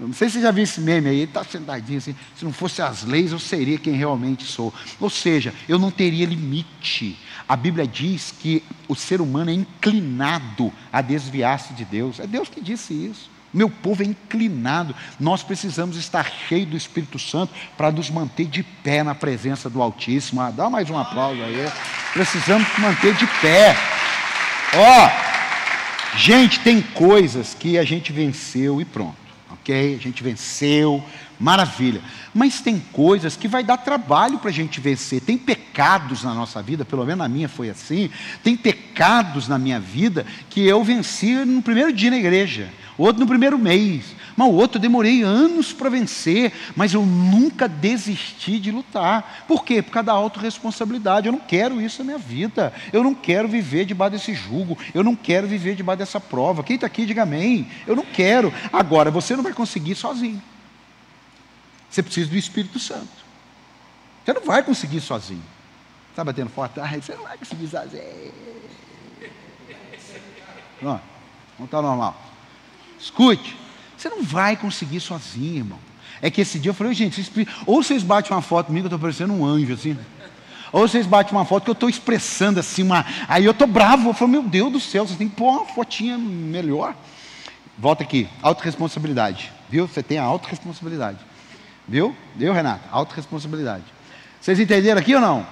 Não 0.06 0.12
sei 0.12 0.28
se 0.28 0.34
você 0.34 0.42
já 0.42 0.50
viu 0.50 0.64
esse 0.64 0.80
meme 0.80 1.08
aí, 1.08 1.16
ele 1.16 1.24
está 1.24 1.44
sentadinho 1.44 1.98
assim. 1.98 2.14
Se 2.36 2.44
não 2.44 2.52
fosse 2.52 2.82
as 2.82 3.04
leis, 3.04 3.30
eu 3.30 3.38
seria 3.38 3.78
quem 3.78 3.94
realmente 3.94 4.44
sou. 4.44 4.74
Ou 4.98 5.08
seja, 5.08 5.54
eu 5.68 5.78
não 5.78 5.90
teria 5.90 6.26
limite. 6.26 7.16
A 7.48 7.54
Bíblia 7.54 7.86
diz 7.86 8.34
que 8.36 8.64
o 8.88 8.96
ser 8.96 9.20
humano 9.20 9.50
é 9.50 9.54
inclinado 9.54 10.72
a 10.92 11.00
desviar-se 11.00 11.72
de 11.74 11.84
Deus. 11.84 12.18
É 12.18 12.26
Deus 12.26 12.48
que 12.48 12.60
disse 12.60 12.92
isso. 12.92 13.30
Meu 13.54 13.70
povo 13.70 14.02
é 14.02 14.06
inclinado. 14.06 14.94
Nós 15.20 15.42
precisamos 15.42 15.96
estar 15.96 16.28
cheios 16.48 16.70
do 16.70 16.76
Espírito 16.76 17.18
Santo 17.18 17.52
para 17.76 17.92
nos 17.92 18.10
manter 18.10 18.46
de 18.46 18.62
pé 18.62 19.04
na 19.04 19.14
presença 19.14 19.70
do 19.70 19.80
Altíssimo. 19.80 20.40
Ah, 20.40 20.50
dá 20.50 20.68
mais 20.68 20.90
um 20.90 20.98
aplauso 20.98 21.40
aí. 21.42 21.70
Precisamos 22.12 22.66
manter 22.78 23.14
de 23.14 23.26
pé. 23.40 23.76
Ó, 24.74 26.16
gente, 26.16 26.58
tem 26.60 26.80
coisas 26.80 27.54
que 27.54 27.78
a 27.78 27.84
gente 27.84 28.10
venceu 28.12 28.80
e 28.80 28.84
pronto 28.84 29.21
ok, 29.62 29.94
a 29.94 30.02
gente 30.02 30.22
venceu, 30.24 31.02
maravilha. 31.38 32.02
Mas 32.34 32.60
tem 32.60 32.80
coisas 32.92 33.36
que 33.36 33.46
vai 33.46 33.62
dar 33.62 33.76
trabalho 33.76 34.38
para 34.38 34.50
a 34.50 34.52
gente 34.52 34.80
vencer. 34.80 35.20
Tem 35.20 35.38
pecados 35.38 36.24
na 36.24 36.34
nossa 36.34 36.60
vida, 36.60 36.84
pelo 36.84 37.04
menos 37.04 37.18
na 37.18 37.28
minha 37.28 37.48
foi 37.48 37.70
assim. 37.70 38.10
Tem 38.42 38.56
pecados 38.56 39.46
na 39.46 39.58
minha 39.58 39.78
vida 39.78 40.26
que 40.50 40.66
eu 40.66 40.82
venci 40.82 41.32
no 41.44 41.62
primeiro 41.62 41.92
dia 41.92 42.10
na 42.10 42.18
igreja, 42.18 42.68
outro 42.98 43.20
no 43.20 43.26
primeiro 43.26 43.58
mês, 43.58 44.16
mas 44.36 44.48
o 44.48 44.52
outro 44.52 44.78
eu 44.78 44.82
demorei 44.82 45.22
anos 45.22 45.72
para 45.72 45.90
vencer, 45.90 46.52
mas 46.74 46.94
eu 46.94 47.04
nunca 47.04 47.68
desisti 47.68 48.58
de 48.58 48.70
lutar. 48.70 49.44
Por 49.46 49.64
quê? 49.64 49.82
Por 49.82 49.90
causa 49.90 50.06
da 50.06 50.12
autorresponsabilidade. 50.12 51.26
Eu 51.26 51.32
não 51.32 51.40
quero 51.40 51.80
isso 51.80 51.98
na 51.98 52.04
minha 52.04 52.18
vida. 52.18 52.72
Eu 52.92 53.02
não 53.04 53.14
quero 53.14 53.48
viver 53.48 53.84
debaixo 53.84 54.12
desse 54.12 54.34
jugo. 54.34 54.78
Eu 54.94 55.02
não 55.04 55.14
quero 55.14 55.46
viver 55.46 55.74
debaixo 55.74 55.98
dessa 55.98 56.20
prova. 56.20 56.62
Quem 56.62 56.76
está 56.76 56.86
aqui, 56.86 57.06
diga 57.06 57.22
amém. 57.22 57.68
Eu 57.86 57.94
não 57.94 58.04
quero. 58.04 58.52
Agora, 58.72 59.10
você 59.10 59.36
não 59.36 59.42
vai 59.42 59.52
conseguir 59.52 59.94
sozinho. 59.94 60.42
Você 61.90 62.02
precisa 62.02 62.30
do 62.30 62.36
Espírito 62.36 62.78
Santo. 62.78 63.22
Você 64.24 64.32
não 64.32 64.42
vai 64.42 64.62
conseguir 64.62 65.00
sozinho. 65.00 65.44
Está 66.10 66.24
batendo 66.24 66.50
forte? 66.50 66.80
Ah, 66.80 66.88
você 66.88 67.14
não 67.14 67.24
vai 67.24 67.36
conseguir 67.36 67.68
sozinho. 67.68 68.32
Não, 70.80 71.00
não 71.58 71.66
está 71.66 71.80
normal. 71.80 72.20
Escute. 72.98 73.56
Você 74.02 74.08
não 74.08 74.24
vai 74.24 74.56
conseguir 74.56 74.98
sozinho, 74.98 75.58
irmão. 75.58 75.78
É 76.20 76.28
que 76.28 76.40
esse 76.40 76.58
dia 76.58 76.70
eu 76.70 76.74
falei, 76.74 76.92
gente, 76.92 77.22
vocês, 77.22 77.46
ou 77.64 77.80
vocês 77.84 78.02
batem 78.02 78.32
uma 78.32 78.42
foto 78.42 78.66
comigo, 78.66 78.86
eu 78.86 78.88
estou 78.88 78.98
parecendo 78.98 79.32
um 79.32 79.46
anjo, 79.46 79.72
assim. 79.72 79.96
Ou 80.72 80.88
vocês 80.88 81.06
batem 81.06 81.32
uma 81.32 81.44
foto 81.44 81.62
que 81.62 81.70
eu 81.70 81.74
estou 81.74 81.88
expressando 81.88 82.58
assim, 82.58 82.82
uma. 82.82 83.06
Aí 83.28 83.44
eu 83.44 83.52
estou 83.52 83.64
bravo, 83.64 84.08
eu 84.08 84.12
falo, 84.12 84.28
meu 84.28 84.42
Deus 84.42 84.72
do 84.72 84.80
céu, 84.80 85.06
você 85.06 85.14
tem 85.14 85.28
que 85.28 85.36
pôr 85.36 85.52
uma 85.52 85.66
fotinha 85.66 86.18
melhor. 86.18 86.96
Volta 87.78 88.02
aqui, 88.02 88.28
autorresponsabilidade. 88.42 89.52
Viu? 89.70 89.86
Você 89.86 90.02
tem 90.02 90.18
a 90.18 90.24
autorresponsabilidade. 90.24 91.18
Viu? 91.86 92.16
Viu, 92.34 92.52
Renato? 92.52 92.82
Autorresponsabilidade. 92.90 93.84
Vocês 94.40 94.58
entenderam 94.58 95.00
aqui 95.00 95.14
ou 95.14 95.20
não? 95.20 95.46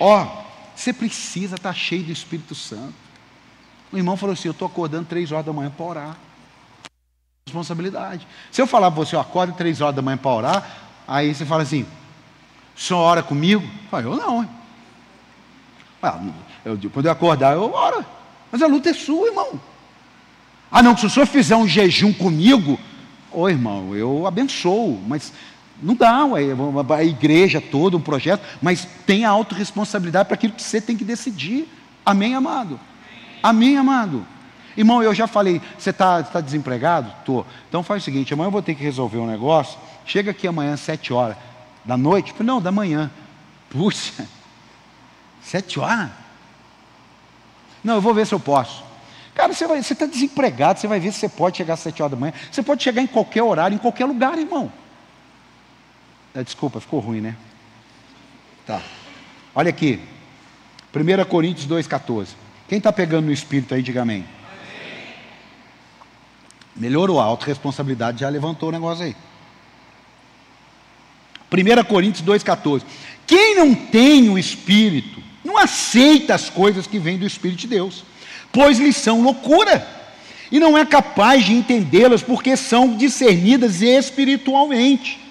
Ó, 0.00 0.44
você 0.74 0.94
precisa 0.94 1.56
estar 1.56 1.68
tá 1.68 1.74
cheio 1.74 2.04
do 2.04 2.12
Espírito 2.12 2.54
Santo. 2.54 2.94
O 3.92 3.98
irmão 3.98 4.16
falou 4.16 4.32
assim: 4.32 4.48
eu 4.48 4.52
estou 4.52 4.64
acordando 4.64 5.04
três 5.04 5.30
horas 5.30 5.44
da 5.44 5.52
manhã 5.52 5.70
para 5.70 5.84
orar 5.84 6.16
responsabilidade. 7.52 8.26
Se 8.50 8.62
eu 8.62 8.66
falar 8.66 8.90
para 8.90 9.04
você, 9.04 9.16
acorda 9.16 9.52
três 9.52 9.80
horas 9.80 9.94
da 9.94 10.02
manhã 10.02 10.16
para 10.16 10.30
orar, 10.30 10.70
aí 11.06 11.34
você 11.34 11.44
fala 11.44 11.62
assim, 11.62 11.86
senhor 12.74 13.00
ora 13.00 13.22
comigo? 13.22 13.68
Eu, 13.92 14.00
eu 14.00 14.16
não. 14.16 14.48
Eu, 16.64 16.78
quando 16.92 17.06
eu 17.06 17.12
acordar, 17.12 17.54
eu 17.54 17.72
oro. 17.72 18.04
Mas 18.50 18.62
a 18.62 18.66
luta 18.66 18.90
é 18.90 18.94
sua, 18.94 19.28
irmão. 19.28 19.60
Ah, 20.70 20.82
não, 20.82 20.96
se 20.96 21.06
o 21.06 21.10
senhor 21.10 21.26
fizer 21.26 21.54
um 21.54 21.68
jejum 21.68 22.12
comigo, 22.12 22.80
ô 23.30 23.48
irmão, 23.48 23.94
eu 23.94 24.26
abençoo, 24.26 25.00
mas 25.06 25.32
não 25.82 25.94
dá, 25.94 26.24
ué, 26.24 26.42
a 26.96 27.04
igreja 27.04 27.60
toda, 27.60 27.96
um 27.96 28.00
projeto, 28.00 28.42
mas 28.60 28.86
tem 29.06 29.24
a 29.24 29.30
autorresponsabilidade 29.30 30.26
para 30.26 30.34
aquilo 30.34 30.54
que 30.54 30.62
você 30.62 30.80
tem 30.80 30.96
que 30.96 31.04
decidir. 31.04 31.68
Amém, 32.04 32.34
amado? 32.34 32.80
Amém, 33.42 33.76
amado? 33.76 34.26
Irmão, 34.76 35.02
eu 35.02 35.14
já 35.14 35.26
falei, 35.26 35.60
você 35.78 35.90
está 35.90 36.22
tá 36.22 36.40
desempregado? 36.40 37.12
Estou. 37.18 37.46
Então 37.68 37.82
faz 37.82 38.02
o 38.02 38.04
seguinte, 38.04 38.32
amanhã 38.32 38.48
eu 38.48 38.52
vou 38.52 38.62
ter 38.62 38.74
que 38.74 38.82
resolver 38.82 39.18
um 39.18 39.26
negócio. 39.26 39.78
Chega 40.06 40.30
aqui 40.30 40.46
amanhã, 40.46 40.76
sete 40.76 41.12
horas. 41.12 41.36
Da 41.84 41.96
noite? 41.96 42.34
Não, 42.42 42.60
da 42.60 42.72
manhã. 42.72 43.10
Puxa, 43.68 44.26
sete 45.42 45.78
horas? 45.78 46.10
Não, 47.82 47.94
eu 47.94 48.00
vou 48.00 48.14
ver 48.14 48.26
se 48.26 48.34
eu 48.34 48.40
posso. 48.40 48.84
Cara, 49.34 49.52
você 49.52 49.64
está 49.92 50.06
desempregado, 50.06 50.78
você 50.78 50.86
vai 50.86 51.00
ver 51.00 51.12
se 51.12 51.20
você 51.20 51.28
pode 51.28 51.56
chegar 51.56 51.74
às 51.74 51.80
sete 51.80 52.02
horas 52.02 52.12
da 52.12 52.18
manhã. 52.18 52.32
Você 52.50 52.62
pode 52.62 52.82
chegar 52.82 53.02
em 53.02 53.06
qualquer 53.06 53.42
horário, 53.42 53.74
em 53.74 53.78
qualquer 53.78 54.04
lugar, 54.04 54.38
irmão. 54.38 54.70
É, 56.34 56.42
desculpa, 56.42 56.80
ficou 56.80 57.00
ruim, 57.00 57.20
né? 57.20 57.36
Tá. 58.66 58.80
Olha 59.54 59.70
aqui. 59.70 60.00
1 60.94 61.24
Coríntios 61.24 61.66
2,14. 61.66 62.28
Quem 62.68 62.78
está 62.78 62.92
pegando 62.92 63.26
no 63.26 63.32
espírito 63.32 63.74
aí, 63.74 63.82
diga 63.82 64.02
amém. 64.02 64.24
Melhorou, 66.74 67.20
a 67.20 67.24
autorresponsabilidade 67.24 68.20
já 68.20 68.28
levantou 68.28 68.70
o 68.70 68.72
negócio 68.72 69.04
aí. 69.04 69.16
1 71.52 71.84
Coríntios 71.84 72.26
2,14. 72.26 72.82
Quem 73.26 73.56
não 73.56 73.74
tem 73.74 74.28
o 74.30 74.38
Espírito, 74.38 75.22
não 75.44 75.58
aceita 75.58 76.34
as 76.34 76.48
coisas 76.48 76.86
que 76.86 76.98
vêm 76.98 77.18
do 77.18 77.26
Espírito 77.26 77.60
de 77.60 77.66
Deus, 77.66 78.04
pois 78.50 78.78
lhes 78.78 78.96
são 78.96 79.22
loucura, 79.22 79.86
e 80.50 80.58
não 80.58 80.76
é 80.76 80.84
capaz 80.84 81.44
de 81.44 81.52
entendê-las, 81.52 82.22
porque 82.22 82.56
são 82.56 82.96
discernidas 82.96 83.80
espiritualmente. 83.80 85.21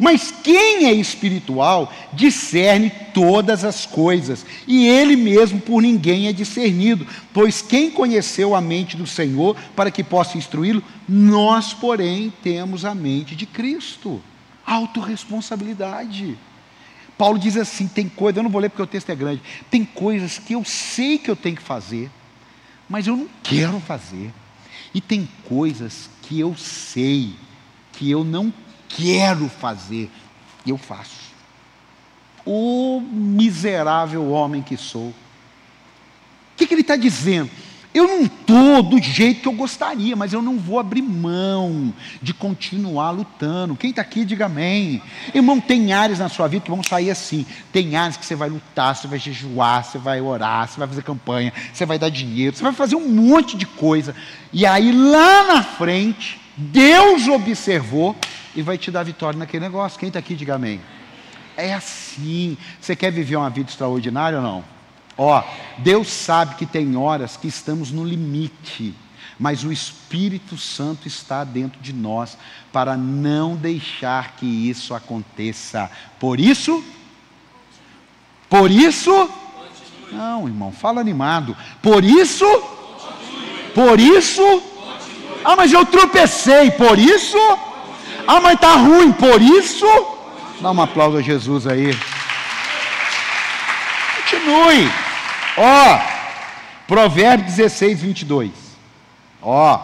Mas 0.00 0.30
quem 0.30 0.86
é 0.86 0.94
espiritual 0.94 1.92
discerne 2.10 2.90
todas 3.12 3.66
as 3.66 3.84
coisas, 3.84 4.46
e 4.66 4.86
ele 4.86 5.14
mesmo 5.14 5.60
por 5.60 5.82
ninguém 5.82 6.26
é 6.26 6.32
discernido, 6.32 7.06
pois 7.34 7.60
quem 7.60 7.90
conheceu 7.90 8.54
a 8.54 8.62
mente 8.62 8.96
do 8.96 9.06
Senhor 9.06 9.54
para 9.76 9.90
que 9.90 10.02
possa 10.02 10.38
instruí-lo? 10.38 10.82
Nós, 11.06 11.74
porém, 11.74 12.32
temos 12.42 12.86
a 12.86 12.94
mente 12.94 13.36
de 13.36 13.44
Cristo. 13.44 14.22
Autoresponsabilidade. 14.64 16.38
Paulo 17.18 17.38
diz 17.38 17.58
assim: 17.58 17.86
tem 17.86 18.08
coisas, 18.08 18.38
eu 18.38 18.42
não 18.42 18.50
vou 18.50 18.62
ler 18.62 18.70
porque 18.70 18.82
o 18.82 18.86
texto 18.86 19.10
é 19.10 19.14
grande, 19.14 19.42
tem 19.70 19.84
coisas 19.84 20.38
que 20.38 20.54
eu 20.54 20.64
sei 20.64 21.18
que 21.18 21.30
eu 21.30 21.36
tenho 21.36 21.56
que 21.56 21.62
fazer, 21.62 22.10
mas 22.88 23.06
eu 23.06 23.14
não 23.14 23.28
quero 23.42 23.78
fazer. 23.80 24.32
E 24.94 25.00
tem 25.00 25.28
coisas 25.46 26.08
que 26.22 26.40
eu 26.40 26.56
sei 26.56 27.34
que 27.92 28.10
eu 28.10 28.24
não 28.24 28.50
quero 28.96 29.48
fazer, 29.48 30.10
e 30.64 30.70
eu 30.70 30.78
faço. 30.78 31.30
O 32.44 33.00
miserável 33.00 34.30
homem 34.30 34.62
que 34.62 34.76
sou. 34.76 35.08
O 35.08 35.14
que, 36.56 36.66
que 36.66 36.74
ele 36.74 36.82
está 36.82 36.96
dizendo? 36.96 37.50
Eu 37.92 38.06
não 38.06 38.22
estou 38.22 38.84
do 38.84 39.02
jeito 39.02 39.40
que 39.40 39.48
eu 39.48 39.52
gostaria, 39.52 40.14
mas 40.14 40.32
eu 40.32 40.40
não 40.40 40.56
vou 40.58 40.78
abrir 40.78 41.02
mão 41.02 41.92
de 42.22 42.32
continuar 42.32 43.10
lutando. 43.10 43.74
Quem 43.74 43.90
está 43.90 44.00
aqui, 44.00 44.24
diga 44.24 44.46
amém. 44.46 45.02
Irmão, 45.34 45.60
tem 45.60 45.92
áreas 45.92 46.20
na 46.20 46.28
sua 46.28 46.46
vida 46.46 46.64
que 46.64 46.70
vão 46.70 46.84
sair 46.84 47.10
assim. 47.10 47.44
Tem 47.72 47.96
áreas 47.96 48.16
que 48.16 48.24
você 48.24 48.36
vai 48.36 48.48
lutar, 48.48 48.94
você 48.94 49.08
vai 49.08 49.18
jejuar, 49.18 49.82
você 49.82 49.98
vai 49.98 50.20
orar, 50.20 50.68
você 50.68 50.78
vai 50.78 50.86
fazer 50.86 51.02
campanha, 51.02 51.52
você 51.72 51.84
vai 51.84 51.98
dar 51.98 52.10
dinheiro, 52.10 52.54
você 52.54 52.62
vai 52.62 52.72
fazer 52.72 52.94
um 52.94 53.08
monte 53.08 53.56
de 53.56 53.66
coisa. 53.66 54.14
E 54.52 54.64
aí, 54.64 54.92
lá 54.92 55.48
na 55.48 55.62
frente, 55.64 56.40
Deus 56.56 57.26
observou 57.26 58.14
e 58.54 58.62
vai 58.62 58.76
te 58.76 58.90
dar 58.90 59.02
vitória 59.02 59.38
naquele 59.38 59.64
negócio. 59.64 59.98
Quem 59.98 60.08
está 60.08 60.18
aqui, 60.18 60.34
diga 60.34 60.54
amém. 60.54 60.80
É 61.56 61.74
assim. 61.74 62.56
Você 62.80 62.96
quer 62.96 63.12
viver 63.12 63.36
uma 63.36 63.50
vida 63.50 63.70
extraordinária 63.70 64.38
ou 64.38 64.44
não? 64.44 64.64
Ó, 65.16 65.42
Deus 65.78 66.08
sabe 66.08 66.54
que 66.54 66.64
tem 66.64 66.96
horas 66.96 67.36
que 67.36 67.46
estamos 67.46 67.90
no 67.90 68.04
limite, 68.04 68.94
mas 69.38 69.64
o 69.64 69.72
Espírito 69.72 70.56
Santo 70.56 71.06
está 71.06 71.44
dentro 71.44 71.80
de 71.80 71.92
nós 71.92 72.38
para 72.72 72.96
não 72.96 73.54
deixar 73.54 74.36
que 74.36 74.46
isso 74.46 74.94
aconteça. 74.94 75.90
Por 76.18 76.40
isso, 76.40 76.82
por 78.48 78.70
isso, 78.70 79.30
não, 80.10 80.48
irmão, 80.48 80.72
fala 80.72 81.00
animado. 81.00 81.56
Por 81.82 82.02
isso, 82.02 82.46
por 83.74 84.00
isso, 84.00 84.42
ah, 85.44 85.54
mas 85.54 85.72
eu 85.72 85.84
tropecei, 85.84 86.70
por 86.70 86.98
isso 86.98 87.36
ah, 88.26 88.40
mas 88.40 88.54
está 88.54 88.76
ruim, 88.76 89.12
por 89.12 89.40
isso. 89.40 89.86
Dá 90.60 90.70
um 90.70 90.82
aplauso 90.82 91.16
a 91.16 91.22
Jesus 91.22 91.66
aí. 91.66 91.96
Continue. 94.16 94.90
Ó, 95.56 95.98
Provérbios 96.86 97.54
16, 97.54 98.00
22. 98.02 98.50
Ó, 99.42 99.80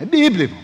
é 0.00 0.04
Bíblia, 0.04 0.44
irmão. 0.44 0.62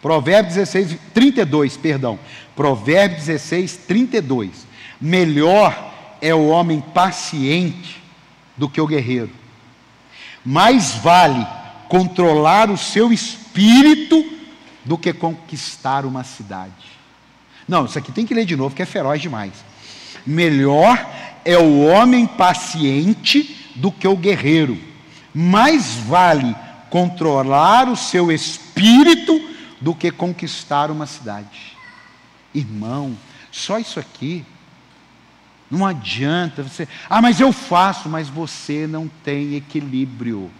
Provérbios 0.00 0.54
16, 0.54 0.96
32, 1.12 1.76
perdão. 1.76 2.18
Provérbios 2.54 3.26
16, 3.26 3.76
32. 3.88 4.66
Melhor 5.00 5.92
é 6.20 6.34
o 6.34 6.48
homem 6.48 6.80
paciente 6.80 8.02
do 8.56 8.68
que 8.68 8.80
o 8.80 8.86
guerreiro. 8.86 9.30
Mais 10.44 10.94
vale 10.94 11.46
controlar 11.88 12.70
o 12.70 12.76
seu 12.76 13.12
espírito 13.12 14.37
do 14.88 14.96
que 14.96 15.12
conquistar 15.12 16.06
uma 16.06 16.24
cidade. 16.24 16.98
Não, 17.68 17.84
isso 17.84 17.98
aqui 17.98 18.10
tem 18.10 18.24
que 18.24 18.32
ler 18.32 18.46
de 18.46 18.56
novo, 18.56 18.74
que 18.74 18.80
é 18.80 18.86
feroz 18.86 19.20
demais. 19.20 19.52
Melhor 20.26 20.98
é 21.44 21.58
o 21.58 21.84
homem 21.84 22.26
paciente 22.26 23.70
do 23.76 23.92
que 23.92 24.08
o 24.08 24.16
guerreiro. 24.16 24.78
Mais 25.34 25.94
vale 25.94 26.56
controlar 26.88 27.86
o 27.86 27.96
seu 27.96 28.32
espírito 28.32 29.38
do 29.78 29.94
que 29.94 30.10
conquistar 30.10 30.90
uma 30.90 31.04
cidade. 31.04 31.76
Irmão, 32.54 33.14
só 33.52 33.78
isso 33.78 34.00
aqui 34.00 34.42
não 35.70 35.84
adianta 35.84 36.62
você. 36.62 36.88
Ah, 37.10 37.20
mas 37.20 37.40
eu 37.40 37.52
faço, 37.52 38.08
mas 38.08 38.30
você 38.30 38.86
não 38.86 39.06
tem 39.22 39.54
equilíbrio. 39.54 40.50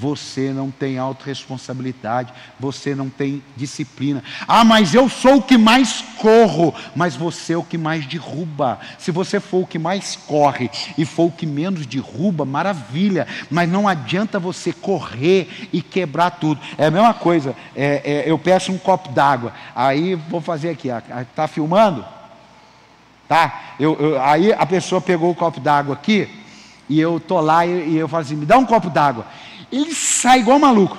Você 0.00 0.52
não 0.52 0.70
tem 0.70 0.96
autorresponsabilidade, 0.96 2.32
você 2.58 2.94
não 2.94 3.08
tem 3.08 3.42
disciplina. 3.56 4.22
Ah, 4.46 4.64
mas 4.64 4.94
eu 4.94 5.08
sou 5.08 5.38
o 5.38 5.42
que 5.42 5.58
mais 5.58 6.04
corro, 6.18 6.72
mas 6.94 7.16
você 7.16 7.54
é 7.54 7.56
o 7.56 7.64
que 7.64 7.76
mais 7.76 8.06
derruba. 8.06 8.78
Se 8.96 9.10
você 9.10 9.40
for 9.40 9.64
o 9.64 9.66
que 9.66 9.76
mais 9.76 10.14
corre 10.14 10.70
e 10.96 11.04
for 11.04 11.24
o 11.24 11.32
que 11.32 11.44
menos 11.44 11.84
derruba, 11.84 12.44
maravilha. 12.44 13.26
Mas 13.50 13.68
não 13.68 13.88
adianta 13.88 14.38
você 14.38 14.72
correr 14.72 15.68
e 15.72 15.82
quebrar 15.82 16.30
tudo. 16.30 16.60
É 16.76 16.86
a 16.86 16.90
mesma 16.92 17.14
coisa. 17.14 17.56
É, 17.74 18.02
é, 18.04 18.30
eu 18.30 18.38
peço 18.38 18.70
um 18.70 18.78
copo 18.78 19.08
d'água, 19.08 19.52
aí 19.74 20.14
vou 20.14 20.40
fazer 20.40 20.70
aqui. 20.70 20.90
Está 21.28 21.48
filmando? 21.48 22.04
Tá? 23.26 23.74
Eu, 23.80 23.96
eu, 23.98 24.22
aí 24.22 24.52
a 24.52 24.64
pessoa 24.64 25.00
pegou 25.00 25.32
o 25.32 25.34
copo 25.34 25.58
d'água 25.58 25.94
aqui 25.94 26.28
e 26.88 27.00
eu 27.00 27.20
tô 27.20 27.40
lá 27.40 27.66
e, 27.66 27.90
e 27.90 27.96
eu 27.96 28.06
falo 28.08 28.22
assim: 28.22 28.36
me 28.36 28.46
dá 28.46 28.56
um 28.56 28.64
copo 28.64 28.88
d'água. 28.88 29.26
Ele 29.70 29.94
sai 29.94 30.40
igual 30.40 30.58
maluco. 30.58 30.96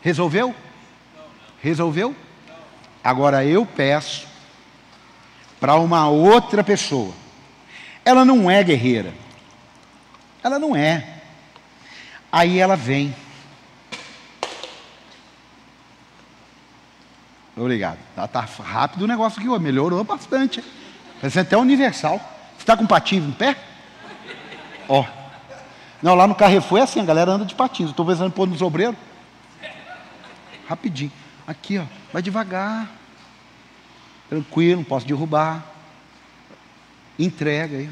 Resolveu? 0.00 0.54
Resolveu? 1.62 2.16
Agora 3.02 3.44
eu 3.44 3.66
peço 3.66 4.26
para 5.60 5.74
uma 5.74 6.08
outra 6.08 6.64
pessoa. 6.64 7.12
Ela 8.04 8.24
não 8.24 8.50
é 8.50 8.62
guerreira. 8.62 9.12
Ela 10.42 10.58
não 10.58 10.74
é. 10.74 11.20
Aí 12.32 12.58
ela 12.58 12.76
vem. 12.76 13.14
Obrigado. 17.56 17.98
Tá, 18.14 18.26
tá 18.28 18.40
rápido 18.40 19.02
o 19.02 19.06
negócio 19.06 19.40
aqui, 19.40 19.62
melhorou 19.62 20.02
bastante. 20.04 20.62
Parece 21.20 21.40
até 21.40 21.56
universal. 21.56 22.18
Você 22.56 22.62
está 22.62 22.76
com 22.76 22.86
patins 22.86 23.24
no 23.24 23.32
pé? 23.32 23.56
Ó. 24.88 25.04
Não, 26.02 26.14
lá 26.14 26.26
no 26.26 26.34
Carrefour 26.34 26.78
é 26.78 26.82
assim, 26.82 27.00
a 27.00 27.04
galera 27.04 27.32
anda 27.32 27.44
de 27.44 27.54
patins. 27.54 27.90
Estou 27.90 28.06
pensando 28.06 28.28
em 28.28 28.30
pôr 28.30 28.46
nos 28.46 28.62
obreiros. 28.62 28.96
Rapidinho. 30.68 31.12
Aqui, 31.46 31.78
ó. 31.78 31.84
Vai 32.12 32.22
devagar. 32.22 32.88
Tranquilo, 34.28 34.80
não 34.80 34.84
posso 34.84 35.06
derrubar. 35.06 35.64
Entrega 37.18 37.78
aí. 37.78 37.90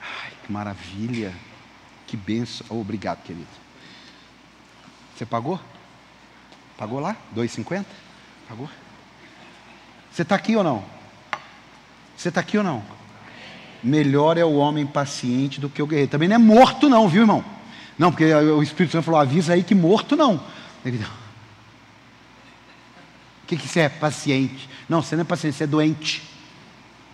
Ai, 0.00 0.32
que 0.44 0.52
maravilha. 0.52 1.32
Que 2.06 2.16
benção. 2.16 2.66
Oh, 2.68 2.80
obrigado, 2.80 3.22
querido. 3.22 3.46
Você 5.16 5.24
pagou? 5.24 5.58
Pagou 6.76 7.00
lá? 7.00 7.16
2,50? 7.34 7.84
Pagou? 8.48 8.68
Você 10.12 10.22
está 10.22 10.34
aqui 10.34 10.54
ou 10.56 10.62
não? 10.62 10.95
Você 12.16 12.28
está 12.28 12.40
aqui 12.40 12.56
ou 12.56 12.64
não? 12.64 12.82
Melhor 13.82 14.38
é 14.38 14.44
o 14.44 14.54
homem 14.56 14.86
paciente 14.86 15.60
do 15.60 15.68
que 15.68 15.82
o 15.82 15.86
guerreiro. 15.86 16.10
Também 16.10 16.28
não 16.28 16.36
é 16.36 16.38
morto, 16.38 16.88
não, 16.88 17.08
viu, 17.08 17.22
irmão? 17.22 17.44
Não, 17.98 18.10
porque 18.10 18.32
o 18.32 18.62
Espírito 18.62 18.92
Santo 18.92 19.04
falou: 19.04 19.20
avisa 19.20 19.52
aí 19.52 19.62
que 19.62 19.74
morto 19.74 20.16
não. 20.16 20.40
O 20.84 21.00
que, 23.46 23.56
que 23.56 23.68
você 23.68 23.80
é? 23.80 23.88
Paciente. 23.88 24.68
Não, 24.88 25.02
você 25.02 25.14
não 25.14 25.22
é 25.22 25.24
paciente, 25.24 25.56
você 25.56 25.64
é 25.64 25.66
doente. 25.66 26.22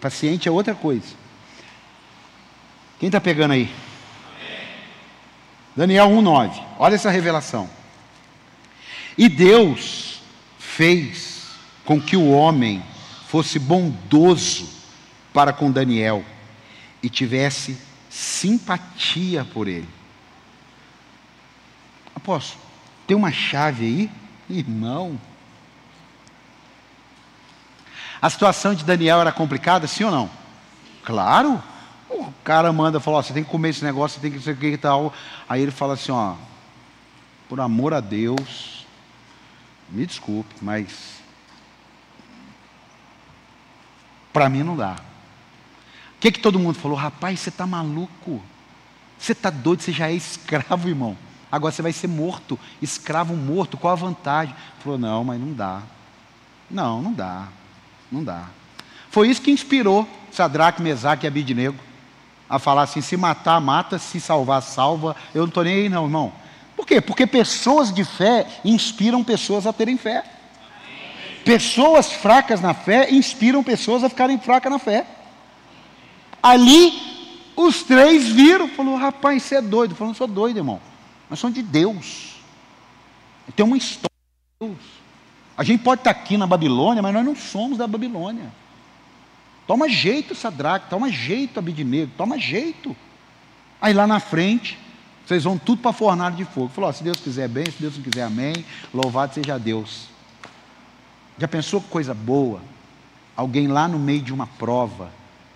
Paciente 0.00 0.48
é 0.48 0.50
outra 0.50 0.74
coisa. 0.74 1.14
Quem 2.98 3.08
está 3.08 3.20
pegando 3.20 3.52
aí? 3.52 3.70
Daniel 5.76 6.08
1,9. 6.08 6.62
Olha 6.78 6.94
essa 6.94 7.10
revelação. 7.10 7.68
E 9.16 9.28
Deus 9.28 10.20
fez 10.58 11.42
com 11.84 12.00
que 12.00 12.16
o 12.16 12.30
homem 12.30 12.82
fosse 13.28 13.58
bondoso 13.58 14.81
para 15.32 15.52
com 15.52 15.70
Daniel 15.70 16.24
e 17.02 17.08
tivesse 17.08 17.78
simpatia 18.08 19.44
por 19.44 19.66
ele. 19.66 19.88
Apóstolo, 22.14 22.62
tem 23.06 23.16
uma 23.16 23.32
chave 23.32 23.84
aí? 23.84 24.10
Irmão. 24.48 25.18
A 28.20 28.30
situação 28.30 28.74
de 28.74 28.84
Daniel 28.84 29.20
era 29.20 29.32
complicada, 29.32 29.86
sim 29.86 30.04
ou 30.04 30.10
não? 30.10 30.30
Claro. 31.02 31.60
O 32.10 32.32
cara 32.44 32.72
manda, 32.72 33.00
fala, 33.00 33.22
você 33.22 33.32
tem 33.32 33.42
que 33.42 33.50
comer 33.50 33.70
esse 33.70 33.82
negócio, 33.82 34.20
você 34.20 34.28
tem 34.28 34.38
que 34.38 34.44
ser 34.44 34.56
que 34.56 34.76
tal. 34.76 35.12
Aí 35.48 35.62
ele 35.62 35.72
fala 35.72 35.94
assim, 35.94 36.12
ó, 36.12 36.34
por 37.48 37.58
amor 37.58 37.94
a 37.94 38.00
Deus, 38.00 38.86
me 39.88 40.06
desculpe, 40.06 40.54
mas 40.60 41.20
para 44.32 44.48
mim 44.48 44.62
não 44.62 44.76
dá 44.76 44.96
que, 46.22 46.30
que 46.30 46.38
todo 46.38 46.56
mundo 46.56 46.78
falou? 46.78 46.96
Rapaz, 46.96 47.40
você 47.40 47.48
está 47.48 47.66
maluco. 47.66 48.40
Você 49.18 49.32
está 49.32 49.50
doido, 49.50 49.82
você 49.82 49.90
já 49.90 50.08
é 50.08 50.14
escravo, 50.14 50.88
irmão. 50.88 51.16
Agora 51.50 51.74
você 51.74 51.82
vai 51.82 51.92
ser 51.92 52.06
morto, 52.06 52.56
escravo 52.80 53.34
morto, 53.34 53.76
qual 53.76 53.92
a 53.92 53.96
vantagem? 53.96 54.54
Falou, 54.78 54.96
não, 54.96 55.24
mas 55.24 55.40
não 55.40 55.52
dá. 55.52 55.82
Não, 56.70 57.02
não 57.02 57.12
dá. 57.12 57.48
Não 58.10 58.22
dá. 58.22 58.44
Foi 59.10 59.28
isso 59.28 59.42
que 59.42 59.50
inspirou 59.50 60.08
Sadraque, 60.30 60.80
Mesaque 60.80 61.26
e 61.26 61.28
Abidnego 61.28 61.76
a 62.48 62.58
falar 62.60 62.82
assim: 62.82 63.00
se 63.00 63.16
matar, 63.16 63.60
mata, 63.60 63.98
se 63.98 64.20
salvar, 64.20 64.62
salva. 64.62 65.16
Eu 65.34 65.40
não 65.40 65.48
estou 65.48 65.64
nem 65.64 65.74
aí, 65.74 65.88
não, 65.88 66.04
irmão. 66.04 66.32
Por 66.76 66.86
quê? 66.86 67.00
Porque 67.00 67.26
pessoas 67.26 67.92
de 67.92 68.04
fé 68.04 68.46
inspiram 68.64 69.24
pessoas 69.24 69.66
a 69.66 69.72
terem 69.72 69.98
fé. 69.98 70.24
Pessoas 71.44 72.12
fracas 72.12 72.60
na 72.60 72.74
fé 72.74 73.10
inspiram 73.10 73.64
pessoas 73.64 74.04
a 74.04 74.08
ficarem 74.08 74.38
fracas 74.38 74.70
na 74.70 74.78
fé. 74.78 75.04
Ali, 76.42 76.92
os 77.54 77.82
três 77.82 78.28
viram, 78.28 78.68
falou, 78.68 78.96
rapaz, 78.96 79.42
você 79.42 79.56
é 79.56 79.62
doido. 79.62 79.94
Falou, 79.94 80.08
não 80.08 80.16
sou 80.16 80.26
doido, 80.26 80.56
irmão. 80.56 80.80
Nós 81.30 81.38
somos 81.38 81.54
de 81.54 81.62
Deus. 81.62 82.36
Tem 83.54 83.64
uma 83.64 83.76
história 83.76 84.10
de 84.60 84.66
Deus. 84.66 84.78
A 85.56 85.62
gente 85.62 85.82
pode 85.82 86.00
estar 86.00 86.10
aqui 86.10 86.36
na 86.36 86.46
Babilônia, 86.46 87.02
mas 87.02 87.14
nós 87.14 87.24
não 87.24 87.36
somos 87.36 87.78
da 87.78 87.86
Babilônia. 87.86 88.50
Toma 89.66 89.88
jeito, 89.88 90.34
Sadraque, 90.34 90.90
toma 90.90 91.10
jeito, 91.10 91.58
Abidinego, 91.58 92.10
toma 92.16 92.38
jeito. 92.38 92.96
Aí 93.80 93.92
lá 93.94 94.06
na 94.06 94.18
frente, 94.18 94.78
vocês 95.24 95.44
vão 95.44 95.56
tudo 95.56 95.80
para 95.80 95.90
a 95.90 95.94
fornalha 95.94 96.34
de 96.34 96.44
fogo. 96.44 96.68
Falou, 96.68 96.92
se 96.92 97.04
Deus 97.04 97.18
quiser 97.18 97.48
bem, 97.48 97.66
se 97.66 97.80
Deus 97.80 97.96
não 97.96 98.02
quiser 98.02 98.24
amém, 98.24 98.64
louvado 98.92 99.34
seja 99.34 99.58
Deus. 99.58 100.08
Já 101.38 101.46
pensou 101.46 101.80
que 101.80 101.88
coisa 101.88 102.12
boa? 102.12 102.60
Alguém 103.36 103.66
lá 103.68 103.86
no 103.88 103.98
meio 103.98 104.22
de 104.22 104.32
uma 104.32 104.46
prova, 104.46 105.10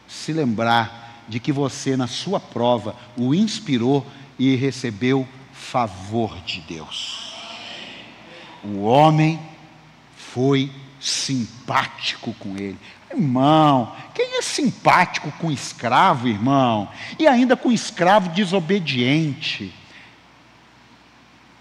se 0.09 0.33
lembrar 0.33 1.25
de 1.29 1.41
que 1.41 1.53
você, 1.53 1.97
na 1.97 2.07
sua 2.07 2.39
prova, 2.39 2.95
o 3.17 3.35
inspirou 3.35 4.07
e 4.39 4.55
recebeu 4.55 5.27
favor 5.53 6.39
de 6.43 6.61
Deus. 6.61 7.35
O 8.63 8.83
homem 8.83 9.41
foi 10.17 10.71
simpático 11.01 12.35
com 12.35 12.57
ele. 12.57 12.79
Irmão, 13.11 13.95
quem 14.15 14.39
é 14.39 14.43
simpático 14.43 15.31
com 15.33 15.51
escravo, 15.51 16.29
irmão? 16.29 16.89
E 17.19 17.27
ainda 17.27 17.57
com 17.57 17.73
escravo 17.73 18.29
desobediente? 18.31 19.73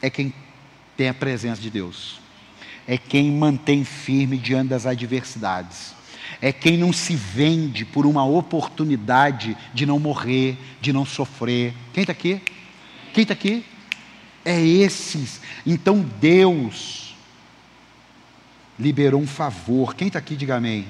É 0.01 0.09
quem 0.09 0.33
tem 0.97 1.09
a 1.09 1.13
presença 1.13 1.61
de 1.61 1.69
Deus. 1.69 2.19
É 2.87 2.97
quem 2.97 3.31
mantém 3.31 3.83
firme 3.83 4.37
diante 4.37 4.69
das 4.69 4.85
adversidades 4.85 5.94
é 6.41 6.51
quem 6.51 6.77
não 6.77 6.91
se 6.91 7.15
vende 7.15 7.85
por 7.85 8.05
uma 8.05 8.25
oportunidade 8.25 9.57
de 9.73 9.85
não 9.85 9.99
morrer, 9.99 10.57
de 10.81 10.91
não 10.91 11.05
sofrer. 11.05 11.73
Quem 11.93 12.01
está 12.01 12.11
aqui? 12.11 12.41
Quem 13.13 13.23
está 13.23 13.33
aqui? 13.33 13.65
É 14.43 14.59
esses. 14.59 15.41
Então 15.65 16.01
Deus 16.19 17.15
liberou 18.77 19.21
um 19.21 19.27
favor. 19.27 19.95
Quem 19.95 20.07
está 20.07 20.19
aqui, 20.19 20.35
diga 20.35 20.57
amém. 20.57 20.87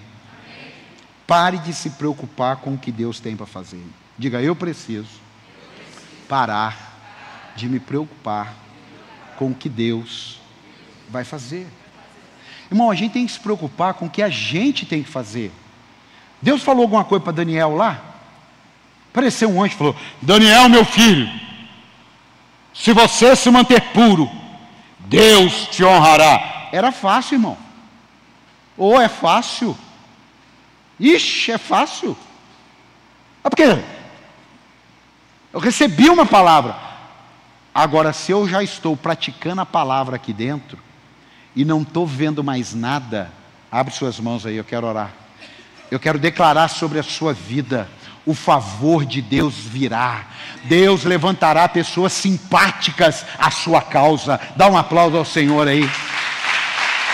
Pare 1.27 1.57
de 1.59 1.73
se 1.73 1.91
preocupar 1.91 2.57
com 2.57 2.73
o 2.73 2.77
que 2.77 2.91
Deus 2.91 3.19
tem 3.19 3.35
para 3.35 3.45
fazer. 3.45 3.83
Diga, 4.17 4.41
eu 4.41 4.55
preciso 4.55 5.21
parar 6.27 7.53
de 7.55 7.67
me 7.67 7.79
preocupar 7.79 8.53
com 9.37 9.51
o 9.51 9.55
que 9.55 9.69
Deus 9.69 10.39
vai 11.09 11.23
fazer. 11.23 11.67
Irmão, 12.75 12.91
a 12.91 12.95
gente 12.95 13.13
tem 13.13 13.25
que 13.25 13.31
se 13.31 13.39
preocupar 13.39 13.93
com 13.93 14.07
o 14.07 14.09
que 14.09 14.21
a 14.21 14.27
gente 14.27 14.85
tem 14.85 15.01
que 15.01 15.09
fazer. 15.09 15.49
Deus 16.41 16.61
falou 16.61 16.81
alguma 16.81 17.05
coisa 17.05 17.23
para 17.23 17.31
Daniel 17.31 17.73
lá? 17.73 18.01
Apareceu 19.11 19.49
um 19.49 19.63
anjo 19.63 19.75
e 19.75 19.77
falou: 19.77 19.95
Daniel, 20.21 20.67
meu 20.67 20.83
filho, 20.83 21.31
se 22.73 22.91
você 22.91 23.33
se 23.33 23.49
manter 23.49 23.79
puro, 23.93 24.29
Deus 24.99 25.67
te 25.67 25.85
honrará. 25.85 26.67
Era 26.69 26.91
fácil, 26.91 27.35
irmão. 27.35 27.57
Ou 28.77 28.99
é 28.99 29.07
fácil. 29.07 29.77
Ixi, 30.99 31.53
é 31.53 31.57
fácil. 31.57 32.17
É 33.41 33.49
porque 33.49 33.81
eu 35.53 35.61
recebi 35.61 36.09
uma 36.09 36.25
palavra. 36.25 36.75
Agora, 37.73 38.11
se 38.11 38.33
eu 38.33 38.45
já 38.49 38.61
estou 38.61 38.97
praticando 38.97 39.61
a 39.61 39.65
palavra 39.65 40.17
aqui 40.17 40.33
dentro 40.33 40.83
e 41.55 41.63
não 41.63 41.81
estou 41.81 42.05
vendo 42.05 42.43
mais 42.43 42.73
nada, 42.73 43.31
abre 43.71 43.93
suas 43.93 44.19
mãos 44.19 44.45
aí, 44.45 44.57
eu 44.57 44.63
quero 44.63 44.85
orar. 44.85 45.11
Eu 45.89 45.99
quero 45.99 46.19
declarar 46.19 46.67
sobre 46.67 46.99
a 46.99 47.03
sua 47.03 47.33
vida. 47.33 47.87
O 48.25 48.33
favor 48.33 49.05
de 49.05 49.21
Deus 49.21 49.53
virá. 49.55 50.25
Deus 50.63 51.03
levantará 51.03 51.69
pessoas 51.69 52.11
simpáticas 52.11 53.23
à 53.37 53.51
sua 53.51 53.81
causa. 53.81 54.39
Dá 54.55 54.67
um 54.67 54.75
aplauso 54.75 55.15
ao 55.15 55.23
Senhor 55.23 55.67
aí. 55.67 55.87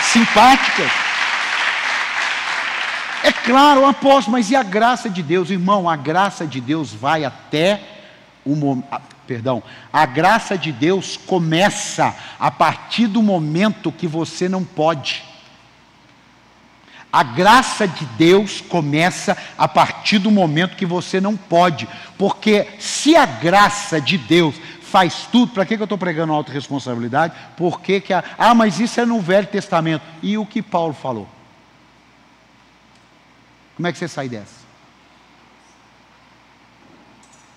Simpáticas. 0.03 0.89
É 3.23 3.31
claro, 3.31 3.85
apóstolo, 3.85 4.31
mas 4.31 4.49
e 4.49 4.55
a 4.55 4.63
graça 4.63 5.09
de 5.09 5.21
Deus? 5.21 5.49
Irmão, 5.51 5.87
a 5.87 5.95
graça 5.95 6.47
de 6.47 6.59
Deus 6.59 6.93
vai 6.93 7.23
até 7.23 7.81
o 8.43 8.55
momento. 8.55 8.87
Perdão, 9.31 9.63
a 9.93 10.05
graça 10.05 10.57
de 10.57 10.73
Deus 10.73 11.15
começa 11.15 12.13
a 12.37 12.51
partir 12.51 13.07
do 13.07 13.23
momento 13.23 13.89
que 13.89 14.05
você 14.05 14.49
não 14.49 14.61
pode. 14.61 15.23
A 17.09 17.23
graça 17.23 17.87
de 17.87 18.03
Deus 18.17 18.59
começa 18.59 19.37
a 19.57 19.69
partir 19.69 20.17
do 20.19 20.29
momento 20.29 20.75
que 20.75 20.85
você 20.85 21.21
não 21.21 21.37
pode, 21.37 21.87
porque 22.17 22.67
se 22.77 23.15
a 23.15 23.25
graça 23.25 24.01
de 24.01 24.17
Deus 24.17 24.53
faz 24.81 25.29
tudo, 25.31 25.53
para 25.53 25.65
que, 25.65 25.77
que 25.77 25.81
eu 25.81 25.85
estou 25.85 25.97
pregando 25.97 26.33
autorresponsabilidade? 26.33 27.33
Porque 27.55 28.01
que 28.01 28.11
a, 28.11 28.21
ah, 28.37 28.53
mas 28.53 28.81
isso 28.81 28.99
é 28.99 29.05
no 29.05 29.21
Velho 29.21 29.47
Testamento. 29.47 30.03
E 30.21 30.37
o 30.37 30.45
que 30.45 30.61
Paulo 30.61 30.93
falou? 30.93 31.29
Como 33.77 33.87
é 33.87 33.93
que 33.93 33.97
você 33.97 34.09
sai 34.09 34.27
dessa? 34.27 34.59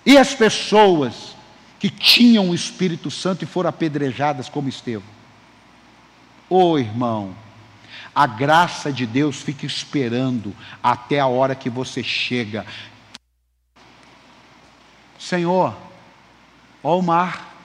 E 0.05 0.17
as 0.17 0.35
pessoas 0.35 1.34
que 1.85 1.89
tinham 1.91 2.49
o 2.49 2.55
Espírito 2.55 3.11
Santo 3.11 3.43
e 3.43 3.45
foram 3.45 3.69
apedrejadas 3.69 4.49
como 4.49 4.67
Estevão? 4.67 5.07
Ô 6.49 6.71
oh, 6.71 6.79
irmão, 6.79 7.35
a 8.13 8.25
graça 8.25 8.91
de 8.91 9.05
Deus 9.05 9.39
fica 9.43 9.67
esperando 9.67 10.55
até 10.81 11.19
a 11.19 11.27
hora 11.27 11.53
que 11.53 11.69
você 11.69 12.01
chega. 12.01 12.65
Senhor, 15.19 15.77
ó 16.83 17.01
mar, 17.03 17.55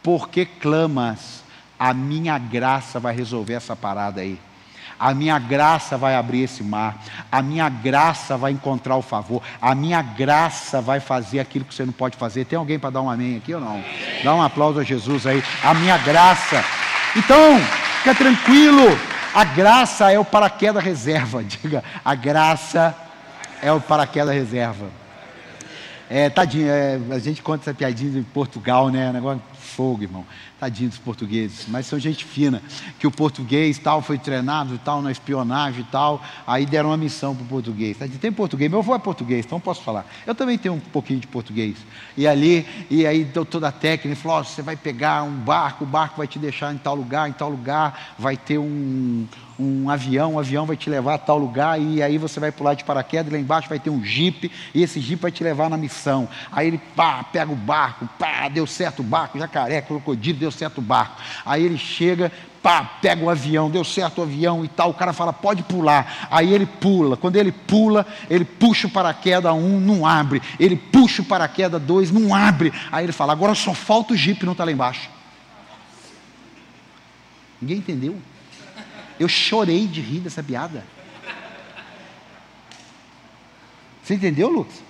por 0.00 0.28
que 0.28 0.46
clamas? 0.46 1.42
A 1.76 1.92
minha 1.92 2.38
graça 2.38 3.00
vai 3.00 3.16
resolver 3.16 3.54
essa 3.54 3.74
parada 3.74 4.20
aí. 4.20 4.38
A 5.00 5.14
minha 5.14 5.38
graça 5.38 5.96
vai 5.96 6.14
abrir 6.14 6.42
esse 6.42 6.62
mar. 6.62 7.02
A 7.32 7.40
minha 7.40 7.70
graça 7.70 8.36
vai 8.36 8.52
encontrar 8.52 8.96
o 8.96 9.02
favor. 9.02 9.42
A 9.58 9.74
minha 9.74 10.02
graça 10.02 10.82
vai 10.82 11.00
fazer 11.00 11.40
aquilo 11.40 11.64
que 11.64 11.74
você 11.74 11.86
não 11.86 11.92
pode 11.92 12.18
fazer. 12.18 12.44
Tem 12.44 12.58
alguém 12.58 12.78
para 12.78 12.90
dar 12.90 13.00
um 13.00 13.08
amém 13.08 13.38
aqui 13.38 13.54
ou 13.54 13.60
não? 13.62 13.82
Dá 14.22 14.34
um 14.34 14.42
aplauso 14.42 14.78
a 14.78 14.84
Jesus 14.84 15.26
aí. 15.26 15.42
A 15.64 15.72
minha 15.72 15.96
graça. 15.96 16.62
Então, 17.16 17.58
fica 18.00 18.14
tranquilo. 18.14 18.84
A 19.34 19.42
graça 19.42 20.12
é 20.12 20.18
o 20.18 20.24
paraquedas 20.24 20.84
reserva. 20.84 21.42
Diga, 21.48 21.82
a 22.04 22.14
graça 22.14 22.94
é 23.62 23.72
o 23.72 23.80
paraquedas 23.80 24.34
reserva. 24.34 24.90
É, 26.10 26.28
tadinho, 26.28 26.68
é, 26.68 26.98
a 27.10 27.18
gente 27.18 27.40
conta 27.40 27.62
essa 27.62 27.74
piadinha 27.74 28.18
em 28.18 28.22
Portugal, 28.22 28.90
né? 28.90 29.10
Negócio 29.12 29.40
fogo, 29.60 30.02
irmão. 30.02 30.26
Tadinho 30.60 30.90
dos 30.90 30.98
portugueses, 30.98 31.64
mas 31.68 31.86
são 31.86 31.98
gente 31.98 32.22
fina, 32.22 32.62
que 32.98 33.06
o 33.06 33.10
português 33.10 33.78
tal 33.78 34.02
foi 34.02 34.18
treinado 34.18 34.78
tal 34.84 35.00
na 35.00 35.10
espionagem 35.10 35.80
e 35.80 35.84
tal, 35.84 36.22
aí 36.46 36.66
deram 36.66 36.90
uma 36.90 36.98
missão 36.98 37.34
para 37.34 37.44
o 37.44 37.46
português. 37.46 37.96
Tem 38.20 38.30
português, 38.30 38.70
meu 38.70 38.80
avô 38.80 38.94
é 38.94 38.98
português, 38.98 39.46
então 39.46 39.58
posso 39.58 39.82
falar. 39.82 40.06
Eu 40.26 40.34
também 40.34 40.58
tenho 40.58 40.74
um 40.74 40.80
pouquinho 40.80 41.18
de 41.18 41.26
português. 41.26 41.78
E 42.14 42.26
ali, 42.26 42.66
e 42.90 43.06
aí 43.06 43.24
toda 43.24 43.68
a 43.68 43.72
técnica, 43.72 44.20
falou, 44.20 44.40
oh, 44.40 44.44
você 44.44 44.60
vai 44.60 44.76
pegar 44.76 45.22
um 45.22 45.32
barco, 45.32 45.84
o 45.84 45.86
barco 45.86 46.18
vai 46.18 46.26
te 46.26 46.38
deixar 46.38 46.74
em 46.74 46.78
tal 46.78 46.94
lugar, 46.94 47.28
em 47.28 47.32
tal 47.32 47.48
lugar, 47.48 48.14
vai 48.18 48.36
ter 48.36 48.58
um, 48.58 49.26
um 49.60 49.88
avião, 49.88 50.34
o 50.34 50.38
avião 50.38 50.66
vai 50.66 50.76
te 50.76 50.90
levar 50.90 51.14
a 51.14 51.18
tal 51.18 51.38
lugar, 51.38 51.80
e 51.80 52.02
aí 52.02 52.18
você 52.18 52.38
vai 52.38 52.52
pular 52.52 52.74
de 52.74 52.84
paraquedas, 52.84 53.32
e 53.32 53.34
lá 53.34 53.40
embaixo 53.40 53.68
vai 53.68 53.78
ter 53.78 53.88
um 53.88 54.04
jipe, 54.04 54.50
e 54.74 54.82
esse 54.82 55.00
jipe 55.00 55.22
vai 55.22 55.32
te 55.32 55.42
levar 55.42 55.70
na 55.70 55.76
missão. 55.76 56.28
Aí 56.52 56.66
ele, 56.66 56.80
pá, 56.94 57.24
pega 57.24 57.50
o 57.50 57.56
barco, 57.56 58.06
pá, 58.18 58.48
deu 58.48 58.66
certo 58.66 59.00
o 59.00 59.02
barco, 59.02 59.38
jacaré, 59.38 59.80
crocodilo, 59.80 60.38
deu 60.38 60.50
deu 60.50 60.58
certo 60.58 60.78
o 60.78 60.82
barco. 60.82 61.20
Aí 61.46 61.64
ele 61.64 61.78
chega, 61.78 62.30
pá, 62.62 62.84
pega 63.00 63.24
o 63.24 63.30
avião, 63.30 63.70
deu 63.70 63.84
certo 63.84 64.18
o 64.18 64.22
avião 64.22 64.64
e 64.64 64.68
tal. 64.68 64.90
O 64.90 64.94
cara 64.94 65.12
fala, 65.12 65.32
pode 65.32 65.62
pular. 65.62 66.28
Aí 66.30 66.52
ele 66.52 66.66
pula. 66.66 67.16
Quando 67.16 67.36
ele 67.36 67.52
pula, 67.52 68.06
ele 68.28 68.44
puxa 68.44 68.88
o 68.88 68.90
paraquedas 68.90 69.52
um, 69.52 69.80
não 69.80 70.04
abre. 70.04 70.42
Ele 70.58 70.76
puxa 70.76 71.22
o 71.22 71.24
paraquedas 71.24 71.80
dois, 71.80 72.10
não 72.10 72.34
abre. 72.34 72.72
Aí 72.90 73.04
ele 73.04 73.12
fala, 73.12 73.32
agora 73.32 73.54
só 73.54 73.72
falta 73.72 74.12
o 74.12 74.16
jipe, 74.16 74.44
não 74.44 74.52
está 74.52 74.64
lá 74.64 74.72
embaixo. 74.72 75.08
Ninguém 77.62 77.78
entendeu? 77.78 78.16
Eu 79.20 79.28
chorei 79.28 79.86
de 79.86 80.00
rir 80.00 80.20
dessa 80.20 80.42
piada. 80.42 80.82
Você 84.02 84.14
entendeu, 84.14 84.48
Lucas? 84.48 84.82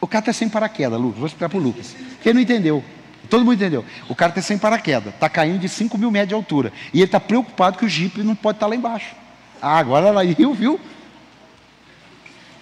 O 0.00 0.06
cara 0.06 0.20
está 0.20 0.32
sem 0.32 0.48
paraquedas, 0.48 0.98
Lucas. 0.98 1.18
Vou 1.18 1.26
explicar 1.26 1.48
para 1.48 1.58
o 1.58 1.60
Lucas. 1.60 1.96
Quem 2.22 2.32
não 2.32 2.40
entendeu? 2.40 2.84
Todo 3.28 3.44
mundo 3.44 3.54
entendeu. 3.54 3.84
O 4.08 4.14
cara 4.14 4.30
está 4.30 4.40
sem 4.40 4.56
paraquedas, 4.56 5.12
está 5.12 5.28
caindo 5.28 5.58
de 5.58 5.68
5 5.68 5.98
mil 5.98 6.12
metros 6.12 6.28
de 6.28 6.34
altura. 6.34 6.72
E 6.94 6.98
ele 6.98 7.06
está 7.06 7.18
preocupado 7.18 7.76
que 7.76 7.84
o 7.84 7.88
jipe 7.88 8.22
não 8.22 8.36
pode 8.36 8.56
estar 8.56 8.66
tá 8.66 8.70
lá 8.70 8.76
embaixo. 8.76 9.16
Ah, 9.60 9.76
agora 9.76 10.06
ela 10.06 10.22
riu, 10.22 10.54
viu? 10.54 10.80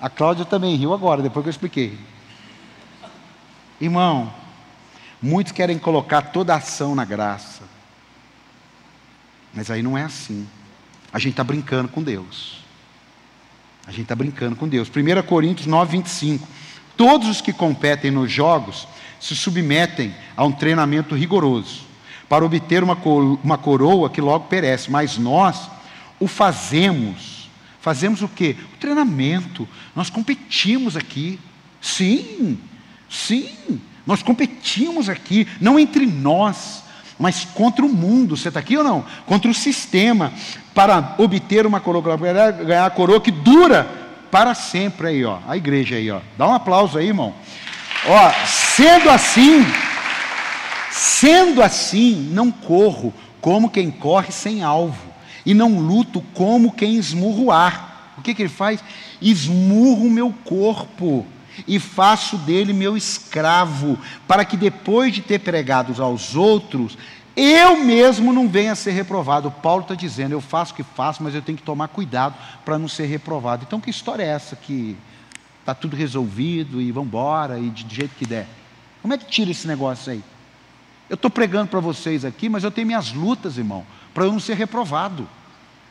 A 0.01 0.09
Cláudia 0.09 0.47
também 0.47 0.75
riu 0.75 0.95
agora, 0.95 1.21
depois 1.23 1.45
que 1.45 1.49
eu 1.49 1.53
expliquei. 1.53 1.99
Irmão, 3.79 4.33
muitos 5.21 5.53
querem 5.53 5.79
colocar 5.79 6.23
toda 6.23 6.55
a 6.55 6.57
ação 6.57 6.95
na 6.95 7.05
graça. 7.05 7.58
Mas 9.53 9.71
aí 9.71 9.83
não 9.83 9.97
é 9.97 10.05
assim. 10.05 10.47
A 11.13 11.19
gente 11.19 11.33
está 11.33 11.45
brincando 11.45 11.89
com 11.89 12.03
Deus. 12.03 12.59
A 13.87 13.91
gente 13.91 14.03
está 14.03 14.15
brincando 14.15 14.57
com 14.57 14.69
Deus. 14.69 14.89
1 14.89 15.23
Coríntios 15.27 15.67
9, 15.67 15.93
25. 15.93 16.47
Todos 16.97 17.29
os 17.29 17.41
que 17.41 17.53
competem 17.53 18.11
nos 18.11 18.31
jogos 18.31 18.87
se 19.21 19.35
submetem 19.35 20.15
a 20.37 20.45
um 20.45 20.53
treinamento 20.53 21.15
rigoroso 21.15 21.87
para 22.29 22.45
obter 22.45 22.83
uma, 22.85 22.99
uma 23.43 23.57
coroa 23.57 24.11
que 24.11 24.21
logo 24.21 24.47
perece, 24.47 24.91
mas 24.91 25.17
nós 25.17 25.71
o 26.21 26.29
fazemos. 26.29 27.49
Fazemos 27.81 28.23
o 28.23 28.29
quê? 28.29 28.57
O 28.75 28.77
treinamento. 28.77 29.67
Nós 29.97 30.11
competimos 30.11 30.97
aqui. 30.97 31.39
Sim, 31.81 32.59
sim, 33.09 33.81
nós 34.05 34.23
competimos 34.23 35.09
aqui, 35.09 35.47
não 35.61 35.79
entre 35.79 36.07
nós, 36.07 36.83
mas 37.19 37.45
contra 37.45 37.85
o 37.85 37.89
mundo. 37.89 38.37
Você 38.37 38.49
está 38.49 38.61
aqui 38.61 38.77
ou 38.77 38.85
não? 38.85 39.05
Contra 39.27 39.51
o 39.51 39.55
sistema, 39.55 40.33
para 40.75 41.15
obter 41.19 41.67
uma 41.67 41.81
coroa, 41.81 42.17
ganhar 42.17 42.87
a 42.87 42.91
coroa 42.91 43.21
que 43.21 43.31
dura 43.31 43.89
para 44.31 44.55
sempre 44.55 45.09
aí, 45.09 45.25
ó. 45.25 45.39
A 45.49 45.57
igreja 45.57 45.97
aí, 45.97 46.11
ó. 46.11 46.21
Dá 46.37 46.47
um 46.47 46.55
aplauso 46.55 46.99
aí, 46.99 47.09
irmão. 47.09 47.35
Ó, 48.07 48.33
sendo 48.47 49.11
assim, 49.11 49.67
sendo 50.91 51.63
assim, 51.63 52.31
não 52.33 52.51
corro 52.51 53.13
como 53.41 53.71
quem 53.71 53.91
corre 53.91 54.31
sem 54.31 54.63
alvo, 54.63 55.09
e 55.45 55.55
não 55.55 55.79
luto 55.79 56.21
como 56.35 56.73
quem 56.73 56.95
esmurra 56.95 57.41
o 57.41 57.51
ar. 57.51 58.15
O 58.19 58.23
que, 58.23 58.35
que 58.35 58.43
ele 58.43 58.49
faz? 58.49 58.83
Esmurro 59.21 60.07
o 60.07 60.11
meu 60.11 60.35
corpo 60.45 61.27
e 61.67 61.79
faço 61.79 62.37
dele 62.39 62.73
meu 62.73 62.97
escravo, 62.97 63.99
para 64.27 64.45
que 64.45 64.57
depois 64.57 65.13
de 65.13 65.23
ter 65.23 65.41
pregado 65.41 66.03
aos 66.03 66.35
outros, 66.35 66.97
eu 67.37 67.77
mesmo 67.85 68.33
não 68.33 68.49
venha 68.49 68.73
a 68.73 68.75
ser 68.75 68.91
reprovado. 68.91 69.51
Paulo 69.51 69.83
está 69.83 69.95
dizendo: 69.95 70.33
eu 70.33 70.41
faço 70.41 70.73
o 70.73 70.77
que 70.77 70.83
faço, 70.83 71.23
mas 71.23 71.35
eu 71.35 71.43
tenho 71.43 71.57
que 71.57 71.63
tomar 71.63 71.87
cuidado 71.87 72.35
para 72.65 72.79
não 72.79 72.89
ser 72.89 73.07
reprovado. 73.07 73.65
Então, 73.67 73.81
que 73.81 73.91
história 73.91 74.25
é 74.25 74.27
essa 74.27 74.57
que 74.57 74.97
está 75.61 75.73
tudo 75.73 75.95
resolvido 75.95 76.81
e 76.81 76.91
vamos 76.91 77.09
embora 77.09 77.59
e 77.59 77.71
de, 77.71 77.95
jeito 77.95 78.15
que 78.17 78.27
der. 78.27 78.49
Como 79.01 79.15
é 79.15 79.19
que 79.19 79.27
tira 79.27 79.51
esse 79.51 79.69
negócio 79.69 80.11
aí? 80.11 80.25
Eu 81.09 81.15
estou 81.15 81.31
pregando 81.31 81.69
para 81.69 81.79
vocês 81.79 82.25
aqui, 82.25 82.49
mas 82.49 82.65
eu 82.65 82.71
tenho 82.71 82.87
minhas 82.87 83.13
lutas, 83.13 83.57
irmão, 83.57 83.87
para 84.13 84.25
eu 84.25 84.33
não 84.33 84.41
ser 84.41 84.57
reprovado. 84.57 85.29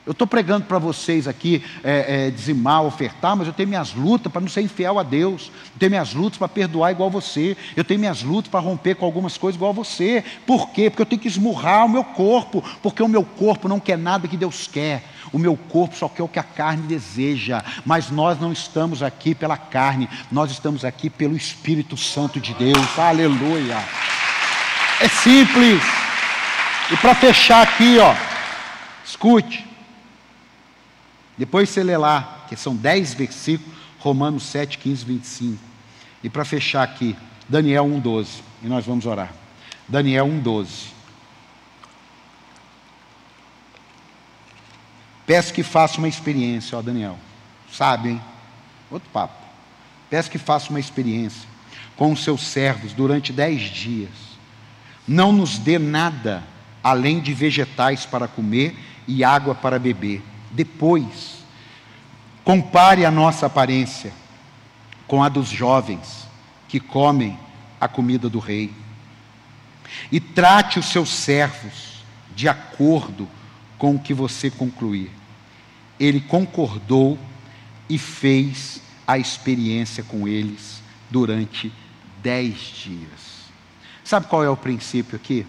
Eu 0.07 0.13
estou 0.13 0.25
pregando 0.25 0.65
para 0.65 0.79
vocês 0.79 1.27
aqui 1.27 1.61
é, 1.83 2.27
é, 2.27 2.31
dizimar, 2.31 2.81
ofertar, 2.81 3.35
mas 3.35 3.45
eu 3.45 3.51
tenho 3.51 3.67
minhas 3.67 3.93
lutas 3.93 4.31
para 4.31 4.39
não 4.39 4.47
ser 4.47 4.61
infiel 4.61 4.97
a 4.97 5.03
Deus. 5.03 5.51
Eu 5.73 5.79
tenho 5.79 5.89
minhas 5.89 6.13
lutas 6.13 6.37
para 6.37 6.47
perdoar 6.47 6.91
igual 6.91 7.09
você. 7.09 7.57
Eu 7.75 7.83
tenho 7.83 7.99
minhas 7.99 8.23
lutas 8.23 8.49
para 8.49 8.61
romper 8.61 8.95
com 8.95 9.05
algumas 9.05 9.37
coisas 9.37 9.57
igual 9.57 9.73
você. 9.73 10.23
Por 10.45 10.69
quê? 10.69 10.89
Porque 10.89 11.01
eu 11.01 11.05
tenho 11.05 11.21
que 11.21 11.27
esmurrar 11.27 11.85
o 11.85 11.89
meu 11.89 12.05
corpo. 12.05 12.63
Porque 12.81 13.03
o 13.03 13.07
meu 13.09 13.21
corpo 13.21 13.67
não 13.67 13.81
quer 13.81 13.97
nada 13.97 14.29
que 14.29 14.37
Deus 14.37 14.65
quer. 14.65 15.03
O 15.33 15.37
meu 15.37 15.57
corpo 15.57 15.93
só 15.93 16.07
quer 16.07 16.23
o 16.23 16.29
que 16.29 16.39
a 16.39 16.43
carne 16.43 16.87
deseja. 16.87 17.61
Mas 17.85 18.09
nós 18.09 18.39
não 18.39 18.53
estamos 18.53 19.03
aqui 19.03 19.35
pela 19.35 19.57
carne. 19.57 20.07
Nós 20.31 20.51
estamos 20.51 20.85
aqui 20.85 21.09
pelo 21.09 21.35
Espírito 21.35 21.97
Santo 21.97 22.39
de 22.39 22.53
Deus. 22.53 22.97
Aleluia. 22.97 23.77
É 25.01 25.09
simples. 25.09 25.83
E 26.93 26.95
para 26.95 27.13
fechar 27.13 27.61
aqui, 27.61 27.97
ó, 27.99 28.15
escute. 29.05 29.66
Depois 31.37 31.69
você 31.69 31.83
lê 31.83 31.95
lá, 31.95 32.45
que 32.49 32.55
são 32.55 32.75
10 32.75 33.13
versículos, 33.13 33.77
Romanos 33.99 34.43
7, 34.43 34.77
15, 34.77 35.05
25. 35.05 35.63
E 36.23 36.29
para 36.29 36.43
fechar 36.43 36.83
aqui, 36.83 37.15
Daniel 37.47 37.85
1, 37.85 37.99
12. 37.99 38.43
E 38.63 38.67
nós 38.67 38.85
vamos 38.85 39.05
orar. 39.05 39.31
Daniel 39.87 40.25
1, 40.25 40.39
12. 40.39 40.97
Peço 45.25 45.53
que 45.53 45.61
faça 45.61 45.99
uma 45.99 46.07
experiência, 46.07 46.77
ó 46.77 46.81
Daniel. 46.81 47.17
Sabe, 47.71 48.09
hein? 48.09 48.21
Outro 48.89 49.09
papo. 49.09 49.35
Peço 50.09 50.31
que 50.31 50.37
faça 50.37 50.69
uma 50.69 50.79
experiência 50.79 51.47
com 51.95 52.11
os 52.11 52.23
seus 52.23 52.47
servos 52.47 52.93
durante 52.93 53.33
dez 53.33 53.61
dias. 53.63 54.09
Não 55.07 55.31
nos 55.31 55.57
dê 55.59 55.77
nada 55.77 56.43
além 56.83 57.19
de 57.19 57.33
vegetais 57.33 58.05
para 58.05 58.27
comer 58.27 58.77
e 59.07 59.23
água 59.23 59.53
para 59.53 59.77
beber 59.77 60.23
depois. 60.51 61.43
Compare 62.43 63.05
a 63.05 63.11
nossa 63.11 63.45
aparência 63.45 64.13
com 65.07 65.23
a 65.23 65.29
dos 65.29 65.49
jovens 65.49 66.27
que 66.67 66.79
comem 66.79 67.37
a 67.79 67.87
comida 67.87 68.29
do 68.29 68.39
rei. 68.39 68.73
E 70.11 70.19
trate 70.19 70.79
os 70.79 70.87
seus 70.87 71.09
servos 71.09 72.03
de 72.35 72.47
acordo 72.47 73.27
com 73.77 73.95
o 73.95 73.99
que 73.99 74.13
você 74.13 74.49
concluir. 74.49 75.11
Ele 75.99 76.21
concordou 76.21 77.17
e 77.89 77.97
fez 77.97 78.81
a 79.07 79.17
experiência 79.17 80.03
com 80.03 80.27
eles 80.27 80.81
durante 81.09 81.71
dez 82.21 82.57
dias. 82.57 83.37
Sabe 84.03 84.27
qual 84.27 84.43
é 84.43 84.49
o 84.49 84.57
princípio 84.57 85.15
aqui? 85.15 85.45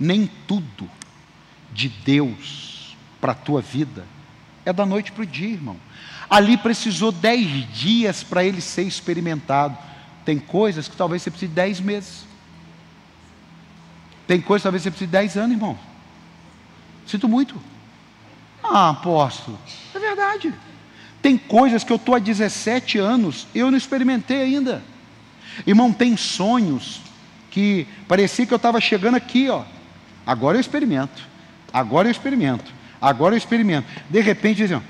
Nem 0.00 0.28
tudo 0.48 0.90
de 1.72 1.88
Deus 1.88 2.96
para 3.20 3.32
a 3.32 3.34
tua 3.34 3.60
vida 3.60 4.06
é 4.64 4.72
da 4.72 4.86
noite 4.86 5.12
para 5.12 5.22
o 5.22 5.26
dia, 5.26 5.50
irmão. 5.50 5.76
Ali 6.28 6.56
precisou 6.56 7.12
dez 7.12 7.46
dias 7.72 8.22
para 8.22 8.44
ele 8.44 8.60
ser 8.60 8.82
experimentado. 8.82 9.76
Tem 10.24 10.38
coisas 10.38 10.88
que 10.88 10.96
talvez 10.96 11.22
você 11.22 11.30
precise 11.30 11.48
de 11.48 11.54
dez 11.54 11.80
meses. 11.80 12.24
Tem 14.26 14.40
coisas 14.40 14.62
que 14.62 14.64
talvez 14.64 14.82
você 14.82 14.90
precise 14.90 15.06
de 15.06 15.12
dez 15.12 15.36
anos, 15.36 15.52
irmão. 15.52 15.78
Sinto 17.06 17.28
muito. 17.28 17.60
Ah, 18.62 18.90
apóstolo, 18.90 19.58
é 19.94 19.98
verdade. 19.98 20.54
Tem 21.20 21.36
coisas 21.36 21.82
que 21.82 21.92
eu 21.92 21.96
estou 21.96 22.14
há 22.14 22.18
17 22.18 22.98
anos, 22.98 23.46
eu 23.54 23.70
não 23.70 23.76
experimentei 23.76 24.42
ainda. 24.42 24.82
Irmão, 25.66 25.92
tem 25.92 26.16
sonhos 26.16 27.00
que 27.50 27.86
parecia 28.06 28.46
que 28.46 28.54
eu 28.54 28.56
estava 28.56 28.80
chegando 28.80 29.16
aqui, 29.16 29.48
ó. 29.48 29.64
Agora 30.30 30.56
eu 30.56 30.60
experimento. 30.60 31.26
Agora 31.72 32.06
eu 32.06 32.12
experimento. 32.12 32.72
Agora 33.00 33.34
eu 33.34 33.36
experimento. 33.36 33.88
De 34.08 34.20
repente 34.20 34.58
dizem, 34.58 34.80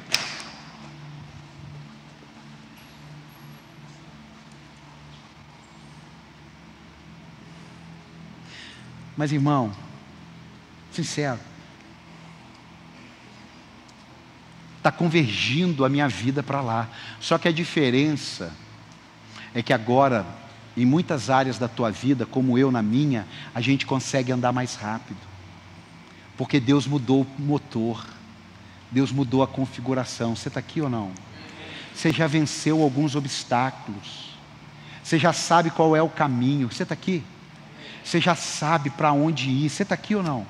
Mas 9.16 9.32
irmão, 9.32 9.72
sincero, 10.92 11.40
está 14.76 14.92
convergindo 14.92 15.86
a 15.86 15.88
minha 15.88 16.06
vida 16.06 16.42
para 16.42 16.60
lá. 16.60 16.86
Só 17.18 17.38
que 17.38 17.48
a 17.48 17.52
diferença 17.52 18.52
é 19.54 19.62
que 19.62 19.72
agora, 19.72 20.26
em 20.76 20.84
muitas 20.84 21.30
áreas 21.30 21.58
da 21.58 21.66
tua 21.66 21.90
vida, 21.90 22.26
como 22.26 22.58
eu 22.58 22.70
na 22.70 22.82
minha, 22.82 23.26
a 23.54 23.62
gente 23.62 23.86
consegue 23.86 24.32
andar 24.32 24.52
mais 24.52 24.74
rápido. 24.74 25.29
Porque 26.40 26.58
Deus 26.58 26.86
mudou 26.86 27.26
o 27.38 27.42
motor, 27.42 28.02
Deus 28.90 29.12
mudou 29.12 29.42
a 29.42 29.46
configuração. 29.46 30.34
Você 30.34 30.48
está 30.48 30.58
aqui 30.58 30.80
ou 30.80 30.88
não? 30.88 31.10
Você 31.94 32.10
já 32.10 32.26
venceu 32.26 32.80
alguns 32.80 33.14
obstáculos, 33.14 34.38
você 35.04 35.18
já 35.18 35.34
sabe 35.34 35.70
qual 35.70 35.94
é 35.94 36.00
o 36.00 36.08
caminho. 36.08 36.72
Você 36.72 36.84
está 36.84 36.94
aqui? 36.94 37.22
Você 38.02 38.22
já 38.22 38.34
sabe 38.34 38.88
para 38.88 39.12
onde 39.12 39.50
ir. 39.50 39.68
Você 39.68 39.82
está 39.82 39.94
aqui 39.94 40.14
ou 40.14 40.22
não? 40.22 40.46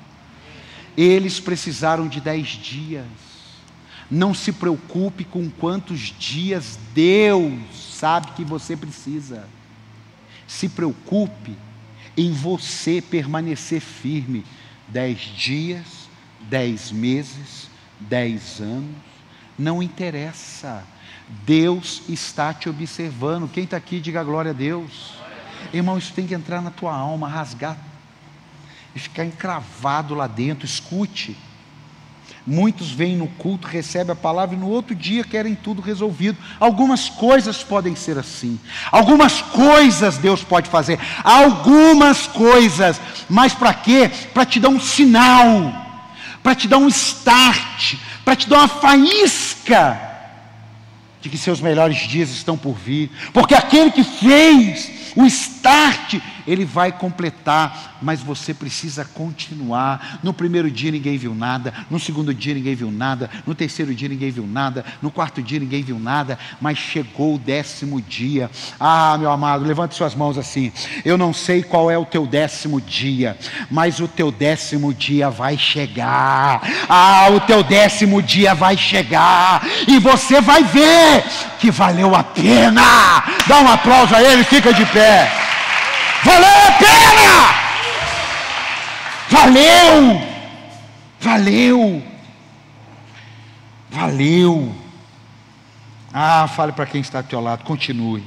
Eles 0.95 1.41
precisaram 1.41 2.07
de 2.07 2.21
dez 2.21 2.47
dias. 2.47 3.05
Não 4.09 4.33
se 4.33 4.53
preocupe 4.53 5.25
com 5.25 5.49
quantos 5.49 6.15
dias 6.17 6.79
Deus 6.93 7.59
sabe 7.99 8.31
que 8.31 8.45
você 8.45 8.77
precisa. 8.77 9.45
Se 10.47 10.69
preocupe 10.69 11.53
em 12.15 12.31
você 12.31 13.01
permanecer 13.01 13.81
firme 13.81 14.45
dez 14.91 15.19
dias, 15.19 16.09
dez 16.41 16.91
meses, 16.91 17.69
dez 17.99 18.59
anos, 18.59 18.95
não 19.57 19.81
interessa. 19.81 20.83
Deus 21.45 22.03
está 22.09 22.53
te 22.53 22.69
observando. 22.69 23.49
Quem 23.49 23.63
está 23.63 23.77
aqui, 23.77 23.99
diga 23.99 24.23
glória 24.23 24.51
a 24.51 24.53
Deus. 24.53 25.13
Irmão, 25.73 25.97
isso 25.97 26.13
tem 26.13 26.27
que 26.27 26.33
entrar 26.33 26.61
na 26.61 26.71
tua 26.71 26.93
alma, 26.93 27.27
rasgar 27.27 27.77
e 28.93 28.99
ficar 28.99 29.25
encravado 29.25 30.13
lá 30.13 30.27
dentro. 30.27 30.65
Escute. 30.65 31.37
Muitos 32.45 32.89
vêm 32.91 33.15
no 33.15 33.27
culto, 33.27 33.67
recebem 33.67 34.13
a 34.13 34.15
palavra 34.15 34.55
e 34.55 34.59
no 34.59 34.67
outro 34.67 34.95
dia 34.95 35.23
querem 35.23 35.53
tudo 35.53 35.81
resolvido. 35.81 36.37
Algumas 36.59 37.07
coisas 37.07 37.61
podem 37.63 37.95
ser 37.95 38.17
assim. 38.17 38.59
Algumas 38.91 39.41
coisas 39.41 40.17
Deus 40.17 40.43
pode 40.43 40.67
fazer. 40.69 40.99
Algumas 41.23 42.25
coisas. 42.25 42.99
Mas 43.29 43.53
para 43.53 43.73
quê? 43.73 44.09
Para 44.33 44.45
te 44.45 44.59
dar 44.59 44.69
um 44.69 44.79
sinal. 44.79 45.71
Para 46.41 46.55
te 46.55 46.67
dar 46.67 46.79
um 46.79 46.87
start. 46.87 47.95
Para 48.25 48.35
te 48.35 48.49
dar 48.49 48.57
uma 48.59 48.67
faísca 48.67 50.09
de 51.21 51.29
que 51.29 51.37
seus 51.37 51.61
melhores 51.61 51.99
dias 52.07 52.31
estão 52.31 52.57
por 52.57 52.73
vir. 52.73 53.11
Porque 53.31 53.53
aquele 53.53 53.91
que 53.91 54.03
fez 54.03 55.13
o 55.15 55.25
start 55.25 56.15
ele 56.47 56.65
vai 56.65 56.91
completar, 56.91 57.90
mas 58.01 58.21
você 58.21 58.53
precisa 58.53 59.05
continuar. 59.05 60.19
No 60.23 60.33
primeiro 60.33 60.69
dia 60.69 60.91
ninguém 60.91 61.17
viu 61.17 61.35
nada, 61.35 61.73
no 61.89 61.99
segundo 61.99 62.33
dia 62.33 62.53
ninguém 62.53 62.75
viu 62.75 62.91
nada, 62.91 63.29
no 63.45 63.53
terceiro 63.53 63.93
dia 63.93 64.09
ninguém 64.09 64.31
viu 64.31 64.47
nada, 64.47 64.83
no 65.01 65.11
quarto 65.11 65.41
dia 65.41 65.59
ninguém 65.59 65.83
viu 65.83 65.99
nada, 65.99 66.37
mas 66.59 66.77
chegou 66.77 67.35
o 67.35 67.39
décimo 67.39 68.01
dia. 68.01 68.49
Ah, 68.79 69.17
meu 69.19 69.31
amado, 69.31 69.65
levante 69.65 69.95
suas 69.95 70.15
mãos 70.15 70.37
assim. 70.37 70.71
Eu 71.05 71.17
não 71.17 71.33
sei 71.33 71.63
qual 71.63 71.89
é 71.91 71.97
o 71.97 72.05
teu 72.05 72.25
décimo 72.25 72.81
dia, 72.81 73.37
mas 73.69 73.99
o 73.99 74.07
teu 74.07 74.31
décimo 74.31 74.93
dia 74.93 75.29
vai 75.29 75.57
chegar. 75.57 76.61
Ah, 76.89 77.27
o 77.31 77.39
teu 77.41 77.63
décimo 77.63 78.21
dia 78.21 78.53
vai 78.53 78.77
chegar, 78.77 79.61
e 79.87 79.99
você 79.99 80.41
vai 80.41 80.63
ver 80.63 81.23
que 81.59 81.71
valeu 81.71 82.15
a 82.15 82.23
pena. 82.23 82.81
Dá 83.47 83.59
um 83.59 83.67
aplauso 83.67 84.15
a 84.15 84.21
ele, 84.23 84.43
fica 84.43 84.73
de 84.73 84.85
pé. 84.87 85.31
Valeu 86.23 86.67
a 86.67 86.71
pena! 86.73 87.70
Valeu! 89.31 90.21
Valeu! 91.19 92.03
Valeu! 93.89 94.75
Ah, 96.13 96.47
fale 96.47 96.71
para 96.73 96.85
quem 96.85 97.01
está 97.01 97.19
ao 97.19 97.23
teu 97.23 97.39
lado, 97.39 97.63
continue. 97.63 98.23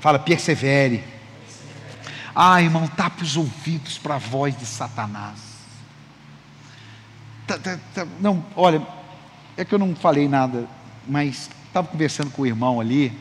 Fala, 0.00 0.18
persevere. 0.18 1.04
Ah, 2.34 2.62
irmão, 2.62 2.86
tape 2.86 3.22
os 3.22 3.36
ouvidos 3.36 3.98
para 3.98 4.14
a 4.14 4.18
voz 4.18 4.56
de 4.56 4.64
Satanás. 4.64 5.38
Tá, 7.46 7.58
tá, 7.58 7.78
tá, 7.94 8.06
não, 8.20 8.44
olha, 8.56 8.80
é 9.56 9.64
que 9.64 9.74
eu 9.74 9.78
não 9.78 9.94
falei 9.94 10.28
nada 10.28 10.66
mas 11.06 11.50
estava 11.66 11.86
conversando 11.86 12.30
com 12.30 12.42
o 12.42 12.46
irmão 12.46 12.80
ali, 12.80 13.12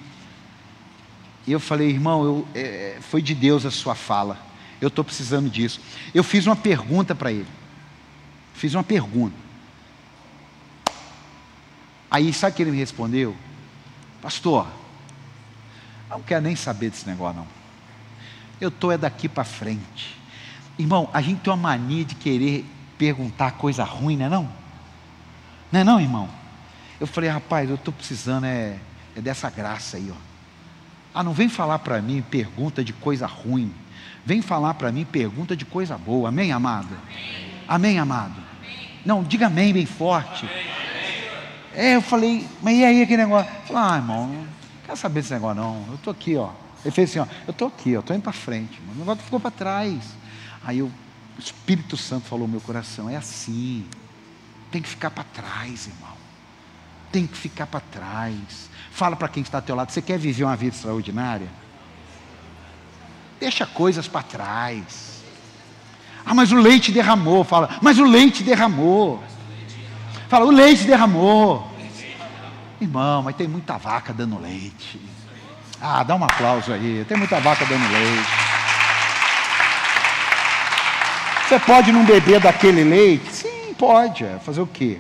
e 1.48 1.52
eu 1.52 1.60
falei, 1.60 1.90
irmão, 1.90 2.24
eu, 2.24 2.48
é, 2.54 2.98
foi 3.02 3.22
de 3.22 3.34
Deus 3.34 3.66
a 3.66 3.72
sua 3.72 3.96
fala, 3.96 4.38
eu 4.82 4.88
estou 4.88 5.04
precisando 5.06 5.50
disso. 5.50 5.80
Eu 6.14 6.24
fiz 6.24 6.48
uma 6.48 6.56
pergunta 6.56 7.14
para 7.14 7.32
ele, 7.32 7.48
fiz 8.54 8.74
uma 8.74 8.84
pergunta. 8.84 9.36
Aí 12.10 12.34
sabe 12.34 12.52
o 12.52 12.56
que 12.56 12.64
ele 12.64 12.72
me 12.72 12.78
respondeu? 12.78 13.38
Pastor, 14.22 14.68
não 16.10 16.22
quero 16.22 16.44
nem 16.44 16.56
saber 16.56 16.90
desse 16.90 17.08
negócio 17.08 17.38
não. 17.38 17.48
Eu 18.60 18.68
estou 18.68 18.92
é 18.92 18.98
daqui 18.98 19.30
para 19.30 19.46
frente. 19.46 20.20
Irmão, 20.78 21.10
a 21.14 21.22
gente 21.22 21.40
tem 21.40 21.54
uma 21.54 21.70
mania 21.70 22.04
de 22.04 22.16
querer 22.16 22.66
perguntar 22.98 23.52
coisa 23.52 23.84
ruim, 23.84 24.18
não 24.18 24.26
é 24.26 24.30
não? 24.30 24.50
Não 25.72 25.80
é 25.80 25.84
não, 25.84 26.02
irmão? 26.02 26.30
Eu 27.00 27.08
falei, 27.08 27.30
rapaz, 27.30 27.70
eu 27.70 27.76
estou 27.76 27.94
precisando 27.94 28.46
é, 28.46 28.78
é 29.16 29.22
dessa 29.22 29.50
graça 29.50 29.98
aí, 29.98 30.12
ó. 30.12 30.32
Ah, 31.14 31.24
não 31.24 31.34
vem 31.34 31.50
falar 31.50 31.80
para 31.80 32.02
mim 32.02 32.22
pergunta 32.22 32.84
de 32.84 32.94
coisa 32.94 33.26
ruim. 33.26 33.74
Vem 34.26 34.42
falar 34.42 34.76
para 34.76 34.92
mim 34.92 35.06
pergunta 35.06 35.56
de 35.56 35.66
coisa 35.66 35.98
boa. 35.98 36.30
Amém, 36.30 36.52
amado? 36.52 36.96
Amém, 37.68 37.98
amém 37.98 38.00
amado? 38.00 38.36
Amém. 38.60 38.90
Não, 39.06 39.24
diga 39.24 39.48
amém 39.48 39.74
bem 39.74 39.86
forte. 39.86 40.46
Amém. 40.46 40.82
É, 41.74 41.96
eu 41.96 42.02
falei, 42.02 42.48
mas 42.62 42.78
e 42.78 42.84
aí 42.84 43.02
aquele 43.02 43.24
negócio? 43.24 43.50
Falei, 43.66 43.84
ah, 43.84 43.96
irmão, 43.96 44.28
não 44.28 44.46
quero 44.86 44.98
saber 44.98 45.22
desse 45.22 45.34
negócio 45.34 45.62
não. 45.62 45.86
Eu 45.88 45.96
estou 45.96 46.12
aqui, 46.12 46.36
ó. 46.36 46.50
Ele 46.84 46.92
fez 46.92 47.10
assim, 47.10 47.20
ó, 47.20 47.28
eu 47.48 47.52
estou 47.52 47.68
aqui, 47.68 47.92
eu 47.92 48.02
estou 48.02 48.16
indo 48.16 48.24
para 48.24 48.34
frente. 48.34 48.82
Mas 48.86 48.96
o 48.96 49.00
negócio 49.00 49.24
ficou 49.24 49.40
para 49.40 49.52
trás. 49.52 50.16
Aí 50.64 50.82
o 50.82 50.92
Espírito 51.40 51.96
Santo 51.96 52.28
falou 52.28 52.48
no 52.48 52.52
meu 52.52 52.62
coração, 52.62 53.10
é 53.10 53.16
assim. 53.16 53.86
Tem 54.70 54.82
que 54.82 54.90
ficar 54.90 55.12
para 55.12 55.24
trás, 55.24 55.88
irmão. 55.88 56.16
Tem 57.12 57.26
que 57.26 57.38
ficar 57.38 57.68
para 57.68 57.80
trás. 57.80 58.70
Fala 58.92 59.16
para 59.16 59.30
quem 59.30 59.42
está 59.42 59.60
ao 59.60 59.62
teu 59.62 59.76
lado, 59.76 59.92
você 59.92 60.02
quer 60.02 60.18
viver 60.18 60.44
uma 60.44 60.56
vida 60.56 60.76
extraordinária? 60.76 61.48
Deixa 63.42 63.66
coisas 63.66 64.08
para 64.08 64.22
trás. 64.22 65.24
Ah, 66.24 66.36
mas 66.36 66.52
o 66.52 66.56
leite 66.56 66.92
derramou. 66.92 67.44
Fala, 67.44 67.72
mas 67.82 67.98
o 67.98 68.04
leite 68.04 68.44
derramou. 68.44 69.22
Fala, 70.30 70.46
o 70.46 70.52
leite 70.52 70.84
derramou. 70.84 71.68
Irmão, 72.80 73.24
mas 73.24 73.36
tem 73.36 73.48
muita 73.48 73.80
vaca 73.80 74.14
dando 74.14 74.40
leite. 74.40 75.02
Ah, 75.82 76.04
dá 76.04 76.16
um 76.16 76.24
aplauso 76.24 76.72
aí. 76.72 77.04
Tem 77.08 77.18
muita 77.18 77.40
vaca 77.40 77.66
dando 77.66 77.92
leite. 77.92 78.30
Você 81.50 81.60
pode 81.60 81.92
não 81.92 82.06
beber 82.06 82.40
daquele 82.40 82.84
leite? 82.84 83.34
Sim, 83.34 83.74
pode. 83.74 84.24
É. 84.24 84.38
Fazer 84.38 84.62
o 84.62 84.68
quê? 84.68 85.00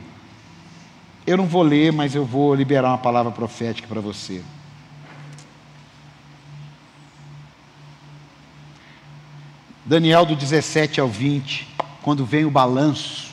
Eu 1.27 1.37
não 1.37 1.45
vou 1.45 1.61
ler, 1.61 1.93
mas 1.93 2.15
eu 2.15 2.25
vou 2.25 2.55
liberar 2.55 2.89
uma 2.89 2.97
palavra 2.97 3.31
profética 3.31 3.87
para 3.87 4.01
você. 4.01 4.41
Daniel 9.83 10.25
do 10.25 10.35
17 10.35 11.01
ao 11.01 11.07
20, 11.07 11.67
quando 12.03 12.23
vem 12.23 12.45
o 12.45 12.51
balanço, 12.51 13.31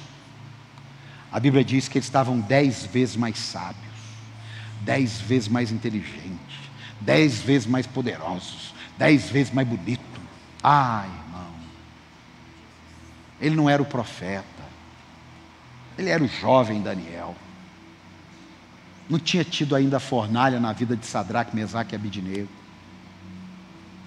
a 1.31 1.39
Bíblia 1.39 1.63
diz 1.63 1.89
que 1.89 1.99
eles 1.99 2.07
estavam 2.07 2.41
dez 2.41 2.87
vezes 2.87 3.17
mais 3.17 3.39
sábios, 3.39 3.77
dez 4.81 5.21
vezes 5.21 5.47
mais 5.47 5.71
inteligentes, 5.71 6.57
dez 7.01 7.39
vezes 7.41 7.67
mais 7.67 7.87
poderosos, 7.87 8.73
dez 8.97 9.29
vezes 9.29 9.53
mais 9.53 9.69
bonito. 9.69 10.01
Ah, 10.63 11.05
irmão, 11.07 11.51
ele 13.41 13.55
não 13.55 13.69
era 13.69 13.83
o 13.83 13.87
profeta, 13.87 14.45
ele 15.99 16.09
era 16.09 16.25
o 16.25 16.29
jovem 16.29 16.81
Daniel. 16.81 17.37
Não 19.09 19.19
tinha 19.19 19.45
tido 19.45 19.77
ainda 19.77 19.99
a 19.99 20.01
fornalha 20.01 20.59
na 20.59 20.73
vida 20.73 20.97
de 20.97 21.05
Sadraque, 21.05 21.55
Mesaque 21.55 21.95
e 21.95 21.97
Abidinego. 21.97 22.49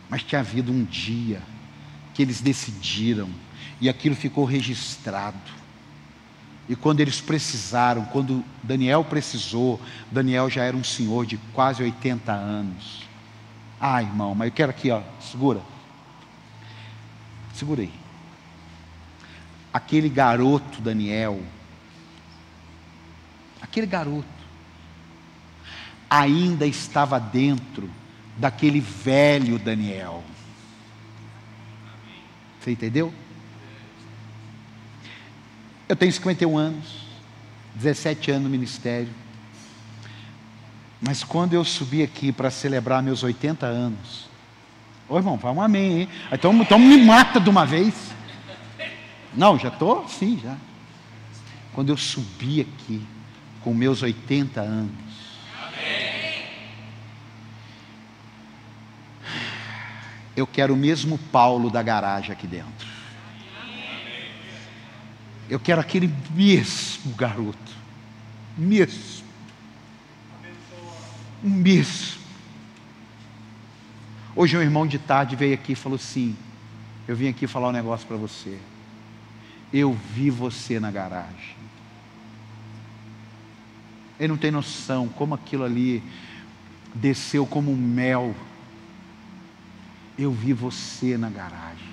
Mas 0.09 0.23
tinha 0.23 0.41
havido 0.41 0.71
um 0.71 0.83
dia 0.83 1.41
que 2.13 2.21
eles 2.21 2.41
decidiram 2.41 3.29
e 3.79 3.89
aquilo 3.89 4.15
ficou 4.15 4.45
registrado. 4.45 5.61
E 6.69 6.75
quando 6.75 6.99
eles 6.99 7.19
precisaram, 7.19 8.05
quando 8.05 8.45
Daniel 8.63 9.03
precisou, 9.03 9.81
Daniel 10.11 10.49
já 10.49 10.63
era 10.63 10.77
um 10.77 10.83
senhor 10.83 11.25
de 11.25 11.37
quase 11.53 11.83
80 11.83 12.31
anos. 12.31 13.03
Ah, 13.79 14.01
irmão, 14.01 14.35
mas 14.35 14.47
eu 14.47 14.53
quero 14.53 14.69
aqui, 14.69 14.91
ó, 14.91 15.01
segura. 15.19 15.61
Segura 17.53 17.81
aí. 17.81 17.91
Aquele 19.73 20.07
garoto 20.07 20.81
Daniel, 20.81 21.41
aquele 23.61 23.87
garoto, 23.87 24.25
ainda 26.09 26.67
estava 26.67 27.19
dentro 27.19 27.89
daquele 28.37 28.79
velho 28.79 29.57
Daniel. 29.57 30.23
Você 32.61 32.71
entendeu? 32.71 33.11
Eu 35.89 35.95
tenho 35.95 36.13
51 36.13 36.57
anos, 36.57 36.85
17 37.75 38.31
anos 38.31 38.43
no 38.43 38.49
ministério. 38.49 39.09
Mas 41.01 41.23
quando 41.23 41.53
eu 41.53 41.65
subi 41.65 42.03
aqui 42.03 42.31
para 42.31 42.51
celebrar 42.51 43.01
meus 43.01 43.23
80 43.23 43.65
anos, 43.65 44.29
ô 45.09 45.17
irmão, 45.17 45.39
fala 45.39 45.55
um 45.55 45.61
amém, 45.61 46.01
hein? 46.01 46.09
Então, 46.31 46.53
então 46.53 46.77
me 46.77 47.03
mata 47.03 47.39
de 47.39 47.49
uma 47.49 47.65
vez. 47.65 47.95
Não, 49.33 49.57
já 49.57 49.69
estou? 49.69 50.07
Sim, 50.07 50.39
já. 50.41 50.55
Quando 51.73 51.89
eu 51.89 51.97
subi 51.97 52.61
aqui, 52.61 53.01
com 53.63 53.73
meus 53.73 54.03
80 54.03 54.61
anos, 54.61 54.91
eu 60.41 60.47
quero 60.47 60.73
o 60.73 60.77
mesmo 60.77 61.17
Paulo 61.31 61.69
da 61.69 61.83
garagem 61.83 62.31
aqui 62.31 62.47
dentro. 62.47 62.87
Eu 65.49 65.59
quero 65.59 65.79
aquele 65.79 66.11
mesmo 66.33 67.13
garoto. 67.13 67.71
Mesmo. 68.57 69.25
O 71.43 71.49
mesmo. 71.49 72.21
Hoje 74.35 74.57
um 74.57 74.61
irmão 74.61 74.87
de 74.87 74.97
tarde 74.97 75.35
veio 75.35 75.53
aqui 75.53 75.73
e 75.73 75.75
falou 75.75 75.97
assim: 75.97 76.35
Eu 77.07 77.15
vim 77.15 77.27
aqui 77.27 77.47
falar 77.47 77.69
um 77.69 77.73
negócio 77.73 78.07
para 78.07 78.17
você. 78.17 78.57
Eu 79.71 79.93
vi 79.93 80.29
você 80.29 80.79
na 80.79 80.89
garagem. 80.89 81.55
Ele 84.19 84.29
não 84.29 84.37
tem 84.37 84.51
noção 84.51 85.07
como 85.07 85.33
aquilo 85.33 85.63
ali 85.63 86.03
desceu 86.93 87.45
como 87.45 87.71
um 87.71 87.77
mel 87.77 88.35
eu 90.17 90.31
vi 90.31 90.53
você 90.53 91.17
na 91.17 91.29
garagem. 91.29 91.89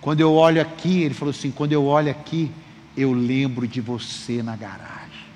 Quando 0.00 0.20
eu 0.20 0.32
olho 0.32 0.60
aqui, 0.60 1.02
ele 1.02 1.14
falou 1.14 1.30
assim: 1.30 1.50
quando 1.50 1.72
eu 1.72 1.84
olho 1.84 2.10
aqui, 2.10 2.50
eu 2.96 3.12
lembro 3.12 3.68
de 3.68 3.80
você 3.80 4.42
na 4.42 4.56
garagem. 4.56 5.26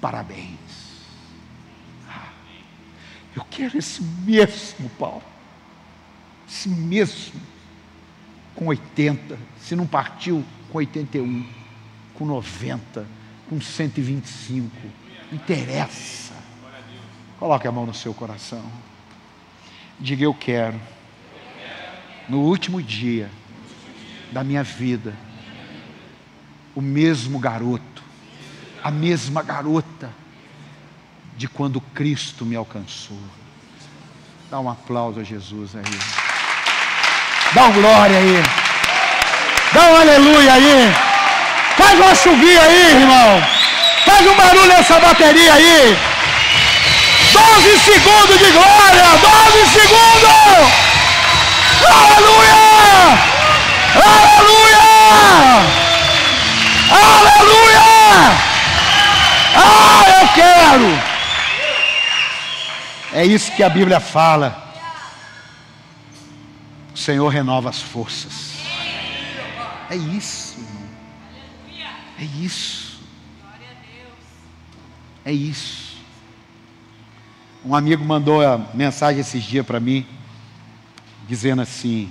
Parabéns. 0.00 0.58
Ah, 2.08 2.28
eu 3.34 3.44
quero 3.50 3.78
esse 3.78 4.02
mesmo 4.02 4.88
Paulo. 4.90 5.22
Esse 6.48 6.68
mesmo. 6.68 7.40
Com 8.54 8.66
80. 8.66 9.38
Se 9.60 9.74
não 9.74 9.86
partiu, 9.86 10.44
com 10.70 10.78
81. 10.78 11.46
Com 12.14 12.26
90. 12.26 13.06
Com 13.48 13.60
125. 13.60 14.70
Não 15.30 15.38
interessa 15.38 16.47
Coloque 17.38 17.68
a 17.68 17.72
mão 17.72 17.86
no 17.86 17.94
seu 17.94 18.12
coração. 18.12 18.64
Diga 19.98 20.24
eu 20.24 20.34
quero. 20.34 20.80
No 22.28 22.40
último 22.40 22.82
dia 22.82 23.30
da 24.32 24.42
minha 24.42 24.62
vida, 24.62 25.14
o 26.74 26.80
mesmo 26.80 27.38
garoto, 27.38 28.02
a 28.82 28.90
mesma 28.90 29.42
garota 29.42 30.10
de 31.36 31.48
quando 31.48 31.80
Cristo 31.80 32.44
me 32.44 32.56
alcançou. 32.56 33.18
Dá 34.50 34.58
um 34.58 34.68
aplauso 34.68 35.20
a 35.20 35.24
Jesus 35.24 35.76
aí. 35.76 35.84
Dá 37.54 37.64
um 37.64 37.72
glória 37.72 38.18
aí. 38.18 38.42
Dá 39.72 39.82
um 39.92 39.96
aleluia 39.96 40.52
aí. 40.54 40.92
Faz 41.76 42.00
uma 42.00 42.14
chuvinha 42.14 42.62
aí, 42.62 42.96
irmão. 42.96 43.42
Faz 44.04 44.26
um 44.26 44.36
barulho 44.36 44.66
nessa 44.66 44.98
bateria 44.98 45.54
aí. 45.54 46.17
12 47.38 47.78
segundos 47.78 48.38
de 48.38 48.50
glória! 48.50 49.04
12 49.18 49.66
segundos! 49.70 50.72
Aleluia! 51.88 52.54
Aleluia! 53.94 54.82
Aleluia! 56.90 57.86
Ah, 59.54 60.04
eu 60.20 60.28
quero! 60.34 61.02
É 63.12 63.24
isso 63.24 63.52
que 63.52 63.62
a 63.62 63.68
Bíblia 63.68 64.00
fala. 64.00 64.66
O 66.94 66.98
Senhor 66.98 67.28
renova 67.28 67.70
as 67.70 67.80
forças. 67.80 68.58
É 69.90 69.96
isso, 69.96 70.58
irmão. 70.58 70.88
É 72.18 72.24
isso. 72.24 73.00
É 75.24 75.32
isso. 75.32 75.77
Um 77.64 77.74
amigo 77.74 78.04
mandou 78.04 78.46
a 78.46 78.58
mensagem 78.72 79.20
esses 79.20 79.42
dias 79.42 79.66
para 79.66 79.80
mim, 79.80 80.06
dizendo 81.26 81.62
assim: 81.62 82.10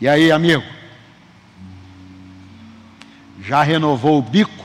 E 0.00 0.08
aí, 0.08 0.32
amigo? 0.32 0.64
Já 3.40 3.62
renovou 3.62 4.18
o 4.18 4.22
bico? 4.22 4.64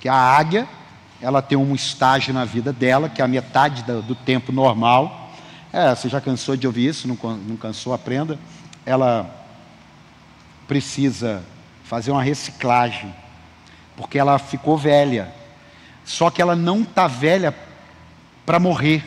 Que 0.00 0.08
a 0.08 0.14
águia, 0.14 0.68
ela 1.20 1.42
tem 1.42 1.58
um 1.58 1.74
estágio 1.74 2.32
na 2.32 2.44
vida 2.44 2.72
dela, 2.72 3.08
que 3.08 3.20
é 3.20 3.24
a 3.24 3.28
metade 3.28 3.82
do, 3.82 4.14
tempo 4.14 4.52
normal, 4.52 5.32
É, 5.72 5.92
você 5.92 6.08
já 6.08 6.20
cansou 6.20 6.56
de 6.56 6.66
ouvir 6.66 6.86
isso, 6.86 7.08
não, 7.08 7.16
não 7.38 7.56
cansou, 7.56 7.92
aprenda. 7.92 8.38
Ela 8.86 9.28
precisa 10.68 11.42
fazer 11.82 12.12
uma 12.12 12.22
reciclagem, 12.22 13.12
porque 13.96 14.18
ela 14.18 14.38
ficou 14.38 14.78
velha. 14.78 15.32
Só 16.04 16.30
que 16.30 16.42
ela 16.42 16.54
não 16.54 16.82
está 16.82 17.06
velha 17.06 17.54
para 18.44 18.60
morrer. 18.60 19.04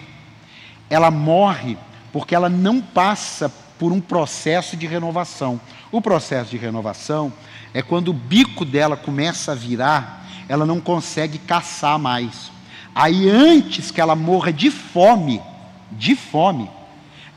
Ela 0.90 1.12
morre 1.12 1.78
porque 2.12 2.34
ela 2.34 2.50
não 2.50 2.82
passa 2.82 3.52
por 3.78 3.92
um 3.92 4.02
processo 4.02 4.76
de 4.76 4.88
renovação. 4.88 5.60
O 5.92 6.02
processo 6.02 6.52
de 6.52 6.58
renovação 6.58 7.32
é 7.74 7.82
quando 7.82 8.10
o 8.10 8.14
bico 8.14 8.66
dela 8.66 8.98
começa 8.98 9.52
a 9.52 9.56
virar, 9.56 10.26
ela 10.50 10.66
não 10.66 10.80
consegue 10.80 11.38
caçar 11.38 12.00
mais. 12.00 12.52
Aí 12.96 13.30
antes 13.30 13.92
que 13.92 14.02
ela 14.02 14.16
morra 14.16 14.52
de 14.52 14.72
fome, 14.72 15.42
de 15.92 16.16
fome, 16.16 16.70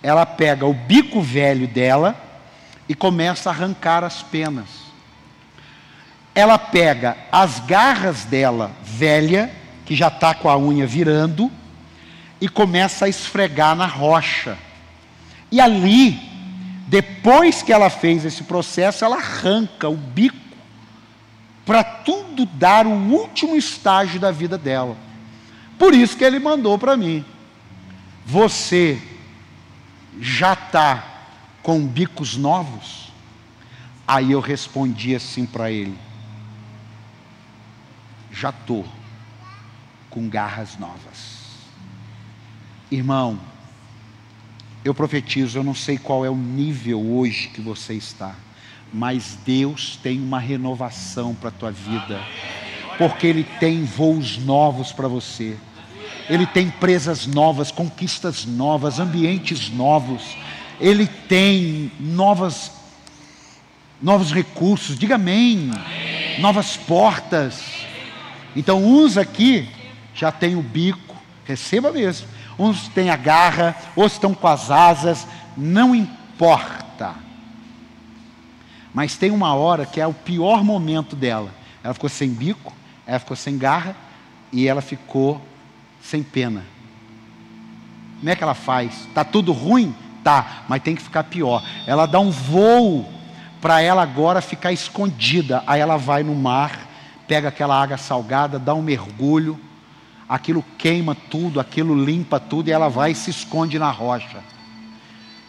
ela 0.03 0.25
pega 0.25 0.65
o 0.65 0.73
bico 0.73 1.21
velho 1.21 1.69
dela 1.69 2.17
e 2.89 2.95
começa 2.95 3.51
a 3.51 3.53
arrancar 3.53 4.03
as 4.03 4.23
penas. 4.23 4.80
Ela 6.41 6.57
pega 6.57 7.19
as 7.31 7.61
garras 7.61 8.25
dela 8.25 8.71
velha, 8.83 9.53
que 9.85 9.95
já 9.95 10.09
está 10.09 10.33
com 10.33 10.49
a 10.49 10.57
unha 10.57 10.87
virando, 10.87 11.53
e 12.41 12.49
começa 12.49 13.05
a 13.05 13.09
esfregar 13.11 13.77
na 13.77 13.85
rocha. 13.85 14.57
E 15.53 15.61
ali, 15.61 16.19
depois 16.87 17.63
que 17.63 17.75
ela 17.75 17.91
fez 17.91 18.25
esse 18.25 18.45
processo, 18.45 19.05
ela 19.05 19.17
arranca 19.17 19.87
o 19.87 19.97
bico 19.99 20.35
para 21.67 21.85
tudo 21.85 22.47
dar 22.47 22.87
o 22.87 22.91
último 22.91 23.55
estágio 23.55 24.19
da 24.19 24.31
vida 24.31 24.57
dela. 24.57 24.97
Por 25.79 25.95
isso 25.95 26.17
que 26.17 26.25
ele 26.25 26.39
mandou 26.39 26.79
para 26.79 26.97
mim. 26.97 27.23
Você 28.25 28.99
já 30.19 30.55
está 30.55 31.05
com 31.63 31.87
bicos 31.87 32.35
novos? 32.35 33.13
Aí 34.09 34.33
eu 34.33 34.41
respondi 34.41 35.15
assim 35.15 35.45
para 35.45 35.71
ele: 35.71 35.99
Já 38.41 38.49
estou 38.49 38.87
com 40.09 40.27
garras 40.27 40.79
novas. 40.79 41.41
Irmão, 42.91 43.39
eu 44.83 44.95
profetizo, 44.95 45.59
eu 45.59 45.63
não 45.63 45.75
sei 45.75 45.99
qual 45.99 46.25
é 46.25 46.31
o 46.31 46.35
nível 46.35 46.99
hoje 47.19 47.49
que 47.49 47.61
você 47.61 47.93
está, 47.93 48.35
mas 48.91 49.37
Deus 49.45 49.99
tem 50.03 50.19
uma 50.19 50.41
renovação 50.41 51.35
para 51.35 51.51
a 51.51 51.53
tua 51.53 51.71
vida, 51.71 52.19
porque 52.97 53.27
Ele 53.27 53.45
tem 53.45 53.85
voos 53.85 54.39
novos 54.39 54.91
para 54.91 55.07
você. 55.07 55.59
Ele 56.27 56.47
tem 56.47 56.71
presas 56.71 57.27
novas, 57.27 57.71
conquistas 57.71 58.47
novas, 58.47 58.99
ambientes 58.99 59.69
novos. 59.69 60.35
Ele 60.81 61.07
tem 61.07 61.93
novas 62.01 62.73
novos 64.01 64.33
recursos. 64.33 64.99
Diga 64.99 65.17
amém. 65.17 65.71
amém. 65.75 66.41
Novas 66.41 66.79
portas. 66.79 67.80
Então 68.55 68.85
uns 68.85 69.17
aqui 69.17 69.69
já 70.15 70.33
tem 70.33 70.57
o 70.57 70.63
bico, 70.63 71.17
receba 71.45 71.93
mesmo. 71.93 72.27
Uns 72.59 72.89
têm 72.89 73.11
a 73.11 73.17
garra, 73.17 73.77
outros 73.97 74.15
estão 74.15 74.35
com 74.35 74.47
as 74.47 74.71
asas, 74.71 75.27
não 75.57 75.95
importa. 75.95 77.15
Mas 78.93 79.17
tem 79.17 79.31
uma 79.31 79.55
hora 79.55 79.87
que 79.87 80.01
é 80.01 80.07
o 80.07 80.13
pior 80.13 80.65
momento 80.65 81.15
dela. 81.15 81.51
Ela 81.83 81.95
ficou 81.95 82.11
sem 82.11 82.31
bico, 82.31 82.73
ela 83.07 83.19
ficou 83.19 83.37
sem 83.37 83.57
garra 83.57 83.97
e 84.53 84.67
ela 84.69 84.83
ficou 84.83 85.41
sem 86.03 86.23
pena. 86.23 86.65
Como 88.19 88.29
é 88.29 88.37
que 88.37 88.43
ela 88.43 88.55
faz? 88.55 89.09
Tá 89.15 89.25
tudo 89.25 89.53
ruim? 89.53 89.95
Tá, 90.23 90.65
mas 90.69 90.83
tem 90.83 90.95
que 90.95 91.03
ficar 91.03 91.25
pior. 91.25 91.65
Ela 91.87 92.05
dá 92.05 92.21
um 92.21 92.31
voo 92.31 93.09
para 93.61 93.81
ela 93.81 94.03
agora 94.03 94.43
ficar 94.43 94.73
escondida. 94.73 95.63
Aí 95.67 95.81
ela 95.81 95.97
vai 95.97 96.23
no 96.23 96.35
mar, 96.35 96.90
pega 97.31 97.47
aquela 97.47 97.81
água 97.81 97.97
salgada, 97.97 98.59
dá 98.59 98.75
um 98.75 98.83
mergulho, 98.83 99.57
aquilo 100.29 100.65
queima 100.77 101.15
tudo, 101.15 101.61
aquilo 101.61 101.95
limpa 101.95 102.41
tudo 102.41 102.67
e 102.67 102.73
ela 102.73 102.89
vai 102.89 103.13
e 103.13 103.15
se 103.15 103.31
esconde 103.31 103.79
na 103.79 103.89
rocha. 103.89 104.39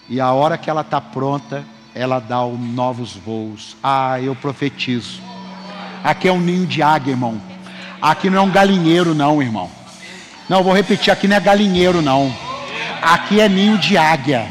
E 0.07 0.21
a 0.21 0.31
hora 0.31 0.59
que 0.59 0.69
ela 0.69 0.81
está 0.81 1.01
pronta, 1.01 1.65
ela 1.95 2.19
dá 2.19 2.45
um 2.45 2.55
novos 2.55 3.15
voos. 3.15 3.75
Ah, 3.83 4.21
eu 4.21 4.35
profetizo. 4.35 5.19
Aqui 6.03 6.27
é 6.27 6.31
um 6.31 6.39
ninho 6.39 6.67
de 6.67 6.83
águia, 6.83 7.13
irmão. 7.13 7.41
Aqui 7.99 8.29
não 8.29 8.37
é 8.37 8.41
um 8.41 8.51
galinheiro, 8.51 9.15
não, 9.15 9.41
irmão. 9.41 9.67
Não, 10.47 10.63
vou 10.63 10.75
repetir, 10.75 11.11
aqui 11.11 11.27
não 11.27 11.37
é 11.37 11.39
galinheiro, 11.39 11.99
não. 11.99 12.31
Aqui 13.01 13.41
é 13.41 13.49
ninho 13.49 13.79
de 13.79 13.97
águia. 13.97 14.47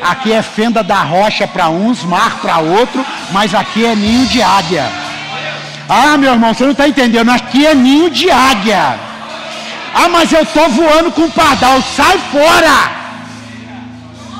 Aqui 0.00 0.32
é 0.32 0.40
fenda 0.40 0.84
da 0.84 1.02
rocha 1.02 1.48
para 1.48 1.68
uns, 1.68 2.04
mar 2.04 2.40
para 2.40 2.58
outro, 2.58 3.04
mas 3.32 3.56
aqui 3.56 3.84
é 3.84 3.96
ninho 3.96 4.24
de 4.28 4.40
águia. 4.40 5.09
Ah, 5.92 6.16
meu 6.16 6.32
irmão, 6.34 6.54
você 6.54 6.62
não 6.62 6.70
está 6.70 6.86
entendendo. 6.86 7.30
Aqui 7.30 7.66
é 7.66 7.74
ninho 7.74 8.08
de 8.08 8.30
águia. 8.30 8.96
Ah, 9.92 10.08
mas 10.08 10.32
eu 10.32 10.42
estou 10.42 10.68
voando 10.68 11.10
com 11.10 11.28
pardal. 11.30 11.82
Sai 11.82 12.16
fora! 12.30 13.00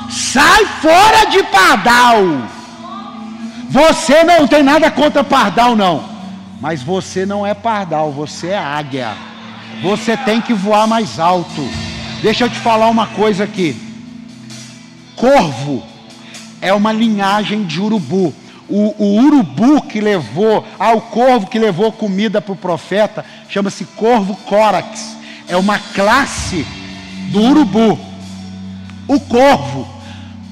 Sai 0.09 0.65
fora 0.81 1.25
de 1.29 1.43
pardal! 1.43 2.19
Você 3.69 4.23
não 4.23 4.47
tem 4.47 4.63
nada 4.63 4.89
contra 4.89 5.25
pardal, 5.25 5.75
não. 5.75 6.05
Mas 6.61 6.81
você 6.81 7.25
não 7.25 7.45
é 7.45 7.53
pardal, 7.53 8.13
você 8.13 8.47
é 8.47 8.57
águia. 8.57 9.11
Você 9.81 10.15
tem 10.15 10.39
que 10.39 10.53
voar 10.53 10.87
mais 10.87 11.19
alto. 11.19 11.69
Deixa 12.21 12.45
eu 12.45 12.49
te 12.49 12.59
falar 12.59 12.87
uma 12.87 13.07
coisa 13.07 13.43
aqui. 13.43 13.75
Corvo 15.17 15.83
é 16.61 16.73
uma 16.73 16.93
linhagem 16.93 17.65
de 17.65 17.81
urubu. 17.81 18.33
O, 18.71 18.95
o 18.97 19.25
urubu 19.25 19.81
que 19.81 19.99
levou, 19.99 20.65
ah, 20.79 20.93
o 20.93 21.01
corvo 21.01 21.47
que 21.47 21.59
levou 21.59 21.91
comida 21.91 22.41
para 22.41 22.53
o 22.53 22.55
profeta, 22.55 23.25
chama-se 23.49 23.85
corvo 23.85 24.35
córax. 24.45 25.17
É 25.47 25.57
uma 25.57 25.77
classe 25.77 26.65
do 27.31 27.41
urubu. 27.41 27.99
O 29.07 29.19
corvo, 29.19 29.87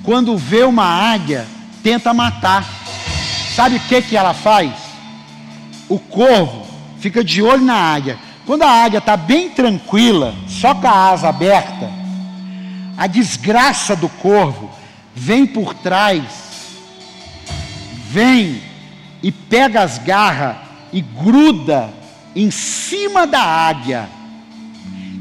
quando 0.03 0.37
vê 0.37 0.63
uma 0.63 0.85
águia, 0.85 1.47
tenta 1.81 2.13
matar. 2.13 2.65
Sabe 3.55 3.77
o 3.77 3.79
que, 3.79 4.01
que 4.01 4.17
ela 4.17 4.33
faz? 4.33 4.71
O 5.87 5.97
corvo 5.97 6.67
fica 6.99 7.23
de 7.23 7.41
olho 7.41 7.63
na 7.63 7.75
águia 7.75 8.17
quando 8.49 8.63
a 8.63 8.83
águia 8.83 8.97
está 8.97 9.15
bem 9.15 9.47
tranquila, 9.51 10.33
só 10.47 10.73
com 10.73 10.87
a 10.87 11.11
asa 11.11 11.29
aberta, 11.29 11.87
a 12.97 13.05
desgraça 13.05 13.95
do 13.95 14.09
corvo 14.09 14.71
vem 15.13 15.45
por 15.45 15.75
trás, 15.75 16.23
vem 18.09 18.61
e 19.21 19.31
pega 19.31 19.81
as 19.81 19.99
garras 19.99 20.57
e 20.91 20.99
gruda 21.01 21.89
em 22.35 22.49
cima 22.49 23.27
da 23.27 23.41
águia 23.41 24.09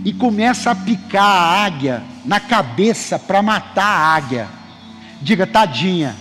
e 0.04 0.12
começa 0.12 0.70
a 0.70 0.74
picar 0.74 1.24
a 1.24 1.64
águia 1.64 2.02
na 2.24 2.40
cabeça 2.40 3.18
para 3.18 3.42
matar 3.42 3.84
a 3.84 4.14
águia. 4.14 4.48
Diga 5.20 5.46
tadinha. 5.46 6.16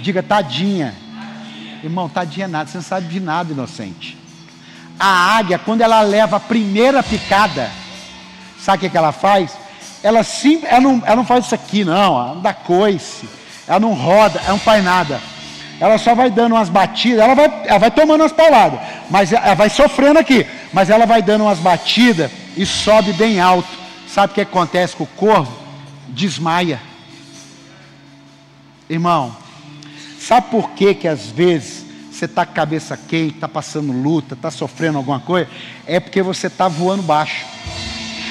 Diga 0.00 0.22
tadinha. 0.22 0.94
Irmão, 1.82 2.08
tadinha 2.08 2.48
nada, 2.48 2.68
você 2.68 2.78
não 2.78 2.84
sabe 2.84 3.08
de 3.08 3.20
nada, 3.20 3.52
inocente. 3.52 4.18
A 4.98 5.36
águia, 5.36 5.58
quando 5.58 5.80
ela 5.80 6.00
leva 6.02 6.36
a 6.36 6.40
primeira 6.40 7.02
picada, 7.02 7.70
sabe 8.58 8.86
o 8.86 8.90
que, 8.90 8.96
ela 8.96 9.12
faz? 9.12 9.56
Ela, 10.02 10.22
sim, 10.22 10.60
ela, 10.64 10.80
não, 10.80 11.02
ela 11.04 11.16
não 11.16 11.24
faz 11.24 11.46
isso 11.46 11.54
aqui, 11.54 11.84
não, 11.84 12.20
ela 12.20 12.34
não 12.34 12.42
dá 12.42 12.52
coice, 12.52 13.28
ela 13.66 13.80
não 13.80 13.94
roda, 13.94 14.38
ela 14.40 14.52
não 14.52 14.58
faz 14.58 14.84
nada. 14.84 15.20
Ela 15.80 15.98
só 15.98 16.14
vai 16.14 16.30
dando 16.30 16.54
umas 16.54 16.68
batidas, 16.68 17.20
ela 17.20 17.34
vai, 17.34 17.62
ela 17.66 17.78
vai 17.78 17.90
tomando 17.90 18.20
umas 18.20 18.32
pauladas, 18.32 18.80
mas 19.10 19.32
ela 19.32 19.54
vai 19.54 19.68
sofrendo 19.68 20.18
aqui, 20.18 20.46
mas 20.72 20.88
ela 20.88 21.04
vai 21.04 21.20
dando 21.20 21.44
umas 21.44 21.58
batidas 21.58 22.30
e 22.56 22.64
sobe 22.64 23.12
bem 23.12 23.40
alto. 23.40 23.68
Sabe 24.06 24.30
o 24.32 24.34
que 24.34 24.40
acontece 24.40 24.94
com 24.94 25.04
o 25.04 25.08
corvo? 25.08 25.52
Desmaia. 26.08 26.80
Irmão, 28.88 29.34
sabe 30.20 30.48
por 30.50 30.70
que 30.70 30.94
que 30.94 31.08
às 31.08 31.26
vezes 31.26 31.84
você 32.10 32.26
está 32.26 32.46
com 32.46 32.52
a 32.52 32.54
cabeça 32.54 32.96
quente, 32.96 33.34
está 33.34 33.48
passando 33.48 33.92
luta, 33.92 34.34
está 34.34 34.50
sofrendo 34.50 34.98
alguma 34.98 35.18
coisa, 35.18 35.50
é 35.84 35.98
porque 35.98 36.22
você 36.22 36.46
está 36.46 36.68
voando 36.68 37.02
baixo. 37.02 37.44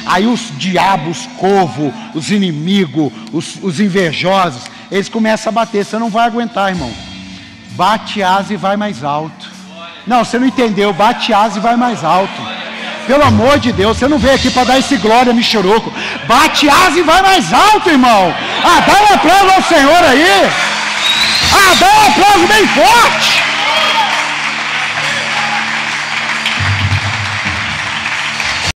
Aí 0.05 0.25
os 0.25 0.57
diabos, 0.57 1.27
corvo, 1.37 1.93
os 2.13 2.31
inimigos, 2.31 3.11
os, 3.31 3.61
os 3.61 3.79
invejosos, 3.79 4.63
eles 4.91 5.09
começam 5.09 5.49
a 5.49 5.53
bater. 5.53 5.85
Você 5.85 5.97
não 5.97 6.09
vai 6.09 6.25
aguentar, 6.27 6.69
irmão. 6.69 6.91
Bate 7.73 8.21
asa 8.21 8.53
e 8.53 8.57
vai 8.57 8.77
mais 8.77 9.03
alto. 9.03 9.51
Não, 10.05 10.23
você 10.23 10.37
não 10.37 10.47
entendeu. 10.47 10.93
Bate 10.93 11.33
asa 11.33 11.57
e 11.57 11.61
vai 11.61 11.75
mais 11.75 12.03
alto. 12.03 12.41
Pelo 13.07 13.23
amor 13.23 13.59
de 13.59 13.71
Deus, 13.71 13.97
você 13.97 14.07
não 14.07 14.17
veio 14.17 14.35
aqui 14.35 14.49
para 14.49 14.63
dar 14.63 14.79
esse 14.79 14.95
glória, 14.97 15.33
Michuruco. 15.33 15.91
Bate 16.27 16.69
asa 16.69 16.99
e 16.99 17.03
vai 17.03 17.21
mais 17.21 17.51
alto, 17.51 17.89
irmão. 17.89 18.33
Ah, 18.63 18.79
dá 18.79 18.93
um 18.93 19.15
aplauso 19.15 19.55
ao 19.55 19.63
Senhor 19.63 20.03
aí. 20.03 20.49
Ah, 21.51 21.75
dá 21.79 21.87
um 21.87 22.07
aplauso 22.11 22.47
bem 22.47 22.67
forte. 22.67 23.43